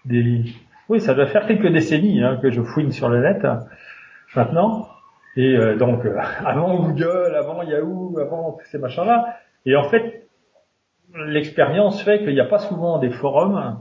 des, 0.06 0.44
oui, 0.88 1.00
ça 1.00 1.16
doit 1.16 1.26
faire 1.26 1.48
quelques 1.48 1.72
décennies 1.72 2.24
hein, 2.24 2.38
que 2.42 2.52
je 2.52 2.62
fouine 2.62 2.92
sur 2.92 3.10
le 3.10 3.22
net 3.22 3.44
maintenant. 4.36 4.88
Et 5.36 5.56
euh, 5.56 5.76
donc, 5.76 6.06
euh, 6.06 6.18
avant 6.46 6.76
Google, 6.76 7.36
avant 7.36 7.62
Yahoo, 7.64 8.18
avant 8.20 8.58
ces 8.66 8.78
machins-là. 8.78 9.38
Et 9.66 9.76
en 9.76 9.84
fait, 9.90 10.28
l'expérience 11.28 12.02
fait 12.04 12.20
qu'il 12.20 12.34
n'y 12.34 12.40
a 12.40 12.46
pas 12.46 12.60
souvent 12.60 13.00
des 13.00 13.10
forums 13.10 13.80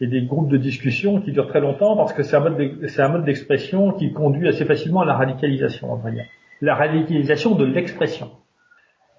et 0.00 0.06
des 0.06 0.22
groupes 0.22 0.48
de 0.48 0.56
discussion 0.56 1.20
qui 1.20 1.32
durent 1.32 1.48
très 1.48 1.60
longtemps 1.60 1.96
parce 1.96 2.12
que 2.12 2.22
c'est 2.22 2.36
un 2.36 3.08
mode 3.08 3.24
d'expression 3.24 3.92
qui 3.92 4.12
conduit 4.12 4.48
assez 4.48 4.64
facilement 4.64 5.02
à 5.02 5.04
la 5.04 5.14
radicalisation, 5.14 5.92
on 5.92 5.96
va 5.96 6.10
dire. 6.10 6.24
La 6.60 6.74
radicalisation 6.74 7.54
de 7.54 7.64
l'expression. 7.64 8.30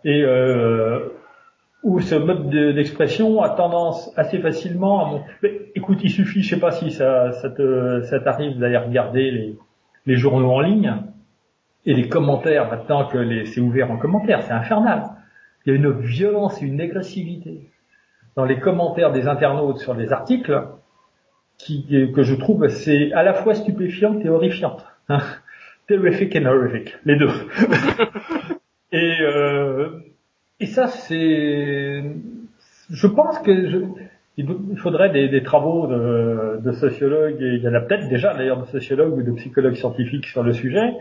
Et 0.04 0.22
euh, 0.24 1.10
où 1.84 2.00
ce 2.00 2.15
mode 2.15 2.50
d'expression 2.50 3.41
a 3.41 3.50
tendance 3.50 4.12
assez 4.17 4.39
facilement 4.39 5.06
à 5.06 5.12
monter. 5.12 5.72
Écoute, 5.76 6.00
il 6.04 6.10
suffit, 6.10 6.41
je 6.41 6.50
sais 6.56 6.60
pas 6.60 6.72
si 6.72 6.91
ça, 6.91 7.32
ça 7.34 7.50
te, 7.50 8.02
ça 8.04 8.19
t'arrive 8.19 8.58
d'aller 8.58 8.78
regarder 8.78 9.32
les, 9.32 9.58
les 10.06 10.15
journaux 10.15 10.52
en 10.52 10.62
ligne 10.62 10.93
et 11.86 11.93
les 11.93 12.08
commentaires 12.08 12.69
maintenant 12.69 13.08
que 13.08 13.17
les, 13.17 13.46
c'est 13.46 13.62
ouvert 13.62 13.91
en 13.91 13.98
commentaires, 13.98 14.41
c'est 14.43 14.54
infernal. 14.54 15.04
Il 15.65 15.69
y 15.69 15.74
a 15.74 15.76
une 15.78 15.91
violence 15.91 16.62
et 16.62 16.65
une 16.65 16.82
agressivité 16.82 17.69
dans 18.36 18.46
les 18.46 18.60
commentaires 18.60 19.12
des 19.12 19.28
internautes 19.28 19.80
sur 19.80 19.93
les 19.93 20.12
articles 20.12 20.67
qui, 21.58 22.12
que 22.13 22.24
je 22.24 22.36
trouve 22.36 22.67
c'est 22.67 23.12
à 23.13 23.24
la 23.24 23.34
fois 23.34 23.54
stupéfiante 23.54 24.24
et 24.26 24.30
horrifiante. 24.30 24.86
Hein 25.10 25.19
Terrific 25.88 26.36
and 26.38 26.46
horrific, 26.46 26.96
les 27.06 27.17
deux. 27.17 27.30
et, 28.93 29.17
euh, 29.22 30.00
et 30.60 30.65
ça, 30.65 30.88
c'est... 30.88 32.04
Je 32.89 33.08
pense 33.08 33.39
que 33.39 33.69
je, 33.69 33.78
il 34.38 34.78
faudrait 34.78 35.10
des, 35.10 35.28
des 35.28 35.43
travaux 35.43 35.88
de, 35.88 36.60
de, 36.62 36.72
sociologues, 36.72 37.41
et 37.41 37.56
il 37.56 37.62
y 37.62 37.67
en 37.67 37.74
a 37.74 37.82
peut-être 37.82 38.08
déjà 38.08 38.34
d'ailleurs 38.34 38.62
de 38.62 38.65
sociologues 38.67 39.17
ou 39.17 39.24
de 39.24 39.32
psychologues 39.34 39.76
scientifiques 39.76 40.28
sur 40.28 40.43
le 40.43 40.54
sujet, 40.54 40.93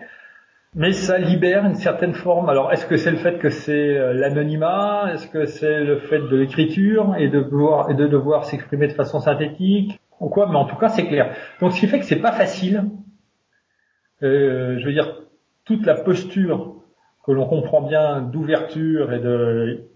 mais 0.74 0.92
ça 0.92 1.18
libère 1.18 1.66
une 1.66 1.74
certaine 1.74 2.14
forme. 2.14 2.48
Alors, 2.48 2.72
est-ce 2.72 2.86
que 2.86 2.96
c'est 2.96 3.10
le 3.10 3.18
fait 3.18 3.38
que 3.38 3.50
c'est 3.50 3.96
euh, 3.96 4.14
l'anonymat? 4.14 5.12
Est-ce 5.12 5.28
que 5.28 5.44
c'est 5.44 5.84
le 5.84 5.98
fait 5.98 6.18
de 6.20 6.36
l'écriture 6.36 7.14
et 7.18 7.28
de 7.28 7.40
de 7.40 8.06
devoir 8.06 8.44
s'exprimer 8.46 8.88
de 8.88 8.94
façon 8.94 9.20
synthétique? 9.20 10.00
Ou 10.20 10.28
quoi? 10.28 10.48
Mais 10.48 10.56
en 10.56 10.64
tout 10.64 10.76
cas, 10.76 10.88
c'est 10.88 11.06
clair. 11.06 11.34
Donc, 11.60 11.72
ce 11.72 11.80
qui 11.80 11.86
fait 11.86 11.98
que 11.98 12.06
c'est 12.06 12.20
pas 12.20 12.32
facile. 12.32 12.84
Euh, 14.22 14.78
je 14.78 14.86
veux 14.86 14.92
dire, 14.92 15.20
toute 15.64 15.84
la 15.84 15.94
posture 15.94 16.76
que 17.26 17.32
l'on 17.32 17.46
comprend 17.46 17.82
bien 17.82 18.20
d'ouverture 18.20 19.12
et 19.12 19.18
de 19.18 19.88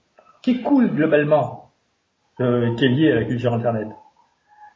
qui 0.43 0.63
coule 0.63 0.91
globalement, 0.91 1.71
euh, 2.41 2.75
qui 2.77 2.85
est 2.85 2.89
liée 2.89 3.13
à 3.13 3.15
la 3.17 3.25
culture 3.25 3.53
Internet. 3.55 3.89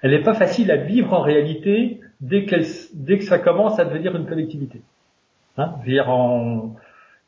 Elle 0.03 0.13
n'est 0.13 0.23
pas 0.23 0.35
facile 0.35 0.71
à 0.71 0.77
vivre 0.77 1.13
en 1.13 1.21
réalité 1.21 2.01
dès, 2.21 2.47
dès 2.95 3.19
que 3.19 3.25
ça 3.25 3.39
commence 3.39 3.79
à 3.79 3.85
devenir 3.85 4.17
une 4.17 4.27
collectivité. 4.27 4.83
Hein, 5.61 5.75
il 5.85 5.95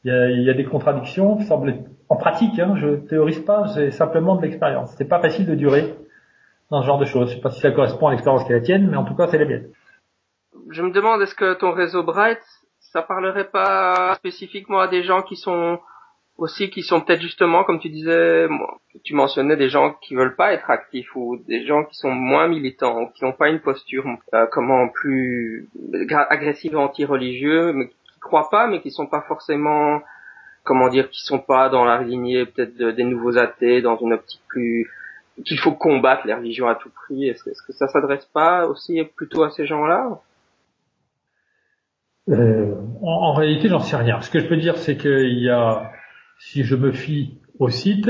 y 0.04 0.50
a, 0.50 0.54
des 0.54 0.64
contradictions, 0.64 1.40
semble 1.40 1.74
en 2.08 2.16
pratique, 2.16 2.58
hein, 2.58 2.74
je 2.76 2.96
théorise 3.06 3.40
pas, 3.40 3.68
c'est 3.68 3.90
simplement 3.90 4.36
de 4.36 4.42
l'expérience. 4.42 4.94
C'est 4.96 5.08
pas 5.08 5.20
facile 5.20 5.46
de 5.46 5.54
durer 5.54 5.94
dans 6.70 6.82
ce 6.82 6.86
genre 6.86 6.98
de 6.98 7.04
choses. 7.04 7.30
Je 7.30 7.36
sais 7.36 7.40
pas 7.40 7.50
si 7.50 7.60
ça 7.60 7.70
correspond 7.70 8.08
à 8.08 8.10
l'expérience 8.10 8.44
qui 8.44 8.52
est 8.52 8.56
la 8.56 8.60
tienne, 8.60 8.88
mais 8.90 8.96
en 8.96 9.04
tout 9.04 9.14
cas, 9.14 9.28
c'est 9.28 9.38
la 9.38 9.44
mienne. 9.44 9.68
Je 10.70 10.82
me 10.82 10.90
demande, 10.90 11.22
est-ce 11.22 11.34
que 11.34 11.54
ton 11.54 11.72
réseau 11.72 12.02
Bright, 12.02 12.40
ça 12.80 13.02
parlerait 13.02 13.48
pas 13.48 14.14
spécifiquement 14.16 14.80
à 14.80 14.88
des 14.88 15.02
gens 15.02 15.22
qui 15.22 15.36
sont 15.36 15.78
aussi 16.38 16.70
qui 16.70 16.82
sont 16.82 17.00
peut-être 17.00 17.20
justement, 17.20 17.62
comme 17.62 17.78
tu 17.78 17.88
disais, 17.88 18.48
tu 19.04 19.14
mentionnais 19.14 19.56
des 19.56 19.68
gens 19.68 19.94
qui 20.00 20.14
veulent 20.14 20.34
pas 20.34 20.52
être 20.52 20.70
actifs 20.70 21.14
ou 21.14 21.36
des 21.46 21.64
gens 21.66 21.84
qui 21.84 21.94
sont 21.94 22.10
moins 22.10 22.48
militants, 22.48 23.06
qui 23.14 23.24
n'ont 23.24 23.32
pas 23.32 23.48
une 23.48 23.60
posture 23.60 24.04
euh, 24.34 24.46
comment 24.50 24.88
plus 24.88 25.68
agressive 26.30 26.76
anti-religieux, 26.76 27.72
mais 27.72 27.90
croient 28.22 28.48
pas, 28.50 28.66
mais 28.66 28.80
qui 28.80 28.90
sont 28.90 29.06
pas 29.06 29.22
forcément, 29.22 30.00
comment 30.64 30.88
dire, 30.88 31.10
qui 31.10 31.20
sont 31.20 31.40
pas 31.40 31.68
dans 31.68 31.84
la 31.84 32.02
lignée 32.02 32.46
peut-être 32.46 32.76
des 32.76 33.04
nouveaux 33.04 33.36
athées, 33.36 33.82
dans 33.82 33.98
une 33.98 34.12
optique 34.12 34.42
plus 34.48 34.90
qu'il 35.44 35.58
faut 35.58 35.72
combattre 35.72 36.26
les 36.26 36.34
religions 36.34 36.68
à 36.68 36.74
tout 36.74 36.90
prix. 36.90 37.26
Est-ce 37.26 37.42
que 37.44 37.72
ça 37.72 37.88
s'adresse 37.88 38.26
pas 38.26 38.66
aussi 38.66 39.02
plutôt 39.16 39.42
à 39.42 39.50
ces 39.50 39.66
gens-là? 39.66 40.20
Euh, 42.28 42.74
en, 43.02 43.32
réalité, 43.32 43.68
j'en 43.68 43.80
sais 43.80 43.96
rien. 43.96 44.20
Ce 44.20 44.30
que 44.30 44.38
je 44.38 44.46
peux 44.46 44.56
dire, 44.56 44.76
c'est 44.76 44.96
qu'il 44.96 45.38
y 45.38 45.50
a, 45.50 45.90
si 46.38 46.62
je 46.62 46.76
me 46.76 46.92
fie 46.92 47.40
au 47.58 47.68
site, 47.68 48.08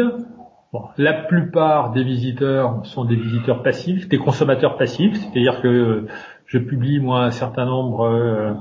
bon, 0.73 0.85
la 0.99 1.15
plupart 1.25 1.93
des 1.93 2.05
visiteurs 2.05 2.85
sont 2.85 3.05
des 3.05 3.17
visiteurs 3.17 3.63
passifs, 3.63 4.09
des 4.09 4.19
consommateurs 4.19 4.77
passifs, 4.77 5.15
c'est-à-dire 5.15 5.63
que 5.63 6.07
je 6.47 6.59
publie 6.59 7.01
moi 7.01 7.25
un 7.25 7.31
certain 7.31 7.65
nombre 7.65 8.03
euh, 8.03 8.53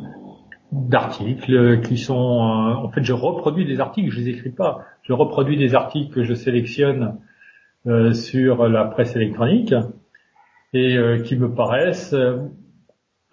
d'articles 0.71 1.81
qui 1.81 1.97
sont 1.97 2.15
euh, 2.15 2.73
en 2.73 2.89
fait 2.89 3.03
je 3.03 3.13
reproduis 3.13 3.65
des 3.65 3.79
articles 3.79 4.09
je 4.09 4.19
les 4.19 4.29
écris 4.29 4.51
pas. 4.51 4.85
Je 5.03 5.13
reproduis 5.13 5.57
des 5.57 5.75
articles 5.75 6.13
que 6.13 6.23
je 6.23 6.33
sélectionne 6.33 7.17
euh, 7.87 8.13
sur 8.13 8.67
la 8.67 8.85
presse 8.85 9.15
électronique 9.15 9.73
et 10.73 10.95
euh, 10.95 11.19
qui 11.19 11.35
me 11.35 11.53
paraissent 11.53 12.15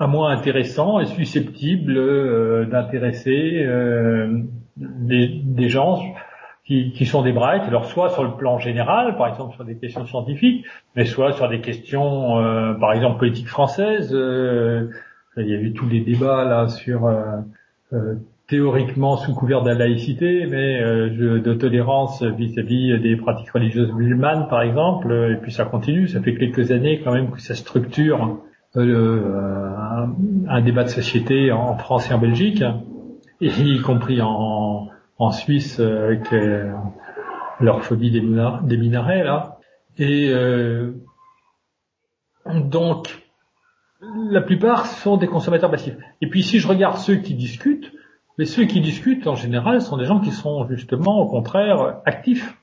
à 0.01 0.07
moins 0.07 0.31
intéressants 0.31 1.01
et 1.01 1.07
susceptibles 1.07 2.69
d'intéresser 2.71 3.67
des, 4.77 5.69
gens 5.69 6.01
qui, 6.65 6.93
qui, 6.93 7.05
sont 7.05 7.23
des 7.23 7.33
brights, 7.33 7.65
alors 7.65 7.85
soit 7.85 8.11
sur 8.11 8.23
le 8.23 8.37
plan 8.37 8.59
général, 8.59 9.17
par 9.17 9.27
exemple 9.27 9.57
sur 9.57 9.65
des 9.65 9.77
questions 9.77 10.07
scientifiques, 10.07 10.65
mais 10.95 11.05
soit 11.05 11.33
sur 11.33 11.49
des 11.49 11.61
questions, 11.61 12.77
par 12.79 12.93
exemple 12.93 13.19
politiques 13.19 13.49
françaises, 13.49 14.15
il 15.39 15.49
y 15.49 15.55
a 15.55 15.61
eu 15.61 15.73
tous 15.73 15.89
les 15.89 16.01
débats 16.01 16.45
là 16.45 16.69
sur 16.69 17.07
euh, 17.07 17.39
euh, 17.93 18.15
théoriquement 18.47 19.17
sous 19.17 19.35
couvert 19.35 19.63
de 19.63 19.69
la 19.69 19.75
laïcité, 19.75 20.47
mais 20.47 20.81
euh, 20.81 21.41
de 21.41 21.55
tolérance 21.55 22.23
vis-à-vis 22.23 22.99
des 22.99 23.17
pratiques 23.17 23.51
religieuses 23.51 23.93
musulmanes, 23.93 24.49
par 24.49 24.63
exemple. 24.63 25.13
Et 25.33 25.37
puis 25.37 25.53
ça 25.53 25.65
continue. 25.65 26.09
Ça 26.09 26.21
fait 26.21 26.35
quelques 26.35 26.71
années 26.71 27.01
quand 27.03 27.13
même 27.13 27.31
que 27.31 27.41
ça 27.41 27.55
structure 27.55 28.39
un, 28.75 30.11
un, 30.49 30.61
débat 30.61 30.85
de 30.85 30.89
société 30.89 31.53
en 31.53 31.77
France 31.77 32.11
et 32.11 32.15
en 32.15 32.19
Belgique, 32.19 32.63
y 33.41 33.81
compris 33.81 34.21
en, 34.21 34.89
en 35.19 35.31
Suisse 35.31 35.81
avec 35.81 36.33
leur 37.61 37.83
phobie 37.83 38.11
des, 38.11 38.21
des 38.21 38.77
minarets 38.77 39.25
là. 39.25 39.59
Et 39.99 40.33
donc 42.47 43.28
la 44.01 44.41
plupart 44.41 44.87
sont 44.87 45.17
des 45.17 45.27
consommateurs 45.27 45.71
passifs. 45.71 45.97
Et 46.21 46.29
puis 46.29 46.43
si 46.43 46.59
je 46.59 46.69
regarde 46.69 46.99
ceux 46.99 47.17
qui 47.17 47.35
discutent, 47.35 47.93
mais 48.39 48.45
ceux 48.45 48.65
qui 48.65 48.81
discutent 48.81 49.27
en 49.27 49.35
général 49.35 49.81
sont 49.81 49.97
des 49.97 50.05
gens 50.05 50.21
qui 50.21 50.31
sont 50.31 50.67
justement 50.69 51.19
au 51.21 51.27
contraire 51.27 52.01
actifs. 52.05 52.57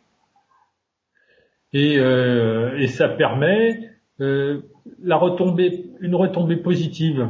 Et, 1.74 2.00
euh, 2.00 2.88
ça 2.88 3.10
permet 3.10 3.92
euh, 4.22 4.62
la 5.04 5.18
retombée, 5.18 5.90
une 6.00 6.16
retombée 6.16 6.56
positive 6.56 7.28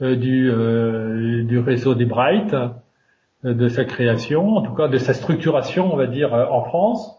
euh, 0.00 0.14
du, 0.14 0.48
euh, 0.48 1.42
du 1.42 1.58
réseau 1.58 1.94
des 1.94 2.04
Bright, 2.04 2.54
de 3.42 3.68
sa 3.68 3.84
création, 3.84 4.56
en 4.56 4.62
tout 4.62 4.74
cas 4.74 4.88
de 4.88 4.98
sa 4.98 5.12
structuration, 5.12 5.92
on 5.92 5.96
va 5.96 6.06
dire, 6.06 6.32
en 6.32 6.62
France, 6.64 7.18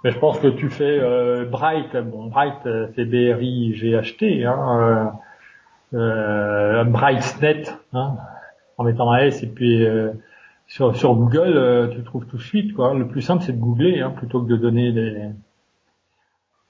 Mais 0.04 0.12
je 0.12 0.20
pense 0.20 0.40
que 0.40 0.48
tu 0.48 0.70
fais 0.70 1.00
euh, 1.00 1.46
Bright, 1.46 1.96
bon 1.96 2.28
Bright 2.28 2.68
c'est 2.96 3.06
B-R-I-G-H-T, 3.06 4.46
hein, 4.46 5.14
euh, 5.94 5.98
euh, 5.98 6.84
Brightnet, 6.84 7.64
hein, 7.94 8.18
en 8.78 8.84
mettant 8.84 9.12
un 9.12 9.20
S 9.20 9.44
et 9.44 9.48
puis 9.48 9.86
sur, 10.74 10.96
sur 10.96 11.14
Google, 11.14 11.56
euh, 11.56 11.88
tu 11.90 12.04
trouves 12.04 12.26
tout 12.26 12.38
de 12.38 12.42
suite. 12.42 12.74
Quoi. 12.74 12.96
Le 12.96 13.08
plus 13.08 13.22
simple, 13.22 13.44
c'est 13.44 13.52
de 13.52 13.60
googler 13.60 14.02
hein, 14.02 14.10
plutôt 14.10 14.42
que 14.42 14.48
de 14.48 14.56
donner 14.56 14.92
des 14.92 15.30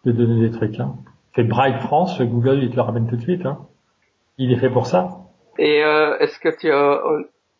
de 0.03 0.11
donner 0.11 0.41
des 0.41 0.51
trucs. 0.51 0.77
Hein. 0.77 0.95
Fais 1.31 1.45
Bright 1.45 1.79
France, 1.83 2.21
Google, 2.21 2.59
il 2.61 2.69
te 2.69 2.75
le 2.75 2.81
ramène 2.81 3.07
tout 3.07 3.15
de 3.15 3.21
suite. 3.21 3.45
Hein. 3.45 3.59
Il 4.37 4.51
est 4.51 4.57
fait 4.57 4.69
pour 4.69 4.87
ça. 4.87 5.07
Et 5.57 5.85
euh, 5.85 6.17
est-ce 6.19 6.37
que 6.37 6.49
tu 6.49 6.69
as, 6.69 7.01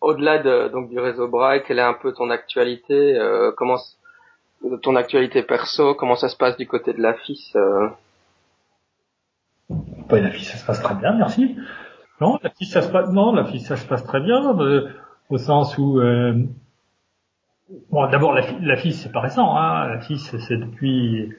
au-delà 0.01 0.39
de, 0.39 0.67
donc 0.67 0.89
du 0.89 0.99
réseau 0.99 1.29
Bright, 1.29 1.63
quelle 1.65 1.79
est 1.79 1.81
un 1.81 1.93
peu 1.93 2.11
ton 2.11 2.29
actualité 2.29 3.15
euh, 3.17 3.53
Comment 3.55 3.77
ton 4.81 4.97
actualité 4.97 5.43
perso 5.43 5.95
Comment 5.95 6.17
ça 6.17 6.27
se 6.27 6.35
passe 6.35 6.57
du 6.57 6.67
côté 6.67 6.91
de 6.91 7.01
la 7.01 7.13
FIS 7.13 7.53
euh... 7.55 7.87
Bah, 10.09 10.19
la 10.19 10.29
FIS, 10.29 10.43
ça 10.43 10.57
se 10.57 10.65
passe 10.65 10.83
très 10.83 10.95
bien, 10.95 11.13
merci. 11.13 11.55
Non, 12.19 12.37
la 12.43 12.49
FIS, 12.49 12.65
ça 12.65 12.81
se 12.81 12.91
passe, 12.91 13.09
non, 13.11 13.31
la 13.31 13.45
FIS, 13.45 13.61
ça 13.61 13.77
se 13.77 13.87
passe 13.87 14.03
très 14.03 14.19
bien. 14.19 14.57
Euh, 15.34 15.34
au 15.34 15.38
sens 15.38 15.77
où 15.77 15.99
euh, 15.99 16.34
bon 17.91 18.09
d'abord 18.09 18.34
la, 18.34 18.43
la 18.61 18.75
FIS 18.75 18.93
c'est 18.93 19.11
pas 19.11 19.21
récent 19.21 19.55
hein, 19.55 19.88
la 19.88 19.99
FIS 19.99 20.19
c'est 20.19 20.57
depuis 20.57 21.31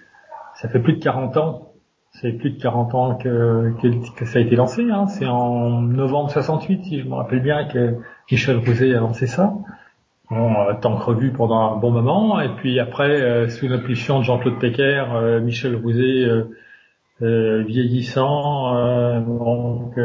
ça 0.54 0.68
fait 0.68 0.80
plus 0.80 0.94
de 0.94 1.02
40 1.02 1.36
ans 1.36 1.72
c'est 2.10 2.32
plus 2.32 2.50
de 2.50 2.60
40 2.60 2.94
ans 2.94 3.14
que, 3.16 3.72
ça 4.24 4.38
a 4.38 4.42
été 4.42 4.56
lancé 4.56 4.88
hein. 4.90 5.06
c'est 5.06 5.26
en 5.26 5.82
novembre 5.82 6.30
68 6.30 6.84
si 6.84 7.00
je 7.00 7.08
me 7.08 7.14
rappelle 7.14 7.40
bien 7.40 7.66
que 7.66 7.96
Michel 8.30 8.58
Rouzet 8.58 8.94
a 8.94 9.00
lancé 9.00 9.26
ça. 9.26 9.52
Bon, 10.30 10.54
euh, 10.54 10.72
tant 10.80 10.96
que 10.96 11.02
revu 11.02 11.32
pendant 11.32 11.74
un 11.74 11.76
bon 11.76 11.90
moment. 11.90 12.40
Et 12.40 12.48
puis 12.56 12.80
après 12.80 13.20
euh, 13.20 13.48
sous 13.48 13.68
l'impulsion 13.68 14.20
de 14.20 14.24
Jean-Claude 14.24 14.58
Pecker 14.58 15.04
Michel 15.42 15.76
Rouzet 15.76 16.24
vieillissant 17.20 19.20
donc 19.20 19.98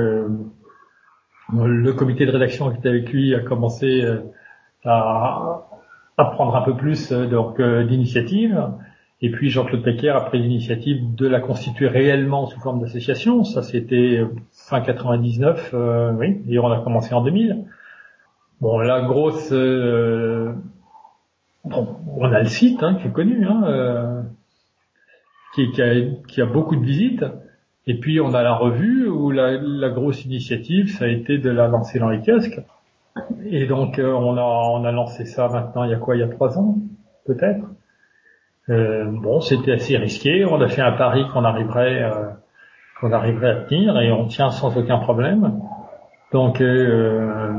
le 1.53 1.93
comité 1.93 2.25
de 2.25 2.31
rédaction 2.31 2.71
qui 2.71 2.77
était 2.77 2.89
avec 2.89 3.11
lui 3.11 3.33
a 3.35 3.39
commencé 3.39 4.01
euh, 4.01 4.19
à, 4.85 5.65
prendre 6.17 6.55
un 6.55 6.61
peu 6.61 6.75
plus 6.75 7.11
euh, 7.11 7.27
euh, 7.59 7.83
d'initiative. 7.85 8.69
Et 9.21 9.31
puis 9.31 9.49
Jean-Claude 9.49 9.83
Pecker 9.83 10.09
a 10.09 10.21
pris 10.21 10.39
l'initiative 10.39 11.13
de 11.15 11.27
la 11.27 11.41
constituer 11.41 11.87
réellement 11.87 12.45
sous 12.47 12.59
forme 12.59 12.79
d'association. 12.79 13.43
Ça 13.43 13.63
c'était 13.63 14.23
fin 14.51 14.79
99, 14.79 15.75
oui, 16.17 16.41
et 16.47 16.57
on 16.59 16.71
a 16.71 16.79
commencé 16.79 17.13
en 17.13 17.21
2000. 17.21 17.65
Bon, 18.61 18.79
la 18.79 19.01
grosse, 19.01 19.51
bon, 19.51 20.55
on 22.17 22.31
a 22.31 22.39
le 22.39 22.45
site 22.45 22.81
hein, 22.81 22.95
qui 22.95 23.07
est 23.07 23.11
connu, 23.11 23.45
hein, 23.45 24.23
qui 25.53 26.41
a 26.41 26.45
beaucoup 26.45 26.77
de 26.77 26.85
visites. 26.85 27.25
Et 27.89 27.95
puis 27.95 28.21
on 28.21 28.35
a 28.35 28.43
la 28.43 28.53
revue 28.53 29.07
où 29.07 29.31
la, 29.31 29.53
la, 29.59 29.89
grosse 29.89 30.23
initiative, 30.23 30.91
ça 30.95 31.05
a 31.05 31.07
été 31.07 31.39
de 31.39 31.49
la 31.49 31.67
lancer 31.67 31.97
dans 31.97 32.09
les 32.09 32.21
kiosques. 32.21 32.61
Et 33.47 33.65
donc 33.65 33.97
euh, 33.97 34.13
on 34.13 34.37
a 34.37 34.43
on 34.43 34.85
a 34.85 34.91
lancé 34.91 35.25
ça 35.25 35.47
maintenant 35.47 35.83
il 35.85 35.89
y 35.89 35.95
a 35.95 35.97
quoi? 35.97 36.15
Il 36.15 36.19
y 36.19 36.23
a 36.23 36.27
trois 36.27 36.59
ans 36.59 36.75
peut-être? 37.25 37.65
Euh, 38.69 39.05
bon 39.05 39.41
c'était 39.41 39.71
assez 39.71 39.97
risqué. 39.97 40.45
On 40.45 40.61
a 40.61 40.67
fait 40.67 40.83
un 40.83 40.91
pari 40.91 41.25
qu'on 41.33 41.43
arriverait 41.43 42.03
euh, 42.03 42.27
qu'on 43.01 43.11
arriverait 43.11 43.49
à 43.49 43.55
tenir 43.63 43.99
et 43.99 44.11
on 44.11 44.27
tient 44.27 44.51
sans 44.51 44.77
aucun 44.77 44.99
problème. 44.99 45.59
Donc 46.31 46.61
euh, 46.61 47.53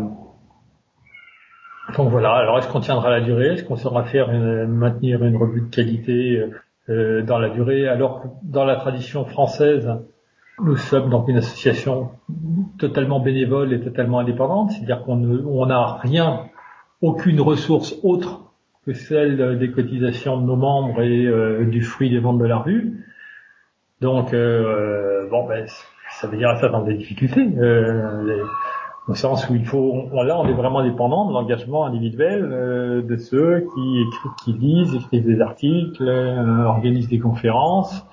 donc 1.96 2.08
voilà. 2.08 2.34
Alors 2.34 2.56
est-ce 2.58 2.68
qu'on 2.68 2.78
tiendra 2.78 3.10
la 3.10 3.20
durée? 3.20 3.54
Est-ce 3.54 3.64
qu'on 3.64 3.74
saura 3.74 4.04
faire 4.04 4.30
une, 4.30 4.68
maintenir 4.68 5.24
une 5.24 5.36
revue 5.36 5.62
de 5.62 5.74
qualité 5.74 6.40
euh, 6.88 7.22
dans 7.22 7.40
la 7.40 7.48
durée? 7.48 7.88
Alors 7.88 8.22
dans 8.44 8.64
la 8.64 8.76
tradition 8.76 9.24
française 9.24 9.90
nous 10.62 10.76
sommes 10.76 11.10
donc 11.10 11.28
une 11.28 11.38
association 11.38 12.10
totalement 12.78 13.20
bénévole 13.20 13.72
et 13.72 13.80
totalement 13.80 14.18
indépendante, 14.18 14.70
c'est-à-dire 14.72 15.02
qu'on 15.02 15.66
n'a 15.66 15.94
rien, 15.94 16.46
aucune 17.02 17.40
ressource 17.40 17.96
autre 18.02 18.42
que 18.86 18.92
celle 18.92 19.58
des 19.58 19.70
cotisations 19.70 20.40
de 20.40 20.46
nos 20.46 20.56
membres 20.56 21.02
et 21.02 21.26
euh, 21.26 21.64
du 21.66 21.82
fruit 21.82 22.10
des 22.10 22.18
ventes 22.18 22.38
de 22.38 22.46
la 22.46 22.58
rue. 22.58 23.04
Donc, 24.00 24.32
euh, 24.32 25.28
bon, 25.30 25.46
ben, 25.46 25.66
ça 26.10 26.26
veut 26.26 26.38
dire 26.38 26.56
ça 26.58 26.68
dans 26.68 26.82
des 26.82 26.94
difficultés, 26.94 27.46
euh, 27.58 28.42
au 29.08 29.14
sens 29.14 29.48
où 29.50 29.54
il 29.54 29.66
faut, 29.66 30.08
là, 30.24 30.38
on 30.38 30.48
est 30.48 30.54
vraiment 30.54 30.82
dépendant 30.82 31.26
de 31.26 31.34
l'engagement 31.34 31.84
individuel 31.84 32.48
euh, 32.50 33.02
de 33.02 33.16
ceux 33.16 33.66
qui 33.74 34.00
écrivent, 34.00 34.32
qui 34.42 34.52
lisent, 34.54 34.94
écrivent 34.94 35.26
des 35.26 35.40
articles, 35.42 36.08
organisent 36.66 37.08
des 37.08 37.18
conférences, 37.18 38.06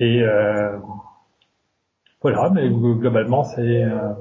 et 0.00 0.22
euh, 0.22 0.78
voilà, 2.22 2.50
mais 2.50 2.68
globalement 2.68 3.44
c'est 3.44 3.84
euh, 3.84 4.12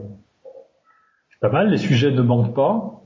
pas 1.41 1.49
mal. 1.49 1.69
Les 1.69 1.77
sujets 1.77 2.11
ne 2.11 2.21
manquent 2.21 2.53
pas. 2.53 3.01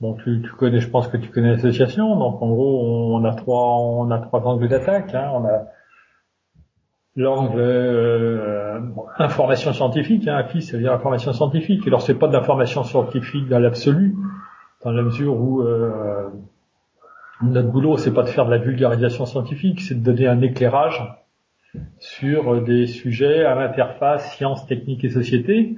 Bon, 0.00 0.14
tu, 0.14 0.42
tu, 0.42 0.50
connais, 0.52 0.80
je 0.80 0.90
pense 0.90 1.08
que 1.08 1.16
tu 1.16 1.30
connais 1.30 1.52
l'association. 1.52 2.16
Donc 2.16 2.42
en 2.42 2.48
gros, 2.48 3.14
on 3.14 3.24
a 3.24 3.34
trois, 3.34 3.78
on 3.78 4.10
a 4.10 4.18
trois 4.18 4.40
angles 4.46 4.68
d'attaque. 4.68 5.14
Hein. 5.14 5.30
On 5.34 5.44
a 5.44 5.66
l'angle 7.16 7.60
euh, 7.60 8.80
information 9.18 9.72
scientifique. 9.72 10.26
Hein. 10.28 10.46
Ça 10.60 10.76
veut 10.76 10.82
dire 10.82 10.92
information 10.92 11.32
scientifique. 11.32 11.86
Alors 11.86 12.02
c'est 12.02 12.18
pas 12.18 12.28
de 12.28 12.32
l'information 12.32 12.82
scientifique 12.82 13.48
dans 13.48 13.58
l'absolu, 13.58 14.16
dans 14.84 14.90
la 14.90 15.02
mesure 15.02 15.34
où 15.34 15.60
euh, 15.62 16.28
notre 17.42 17.68
boulot, 17.68 17.98
c'est 17.98 18.12
pas 18.12 18.22
de 18.22 18.28
faire 18.28 18.46
de 18.46 18.50
la 18.50 18.58
vulgarisation 18.58 19.26
scientifique, 19.26 19.80
c'est 19.82 19.94
de 19.94 20.00
donner 20.02 20.26
un 20.26 20.40
éclairage 20.40 21.02
sur 21.98 22.62
des 22.62 22.86
sujets 22.86 23.44
à 23.44 23.54
l'interface 23.54 24.36
sciences, 24.36 24.66
techniques 24.66 25.04
et 25.04 25.10
société, 25.10 25.76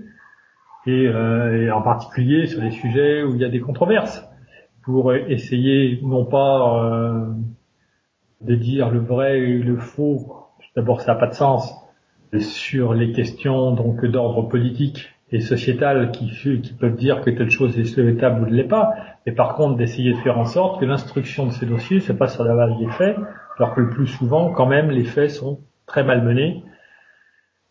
et, 0.86 1.04
et, 1.04 1.70
en 1.70 1.82
particulier 1.82 2.46
sur 2.46 2.62
des 2.62 2.70
sujets 2.70 3.22
où 3.22 3.34
il 3.34 3.40
y 3.40 3.44
a 3.44 3.48
des 3.48 3.60
controverses, 3.60 4.26
pour 4.84 5.12
essayer 5.12 6.00
non 6.02 6.24
pas 6.24 7.28
de 8.40 8.54
dire 8.54 8.90
le 8.90 9.00
vrai 9.00 9.40
et 9.40 9.58
le 9.58 9.76
faux, 9.76 10.46
d'abord 10.76 11.00
ça 11.00 11.12
n'a 11.12 11.18
pas 11.18 11.26
de 11.26 11.34
sens, 11.34 11.74
sur 12.38 12.94
les 12.94 13.12
questions 13.12 13.72
donc 13.72 14.04
d'ordre 14.04 14.48
politique 14.48 15.10
et 15.30 15.40
sociétal 15.40 16.10
qui, 16.10 16.30
qui 16.62 16.72
peuvent 16.72 16.96
dire 16.96 17.20
que 17.20 17.30
telle 17.30 17.50
chose 17.50 17.78
est 17.78 17.84
souhaitable 17.84 18.42
ou 18.42 18.46
ne 18.46 18.54
l'est 18.54 18.64
pas, 18.64 18.94
mais 19.26 19.32
par 19.32 19.54
contre 19.54 19.76
d'essayer 19.76 20.12
de 20.12 20.18
faire 20.18 20.38
en 20.38 20.44
sorte 20.44 20.80
que 20.80 20.86
l'instruction 20.86 21.46
de 21.46 21.50
ces 21.50 21.66
dossiers 21.66 22.00
se 22.00 22.12
passe 22.12 22.34
sur 22.34 22.44
la 22.44 22.54
base 22.54 22.78
des 22.78 22.88
faits, 22.92 23.16
alors 23.58 23.74
que 23.74 23.80
le 23.80 23.90
plus 23.90 24.06
souvent, 24.06 24.52
quand 24.52 24.66
même, 24.66 24.90
les 24.90 25.04
faits 25.04 25.30
sont 25.30 25.60
très 25.88 26.04
mal 26.04 26.22
menés 26.22 26.62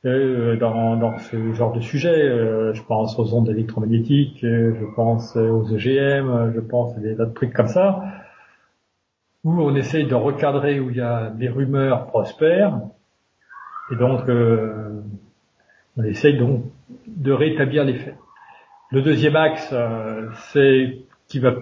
euh, 0.05 0.57
dans, 0.57 0.97
dans, 0.97 1.17
ce 1.17 1.53
genre 1.53 1.73
de 1.73 1.79
sujet. 1.79 2.23
Euh, 2.23 2.73
je 2.73 2.83
pense 2.83 3.17
aux 3.17 3.33
ondes 3.33 3.49
électromagnétiques, 3.49 4.43
euh, 4.43 4.73
je 4.77 4.85
pense 4.95 5.37
aux 5.37 5.65
EGM, 5.65 6.51
je 6.53 6.59
pense 6.59 6.95
à 6.97 6.99
des 6.99 7.19
autres 7.19 7.33
trucs 7.33 7.53
comme 7.53 7.67
ça, 7.67 8.03
où 9.43 9.61
on 9.61 9.75
essaye 9.75 10.05
de 10.05 10.15
recadrer 10.15 10.79
où 10.79 10.89
il 10.89 10.97
y 10.97 11.01
a 11.01 11.29
des 11.29 11.47
rumeurs 11.47 12.07
prospères, 12.07 12.81
et 13.91 13.95
donc 13.95 14.27
euh, 14.27 15.01
on 15.95 16.03
essaye 16.03 16.37
donc 16.37 16.63
de 17.07 17.31
rétablir 17.31 17.85
les 17.85 17.95
faits. 17.95 18.17
Le 18.91 19.01
deuxième 19.01 19.35
axe, 19.35 19.69
euh, 19.73 20.29
c'est 20.51 20.99
qui 21.27 21.39
va, 21.39 21.55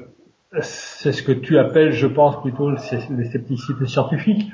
c'est 0.60 1.12
ce 1.12 1.24
que 1.24 1.32
tu 1.32 1.58
appelles, 1.58 1.92
je 1.92 2.08
pense 2.08 2.42
plutôt 2.42 2.70
le 2.70 2.78
scepticisme 2.78 3.86
scientifique, 3.86 4.52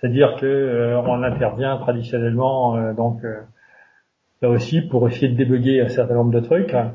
c'est-à-dire 0.00 0.36
que 0.40 0.46
euh, 0.46 1.00
on 1.00 1.22
intervient 1.22 1.76
traditionnellement 1.78 2.76
euh, 2.76 2.92
donc 2.94 3.22
là 4.42 4.48
aussi 4.48 4.80
pour 4.80 5.06
essayer 5.08 5.28
de 5.28 5.36
débugger 5.36 5.80
un 5.82 5.88
certain 5.88 6.14
nombre 6.14 6.32
de 6.32 6.40
trucs, 6.40 6.74
hein, 6.74 6.94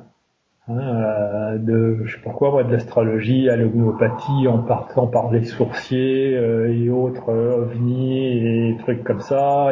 de 0.68 2.02
je 2.06 2.16
sais 2.16 2.22
pas 2.24 2.32
moi, 2.40 2.64
de 2.64 2.72
l'astrologie 2.72 3.50
à 3.50 3.56
l'homéopathie 3.56 4.48
en 4.48 4.60
partant 4.60 5.06
par 5.06 5.32
les 5.32 5.44
sourciers 5.44 6.32
et 6.32 6.90
autres 6.90 7.32
ovnis 7.32 8.72
et 8.72 8.78
trucs 8.80 9.04
comme 9.04 9.20
ça. 9.20 9.70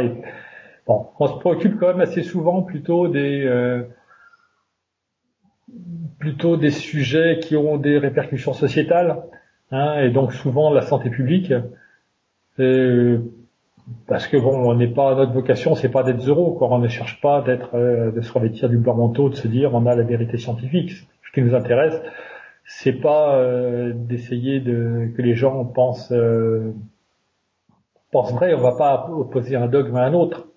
Bon, 0.85 1.07
on 1.19 1.27
se 1.27 1.39
préoccupe 1.39 1.79
quand 1.79 1.87
même 1.87 2.01
assez 2.01 2.21
souvent 2.21 2.61
plutôt 2.61 3.07
des 3.07 3.47
plutôt 6.19 6.57
des 6.57 6.69
sujets 6.69 7.39
qui 7.41 7.55
ont 7.55 7.77
des 7.77 7.97
répercussions 7.97 8.53
sociétales, 8.53 9.23
hein, 9.71 9.99
et 9.99 10.09
donc 10.09 10.31
souvent 10.31 10.71
la 10.71 10.81
santé 10.81 11.09
publique. 11.09 11.51
Parce 12.57 14.27
que 14.27 14.37
bon, 14.37 14.69
on 14.69 14.75
n'est 14.75 14.87
pas 14.87 15.15
notre 15.15 15.33
vocation, 15.33 15.75
c'est 15.75 15.89
pas 15.89 16.03
d'être 16.03 16.21
zéro, 16.21 16.53
quoi. 16.53 16.69
On 16.71 16.79
ne 16.79 16.87
cherche 16.87 17.19
pas 17.21 17.41
d'être, 17.41 17.75
euh, 17.75 18.11
de 18.11 18.21
se 18.21 18.31
revêtir 18.31 18.69
du 18.69 18.77
blanc 18.77 18.95
manteau, 18.95 19.29
de 19.29 19.35
se 19.35 19.47
dire 19.47 19.73
on 19.73 19.85
a 19.85 19.95
la 19.95 20.03
vérité 20.03 20.37
scientifique. 20.37 20.91
Ce 20.91 21.31
qui 21.33 21.41
nous 21.41 21.55
intéresse, 21.55 21.99
c'est 22.65 22.93
pas 22.93 23.35
euh, 23.35 23.91
d'essayer 23.93 24.59
de 24.59 25.09
que 25.15 25.21
les 25.21 25.35
gens 25.35 25.65
pensent 25.65 26.11
euh, 26.11 26.73
pensent 28.11 28.33
vrai. 28.33 28.53
On 28.53 28.61
va 28.61 28.75
pas 28.75 29.09
opposer 29.09 29.55
un 29.55 29.67
dogme 29.67 29.95
à 29.95 30.03
un 30.03 30.13
autre. 30.13 30.47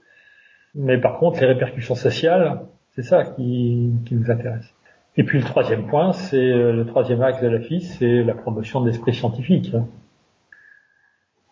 Mais 0.74 0.98
par 0.98 1.18
contre, 1.18 1.40
les 1.40 1.46
répercussions 1.46 1.94
sociales, 1.94 2.60
c'est 2.94 3.02
ça 3.02 3.24
qui, 3.24 3.92
qui 4.04 4.14
nous 4.14 4.30
intéresse. 4.30 4.74
Et 5.16 5.24
puis 5.24 5.38
le 5.38 5.44
troisième 5.44 5.86
point, 5.86 6.12
c'est 6.12 6.36
euh, 6.36 6.72
le 6.72 6.86
troisième 6.86 7.22
axe 7.22 7.40
de 7.40 7.48
la 7.48 7.60
FIS, 7.60 7.80
c'est 7.80 8.22
la 8.22 8.34
promotion 8.34 8.82
de 8.82 8.86
l'esprit 8.86 9.14
scientifique. 9.14 9.72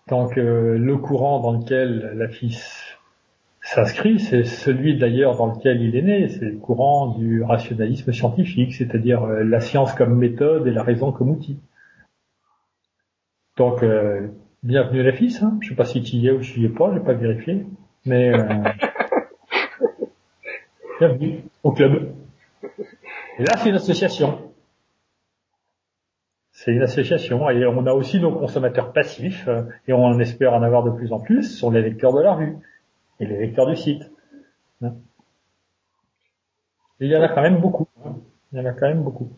Donc 0.09 0.37
euh, 0.37 0.77
le 0.77 0.97
courant 0.99 1.41
dans 1.41 1.53
lequel 1.53 2.13
la 2.17 2.27
s'inscrit, 3.63 4.21
c'est 4.21 4.45
celui 4.45 4.99
d'ailleurs 4.99 5.37
dans 5.37 5.47
lequel 5.47 5.81
il 5.81 5.97
est 5.97 6.03
né, 6.03 6.29
c'est 6.29 6.45
le 6.45 6.59
courant 6.59 7.17
du 7.17 7.43
rationalisme 7.43 8.13
scientifique, 8.13 8.75
c'est-à-dire 8.75 9.25
euh, 9.25 9.43
la 9.43 9.61
science 9.61 9.95
comme 9.95 10.17
méthode 10.17 10.67
et 10.67 10.71
la 10.71 10.83
raison 10.83 11.13
comme 11.13 11.31
outil. 11.31 11.59
Donc 13.57 13.85
bienvenue 14.65 15.01
à 15.01 15.05
la 15.05 15.13
FIS, 15.13 15.39
hein. 15.41 15.57
je 15.61 15.69
sais 15.69 15.75
pas 15.77 15.85
si 15.85 16.03
tu 16.03 16.17
y 16.17 16.27
es 16.27 16.33
ou 16.33 16.41
tu 16.41 16.61
y 16.61 16.65
es 16.65 16.69
pas, 16.69 16.91
je 16.91 16.99
n'ai 16.99 17.05
pas 17.05 17.13
vérifié, 17.13 17.65
mais 18.05 18.33
bienvenue 20.99 21.45
au 21.63 21.71
club. 21.71 22.13
Et 23.39 23.45
là, 23.45 23.57
c'est 23.57 23.69
une 23.69 23.77
association. 23.77 24.54
C'est 26.57 26.71
une 26.71 26.83
association 26.83 27.51
et 27.51 27.67
on 27.67 27.85
a 27.85 27.93
aussi 27.93 28.21
nos 28.21 28.31
consommateurs 28.31 28.93
passifs 28.93 29.49
euh, 29.49 29.63
et 29.89 29.93
on 29.93 30.05
en 30.05 30.21
espère 30.21 30.55
en 30.55 30.63
avoir 30.63 30.85
de 30.85 30.91
plus 30.91 31.13
en 31.13 31.19
plus, 31.19 31.43
sont 31.43 31.69
les 31.69 31.83
lecteurs 31.83 32.15
de 32.15 32.23
la 32.23 32.33
rue 32.33 32.57
et 33.19 33.27
les 33.27 33.39
lecteurs 33.39 33.67
du 33.67 33.75
site. 33.75 34.05
Hein. 34.81 34.95
il 37.01 37.09
y 37.09 37.17
en 37.17 37.23
a 37.23 37.29
quand 37.29 37.43
même 37.43 37.61
beaucoup. 37.61 37.89
Hein. 38.05 38.15
Il 38.53 38.61
y 38.61 38.63
en 38.63 38.67
a 38.67 38.73
quand 38.73 38.87
même 38.87 39.03
beaucoup. 39.03 39.33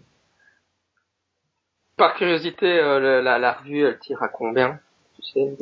Par 1.97 2.15
curiosité, 2.17 2.79
euh, 2.79 3.23
la, 3.23 3.39
la, 3.39 3.53
revue, 3.55 3.87
elle 3.87 3.99
tire 3.99 4.23
à 4.23 4.29
combien 4.29 4.79
tu 5.15 5.23
sais? 5.23 5.57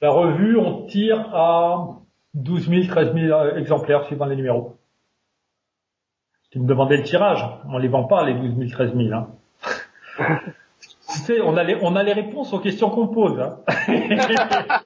La 0.00 0.10
revue, 0.10 0.56
on 0.56 0.86
tire 0.86 1.18
à 1.34 1.98
12 2.32 2.70
000, 2.70 2.86
13 2.86 3.12
000 3.12 3.56
exemplaires 3.56 4.04
suivant 4.06 4.24
les 4.24 4.36
numéros. 4.36 4.78
Tu 6.50 6.58
me 6.58 6.66
demandais 6.66 6.96
le 6.96 7.02
tirage. 7.02 7.44
On 7.68 7.76
les 7.76 7.88
vend 7.88 8.04
pas, 8.04 8.24
les 8.24 8.32
12 8.32 8.56
000, 8.56 8.70
13 8.70 8.94
000. 8.96 9.12
Hein. 9.12 9.28
tu 11.12 11.18
sais, 11.18 11.40
on 11.40 11.56
a 11.56 11.64
les, 11.64 11.76
on 11.82 11.96
a 11.96 12.02
les 12.02 12.12
réponses 12.12 12.52
aux 12.52 12.60
questions 12.60 12.90
qu'on 12.90 13.08
pose. 13.08 13.40
Hein. 13.40 13.58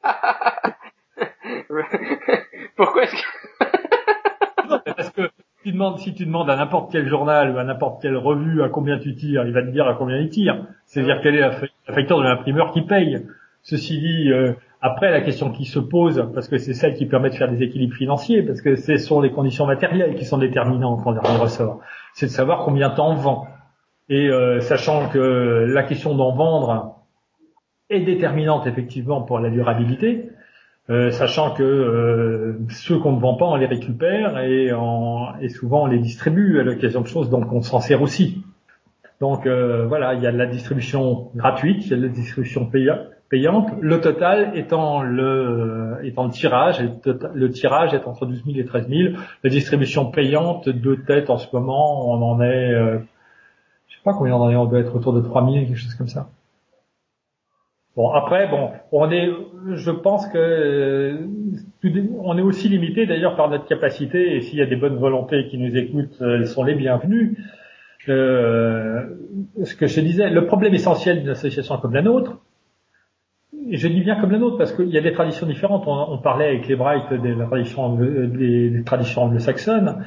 Pourquoi 2.77 3.05
est-ce 3.05 3.12
que... 3.12 3.18
parce 4.85 5.11
que 5.11 5.31
tu 5.62 5.72
demandes, 5.72 5.99
si 5.99 6.14
tu 6.14 6.27
demandes 6.27 6.51
à 6.51 6.57
n'importe 6.57 6.93
quel 6.93 7.09
journal 7.09 7.55
ou 7.55 7.59
à 7.59 7.64
n'importe 7.64 8.03
quelle 8.03 8.16
revue 8.16 8.62
à 8.62 8.68
combien 8.68 8.99
tu 8.99 9.14
tires, 9.14 9.47
il 9.47 9.53
va 9.53 9.62
te 9.62 9.70
dire 9.70 9.87
à 9.87 9.95
combien 9.95 10.18
il 10.18 10.29
tire. 10.29 10.66
C'est-à-dire 10.87 11.20
quel 11.22 11.37
est 11.37 11.41
la 11.41 11.53
facture 11.53 12.18
de 12.18 12.25
l'imprimeur 12.25 12.72
qui 12.72 12.83
paye. 12.83 13.27
Ceci 13.62 13.99
dit, 13.99 14.31
euh, 14.31 14.53
après, 14.83 15.11
la 15.11 15.22
question 15.22 15.51
qui 15.51 15.64
se 15.64 15.79
pose, 15.79 16.31
parce 16.35 16.49
que 16.49 16.59
c'est 16.59 16.75
celle 16.75 16.95
qui 16.95 17.07
permet 17.07 17.31
de 17.31 17.35
faire 17.35 17.51
des 17.51 17.62
équilibres 17.62 17.97
financiers, 17.97 18.43
parce 18.43 18.61
que 18.61 18.77
ce 18.77 18.99
sont 18.99 19.22
les 19.22 19.31
conditions 19.31 19.64
matérielles 19.64 20.14
qui 20.14 20.27
sont 20.27 20.37
déterminantes 20.37 21.03
quand 21.03 21.14
on 21.25 21.39
ressort, 21.39 21.81
c'est 22.12 22.27
de 22.27 22.31
savoir 22.31 22.66
combien 22.66 22.91
t'en 22.91 23.14
vends. 23.14 23.47
Et 24.09 24.29
euh, 24.29 24.61
sachant 24.61 25.09
que 25.09 25.67
la 25.69 25.83
question 25.83 26.15
d'en 26.15 26.35
vendre 26.35 26.97
est 27.91 28.01
déterminante 28.01 28.67
effectivement 28.67 29.23
pour 29.23 29.39
la 29.39 29.51
durabilité, 29.51 30.29
euh, 30.91 31.11
sachant 31.11 31.53
que 31.53 31.63
euh, 31.63 32.59
ceux 32.69 32.99
qu'on 32.99 33.13
ne 33.13 33.21
vend 33.21 33.35
pas, 33.35 33.47
on 33.47 33.57
les 33.57 33.67
récupère 33.67 34.39
et, 34.41 34.71
et 35.41 35.49
souvent 35.49 35.85
on 35.85 35.87
les 35.87 35.99
distribue 35.99 36.61
à 36.61 36.63
l'occasion 36.63 37.01
de 37.01 37.07
choses, 37.07 37.31
donc 37.31 37.51
on 37.53 37.63
s'en 37.63 37.81
sert 37.81 38.03
aussi. 38.03 38.43
Donc 39.21 39.47
voilà, 39.47 40.15
il 40.15 40.23
y 40.23 40.27
a 40.27 40.33
de 40.33 40.37
la 40.37 40.47
distribution 40.47 41.31
gratuite, 41.35 41.87
il 41.87 41.91
y 41.91 41.95
a 41.95 41.97
de 41.97 42.03
la 42.03 42.09
distribution 42.09 42.67
payante, 42.67 43.09
le 43.81 44.01
total 44.01 44.53
étant 44.55 45.03
le, 45.03 45.99
étant 46.03 46.25
le 46.25 46.31
tirage, 46.31 46.83
le, 47.35 47.51
tirage 47.51 47.95
est 47.95 48.07
entre 48.07 48.27
12 48.27 48.45
000 48.45 48.59
et 48.59 48.65
13 48.65 48.89
000. 48.89 49.15
La 49.43 49.51
distribution 49.51 50.11
payante 50.11 50.69
de 50.69 50.95
tête 50.95 51.31
en 51.31 51.39
ce 51.39 51.49
moment, 51.53 52.11
on 52.11 52.23
en 52.23 52.41
est, 52.41 52.73
euh, 52.73 52.99
sais 54.05 54.11
pas 54.11 54.17
combien 54.17 54.37
on 54.37 54.43
on 54.43 54.65
doit 54.67 54.81
être 54.81 54.95
autour 54.95 55.13
de 55.13 55.21
3 55.21 55.45
000, 55.45 55.67
quelque 55.67 55.77
chose 55.77 55.95
comme 55.95 56.09
ça. 56.09 56.29
Bon, 57.97 58.11
après, 58.11 58.49
bon, 58.49 58.71
on 58.91 59.11
est, 59.11 59.31
je 59.75 59.91
pense 59.93 60.27
que 60.27 60.37
euh, 60.39 61.27
on 62.19 62.37
est 62.37 62.43
aussi 62.43 62.69
limité 62.69 63.07
d'ailleurs 63.07 63.37
par 63.37 63.49
notre 63.49 63.67
capacité, 63.67 64.37
et 64.37 64.41
s'il 64.41 64.59
y 64.59 64.63
a 64.63 64.67
des 64.67 64.77
bonnes 64.77 64.97
volontés 64.97 65.47
qui 65.47 65.59
nous 65.59 65.77
écoutent, 65.77 66.21
euh, 66.21 66.37
elles 66.37 66.49
sont 66.49 66.65
les 66.65 66.75
bienvenues. 66.75 67.39
Euh, 68.09 69.05
ce 69.63 69.77
que 69.77 69.87
je 69.87 70.01
disais, 70.01 70.29
le 70.29 70.47
problème 70.47 70.75
essentiel 70.75 71.21
d'une 71.21 71.31
association 71.31 71.79
comme 71.79 71.95
la 71.95 72.03
nôtre, 72.03 72.39
et 73.71 73.77
je 73.77 73.89
dis 73.89 74.01
bien 74.01 74.21
comme 74.21 74.31
la 74.31 74.39
nôtre 74.39 74.59
parce 74.59 74.73
qu'il 74.73 74.89
y 74.89 74.99
a 74.99 75.01
des 75.01 75.13
traditions 75.13 75.47
différentes. 75.47 75.85
On, 75.87 76.19
parlait 76.19 76.49
avec 76.49 76.69
les 76.69 76.77
Bright 76.77 77.13
des 77.13 77.35
traditions, 77.35 77.95
des, 77.95 78.83
traditions 78.85 79.23
anglo-saxonnes. 79.23 80.05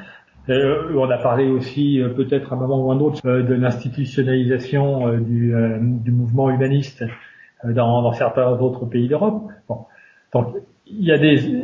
Euh, 0.50 0.94
on 0.96 1.10
a 1.10 1.18
parlé 1.18 1.48
aussi 1.48 2.02
euh, 2.02 2.10
peut-être 2.10 2.54
à 2.54 2.56
un 2.56 2.60
moment 2.60 2.86
ou 2.86 2.92
un 2.92 3.00
autre 3.00 3.20
euh, 3.26 3.44
de 3.44 3.54
l'institutionnalisation 3.54 5.18
du, 5.20 5.54
mouvement 6.12 6.50
humaniste 6.50 7.04
dans, 7.66 8.14
certains 8.14 8.50
autres 8.52 8.86
pays 8.86 9.10
d'Europe. 9.10 9.52
Donc 10.34 10.56
il 10.86 11.04
y 11.04 11.12
a 11.12 11.18
des 11.18 11.62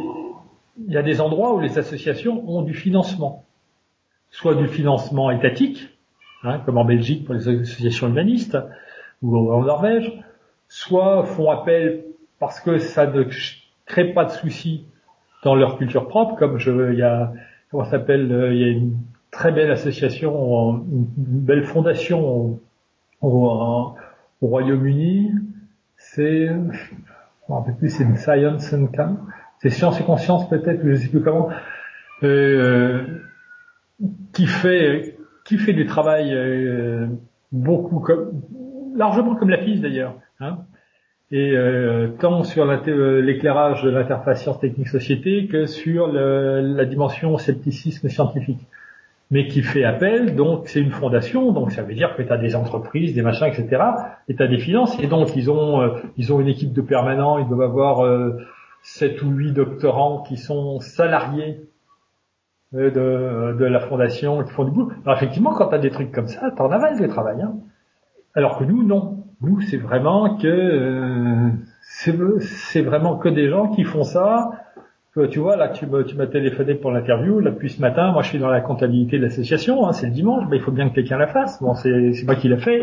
il 0.85 0.91
y 0.91 0.97
a 0.97 1.03
des 1.03 1.21
endroits 1.21 1.53
où 1.53 1.59
les 1.59 1.77
associations 1.77 2.43
ont 2.49 2.63
du 2.63 2.73
financement, 2.73 3.45
soit 4.31 4.55
du 4.55 4.67
financement 4.67 5.29
étatique, 5.29 5.87
hein, 6.43 6.59
comme 6.65 6.79
en 6.79 6.85
Belgique 6.85 7.25
pour 7.25 7.35
les 7.35 7.47
associations 7.47 8.07
humanistes 8.07 8.57
ou 9.21 9.37
en 9.37 9.61
Norvège, 9.61 10.11
soit 10.67 11.23
font 11.23 11.51
appel 11.51 12.05
parce 12.39 12.59
que 12.59 12.79
ça 12.79 13.05
ne 13.05 13.23
crée 13.85 14.13
pas 14.13 14.25
de 14.25 14.31
soucis 14.31 14.85
dans 15.43 15.53
leur 15.53 15.77
culture 15.77 16.07
propre, 16.07 16.35
comme 16.35 16.57
je, 16.57 16.91
il 16.91 16.97
y 16.97 17.03
a, 17.03 17.31
comment 17.73 17.85
s'appelle, 17.85 18.31
euh, 18.31 18.53
il 18.53 18.61
y 18.61 18.63
a 18.63 18.67
une 18.67 18.97
très 19.31 19.51
belle 19.51 19.71
association, 19.71 20.85
une 20.91 21.07
belle 21.17 21.63
fondation 21.63 22.59
au, 23.21 23.95
Royaume-Uni, 24.41 25.31
c'est, 25.97 26.47
je 26.47 27.71
plus, 27.77 27.89
c'est 27.89 28.03
Science 28.17 28.73
and 28.73 28.87
c'est 29.59 29.69
Science 29.69 29.99
et 29.99 30.03
Conscience 30.03 30.49
peut-être, 30.49 30.81
je 30.83 30.95
sais 30.95 31.07
plus 31.07 31.21
comment, 31.21 31.49
euh, 32.23 33.21
qui 34.33 34.45
fait 34.45 35.17
qui 35.45 35.57
fait 35.57 35.73
du 35.73 35.85
travail 35.85 36.33
euh, 36.33 37.07
beaucoup 37.51 37.99
comme 37.99 38.41
largement 38.95 39.35
comme 39.35 39.49
la 39.49 39.59
FIS 39.59 39.79
d'ailleurs, 39.79 40.15
hein, 40.41 40.59
et 41.31 41.51
euh, 41.55 42.09
tant 42.19 42.43
sur 42.43 42.69
euh, 42.69 43.21
l'éclairage 43.21 43.83
de 43.83 43.89
l'interface 43.89 44.43
science 44.43 44.59
technique 44.59 44.87
société 44.87 45.47
que 45.47 45.65
sur 45.65 46.07
la 46.07 46.85
dimension 46.85 47.37
scepticisme 47.37 48.09
scientifique 48.09 48.67
mais 49.33 49.47
qui 49.47 49.63
fait 49.63 49.83
appel, 49.83 50.35
donc 50.35 50.67
c'est 50.67 50.79
une 50.79 50.91
fondation, 50.91 51.51
donc 51.51 51.71
ça 51.71 51.81
veut 51.81 51.95
dire 51.95 52.15
que 52.15 52.21
tu 52.21 52.31
as 52.31 52.37
des 52.37 52.55
entreprises, 52.55 53.15
des 53.15 53.23
machins, 53.23 53.47
etc. 53.47 53.81
Et 54.27 54.35
tu 54.35 54.43
as 54.43 54.47
des 54.47 54.59
finances, 54.59 54.95
et 54.99 55.07
donc 55.07 55.35
ils 55.35 55.49
ont 55.49 55.81
euh, 55.81 55.89
ils 56.17 56.31
ont 56.31 56.39
une 56.39 56.47
équipe 56.47 56.71
de 56.71 56.81
permanents, 56.81 57.39
ils 57.39 57.47
doivent 57.47 57.63
avoir 57.63 58.05
euh, 58.05 58.37
7 58.83 59.23
ou 59.23 59.31
8 59.31 59.53
doctorants 59.53 60.21
qui 60.21 60.37
sont 60.37 60.79
salariés 60.81 61.61
de, 62.73 63.55
de 63.57 63.65
la 63.65 63.79
fondation, 63.79 64.43
qui 64.43 64.51
font 64.51 64.65
du 64.65 64.71
boulot. 64.71 64.91
Alors 65.03 65.17
effectivement, 65.17 65.53
quand 65.53 65.69
tu 65.69 65.75
as 65.75 65.79
des 65.79 65.89
trucs 65.89 66.11
comme 66.11 66.27
ça, 66.27 66.51
t'en 66.51 66.69
avales 66.71 66.99
le 66.99 67.07
travail. 67.07 67.41
Hein. 67.41 67.55
Alors 68.35 68.59
que 68.59 68.63
nous, 68.65 68.83
non. 68.83 69.22
C'est 69.69 69.77
vraiment 69.77 70.37
que 70.37 70.47
euh, 70.47 71.49
c'est 71.81 72.81
vraiment 72.81 73.17
que 73.17 73.29
des 73.29 73.49
gens 73.49 73.69
qui 73.69 73.83
font 73.83 74.03
ça 74.03 74.51
tu 75.29 75.39
vois, 75.39 75.55
là, 75.55 75.69
tu 75.69 75.85
m'as 75.85 76.25
téléphoné 76.25 76.73
pour 76.73 76.91
l'interview. 76.91 77.39
Là, 77.39 77.51
depuis 77.51 77.69
ce 77.69 77.79
matin, 77.79 78.11
moi, 78.11 78.23
je 78.23 78.29
suis 78.29 78.39
dans 78.39 78.49
la 78.49 78.61
comptabilité 78.61 79.17
de 79.19 79.23
l'association. 79.23 79.87
Hein, 79.87 79.93
c'est 79.93 80.07
le 80.07 80.11
dimanche. 80.11 80.47
Ben, 80.49 80.55
il 80.55 80.61
faut 80.61 80.71
bien 80.71 80.89
que 80.89 80.95
quelqu'un 80.95 81.17
la 81.17 81.27
fasse. 81.27 81.61
Bon, 81.61 81.75
c'est 81.75 82.11
moi 82.25 82.35
qui 82.35 82.49
l'a 82.49 82.57
fait. 82.57 82.81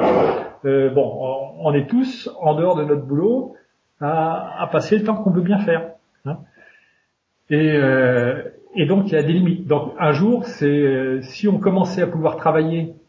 Euh, 0.64 0.90
bon, 0.90 1.12
on, 1.58 1.72
est 1.74 1.88
tous 1.88 2.30
en 2.40 2.54
dehors 2.54 2.76
de 2.76 2.84
notre 2.84 3.02
boulot 3.02 3.56
à, 4.00 4.62
à 4.62 4.66
passer 4.68 4.96
le 4.98 5.04
temps 5.04 5.16
qu'on 5.16 5.30
veut 5.30 5.42
bien 5.42 5.58
faire. 5.58 5.90
Hein. 6.24 6.38
Et, 7.50 7.72
euh, 7.72 8.42
et 8.76 8.86
donc, 8.86 9.08
il 9.08 9.14
y 9.14 9.16
a 9.16 9.24
des 9.24 9.32
limites. 9.32 9.66
Donc, 9.66 9.92
un 9.98 10.12
jour, 10.12 10.44
c'est 10.44 11.20
si 11.22 11.48
on 11.48 11.58
commençait 11.58 12.02
à 12.02 12.06
pouvoir 12.06 12.36
travailler 12.36 12.94
euh, 12.94 12.99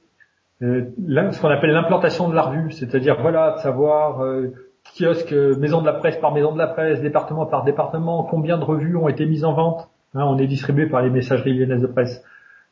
ce 0.62 1.41
qu'on 1.41 1.49
appelle 1.49 1.72
l'implantation 1.72 2.30
de 2.30 2.36
la 2.36 2.43
revue, 2.43 2.72
c'est-à-dire 2.72 3.18
voilà, 3.20 3.53
de 3.53 3.57
savoir 3.57 4.22
euh, 4.22 4.53
kiosque, 4.95 5.32
maison 5.32 5.82
de 5.82 5.88
la 5.88 5.93
presse 5.93 6.18
par 6.18 6.34
maison 6.34 6.53
de 6.53 6.57
la 6.57 6.68
presse, 6.68 7.01
département 7.01 7.45
par 7.45 7.64
département, 7.64 8.24
combien 8.24 8.57
de 8.57 8.64
revues 8.64 8.95
ont 8.95 9.07
été 9.07 9.26
mises 9.26 9.43
en 9.43 9.53
vente. 9.53 9.89
Hein, 10.14 10.24
On 10.26 10.38
est 10.38 10.47
distribué 10.47 10.88
par 10.88 11.01
les 11.01 11.09
messageries 11.09 11.53
lyonnaises 11.53 11.82
de 11.82 11.88
presse. 11.88 12.24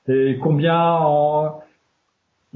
Et 0.07 0.37
combien 0.41 0.79
en, 0.79 1.61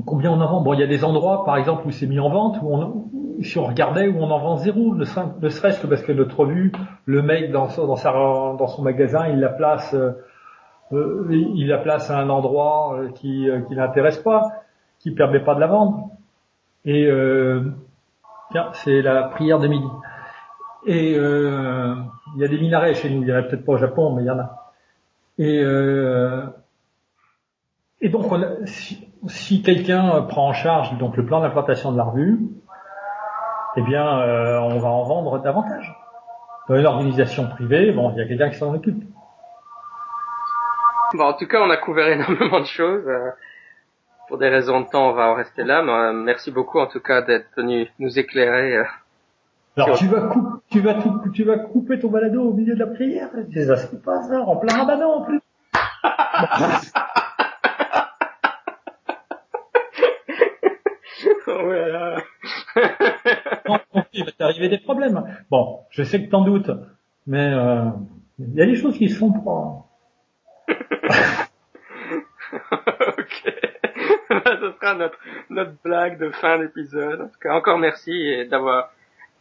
combien 0.06 0.32
on 0.32 0.42
en 0.42 0.48
vend? 0.48 0.62
Bon, 0.62 0.74
il 0.74 0.80
y 0.80 0.84
a 0.84 0.88
des 0.88 1.04
endroits, 1.04 1.46
par 1.46 1.58
exemple, 1.58 1.88
où 1.88 1.92
c'est 1.92 2.08
mis 2.08 2.20
en 2.20 2.30
vente, 2.30 2.58
où 2.62 2.76
on, 2.76 3.06
si 3.42 3.58
on 3.58 3.66
regardait, 3.66 4.08
où 4.08 4.20
on 4.20 4.30
en 4.30 4.40
vend 4.40 4.58
zéro, 4.58 4.96
ne 4.96 5.06
serait-ce 5.06 5.82
que 5.82 5.88
parce 5.88 6.02
que 6.02 6.12
notre 6.12 6.40
revue, 6.40 6.72
le 7.06 7.22
mec 7.22 7.52
dans, 7.52 7.70
sa, 7.70 8.12
dans 8.12 8.68
son 8.68 8.82
magasin, 8.82 9.28
il 9.30 9.40
la 9.40 9.50
place, 9.50 9.94
euh, 9.94 10.12
euh 10.92 11.26
il 11.30 11.68
la 11.68 11.78
place 11.78 12.10
à 12.10 12.20
un 12.20 12.30
endroit 12.30 12.96
euh, 12.96 13.10
qui, 13.10 13.50
euh, 13.50 13.62
qui 13.62 13.76
l'intéresse 13.76 14.18
pas, 14.18 14.63
qui 15.04 15.12
permet 15.12 15.42
pas 15.42 15.54
de 15.54 15.60
la 15.60 15.68
vendre. 15.68 16.12
Et 16.86 17.06
euh, 17.06 17.62
c'est 18.74 19.02
la 19.02 19.24
prière 19.24 19.60
de 19.60 19.68
midi. 19.68 19.88
Et 20.86 21.16
euh, 21.18 21.96
il 22.36 22.42
y 22.42 22.46
a 22.46 22.48
des 22.48 22.58
minarets 22.58 22.94
chez 22.94 23.10
nous, 23.10 23.22
il 23.22 23.28
y 23.28 23.34
en 23.34 23.38
a 23.38 23.44
peut-être 23.44 23.66
pas 23.66 23.74
au 23.74 23.78
Japon, 23.78 24.14
mais 24.14 24.24
il 24.24 24.26
y 24.26 24.32
en 24.32 24.40
a. 24.40 24.72
Et, 25.38 25.62
euh, 25.62 26.46
et 28.02 28.10
donc, 28.10 28.26
si, 28.66 29.62
quelqu'un 29.62 30.22
prend 30.22 30.50
en 30.50 30.54
charge 30.54 30.98
donc 30.98 31.18
le 31.18 31.26
plan 31.26 31.42
d'implantation 31.42 31.92
de 31.92 31.98
la 31.98 32.04
revue, 32.04 32.40
eh 33.76 33.82
bien, 33.82 34.20
euh, 34.22 34.60
on 34.60 34.78
va 34.80 34.90
en 34.90 35.04
vendre 35.04 35.40
davantage. 35.40 35.96
Dans 36.70 36.76
une 36.76 36.86
organisation 36.86 37.48
privée, 37.48 37.92
bon, 37.92 38.12
il 38.12 38.20
y 38.20 38.22
a 38.22 38.28
quelqu'un 38.28 38.50
qui 38.50 38.58
s'en 38.58 38.74
occupe. 38.74 39.04
Bon, 41.14 41.26
en 41.26 41.34
tout 41.34 41.48
cas, 41.48 41.62
on 41.62 41.70
a 41.70 41.78
couvert 41.78 42.08
énormément 42.10 42.62
de 42.62 42.66
choses 42.66 43.06
pour 44.34 44.40
des 44.40 44.50
raisons 44.50 44.82
de 44.82 44.88
temps, 44.88 45.12
on 45.12 45.14
va 45.14 45.30
en 45.30 45.36
rester 45.36 45.64
là. 45.64 45.84
Mais 45.84 45.92
euh, 45.92 46.12
merci 46.12 46.50
beaucoup 46.50 46.80
en 46.80 46.88
tout 46.88 47.00
cas 47.00 47.22
d'être 47.22 47.46
venu 47.56 47.88
nous 48.00 48.18
éclairer. 48.18 48.78
Euh, 48.78 48.84
Alors 49.78 49.96
tu 49.96 50.08
vas, 50.08 50.22
couper, 50.22 50.48
tu, 50.72 50.80
vas 50.80 50.96
tu 51.32 51.44
vas 51.44 51.60
couper 51.60 52.00
ton 52.00 52.10
balado 52.10 52.42
au 52.42 52.52
milieu 52.52 52.74
de 52.74 52.80
la 52.80 52.88
prière 52.88 53.30
Ça 53.54 53.76
se 53.76 53.96
pas 53.96 54.24
ça, 54.24 54.42
en 54.42 54.56
plein 54.56 54.76
ramadan 54.76 55.18
en 55.18 55.22
plus. 55.22 55.40
voilà. 61.46 62.24
il 64.14 64.26
va 64.26 64.32
t'arriver 64.32 64.70
des 64.70 64.80
problèmes. 64.80 65.24
Bon, 65.52 65.82
je 65.92 66.02
sais 66.02 66.26
que 66.26 66.32
t'en 66.32 66.42
doutes, 66.42 66.72
mais 67.28 67.54
euh, 67.54 67.86
il 68.40 68.56
y 68.56 68.64
a 68.64 68.66
des 68.66 68.78
choses 68.78 68.98
qui 68.98 69.10
se 69.10 69.20
font 69.20 69.32
pas. 69.32 69.86
sera 74.84 74.96
notre, 74.96 75.18
notre 75.50 75.72
blague 75.84 76.20
de 76.20 76.30
fin 76.32 76.60
d'épisode. 76.60 77.22
En 77.22 77.28
tout 77.28 77.40
cas, 77.42 77.54
encore 77.54 77.78
merci 77.78 78.12
et 78.12 78.46
d'avoir, 78.46 78.90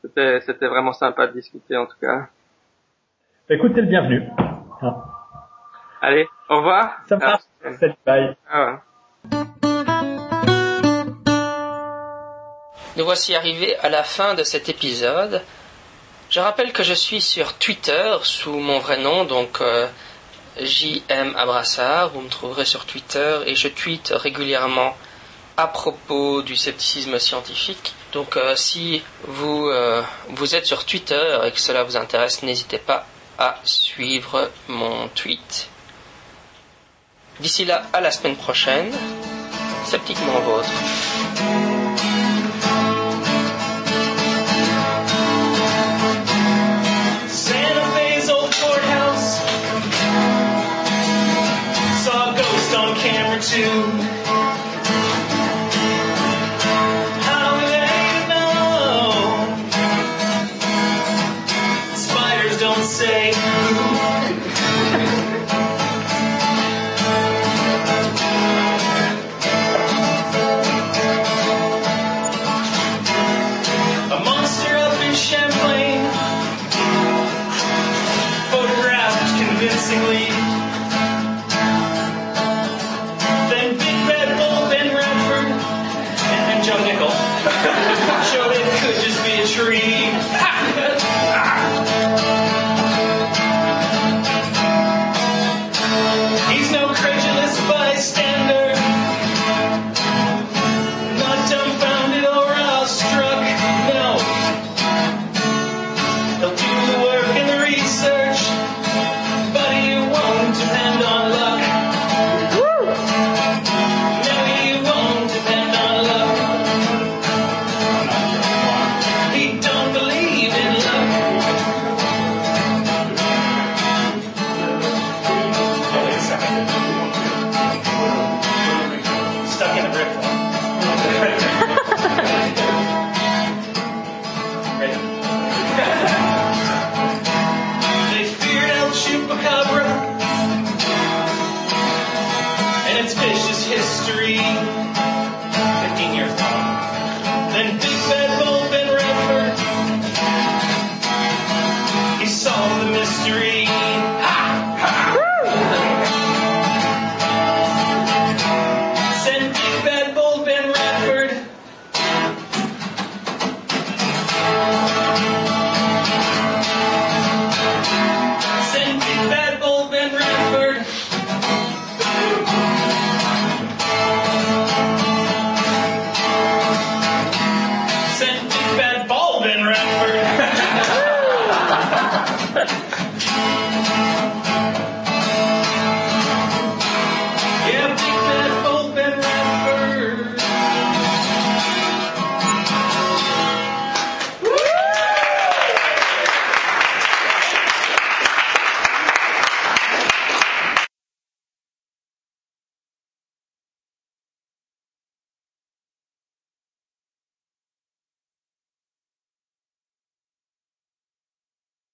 c'était, 0.01 0.41
c'était 0.43 0.69
vraiment 0.69 0.93
sympa 0.93 1.27
de 1.27 1.33
discuter, 1.33 1.77
en 1.77 1.87
tout 1.87 1.97
cas. 2.01 2.29
Écoutez 3.49 3.81
le 3.81 3.89
bienvenu. 3.89 4.29
Ah. 4.81 5.05
Allez, 6.01 6.29
au 6.49 6.57
revoir. 6.57 6.97
Ça 7.09 7.17
marche. 7.17 7.43
Salut, 7.79 7.95
bye. 8.07 8.37
Ah. 8.51 8.81
Nous 12.97 13.05
voici 13.05 13.35
arrivés 13.35 13.77
à 13.79 13.89
la 13.89 14.03
fin 14.03 14.35
de 14.35 14.45
cet 14.45 14.69
épisode. 14.69 15.43
Je 16.31 16.41
rappelle 16.41 16.73
que 16.73 16.83
je 16.83 16.95
suis 16.95 17.21
sur 17.21 17.59
Twitter 17.59 18.17
sous 18.23 18.59
mon 18.59 18.79
vrai 18.79 18.99
nom, 18.99 19.25
donc 19.25 19.61
euh, 19.61 19.87
JM 20.61 21.35
Abrassard, 21.37 22.11
vous 22.11 22.21
me 22.21 22.29
trouverez 22.29 22.65
sur 22.65 22.87
Twitter 22.87 23.41
et 23.47 23.55
je 23.55 23.69
tweete 23.69 24.13
régulièrement 24.15 24.95
à 25.57 25.67
propos 25.67 26.43
du 26.43 26.57
scepticisme 26.57 27.19
scientifique. 27.19 27.95
Donc 28.13 28.37
euh, 28.37 28.57
si 28.57 29.03
vous, 29.27 29.69
euh, 29.69 30.03
vous 30.29 30.55
êtes 30.55 30.67
sur 30.67 30.85
Twitter 30.85 31.39
et 31.45 31.51
que 31.51 31.61
cela 31.61 31.83
vous 31.83 31.97
intéresse, 31.97 32.43
n'hésitez 32.43 32.79
pas 32.79 33.07
à 33.39 33.57
suivre 33.65 34.51
mon 34.69 35.09
tweet. 35.09 35.69
D'ici 37.41 37.65
là, 37.65 37.83
à 37.93 38.01
la 38.01 38.11
semaine 38.11 38.37
prochaine, 38.37 38.93
sceptiquement 39.85 40.39
vôtre. 40.41 40.71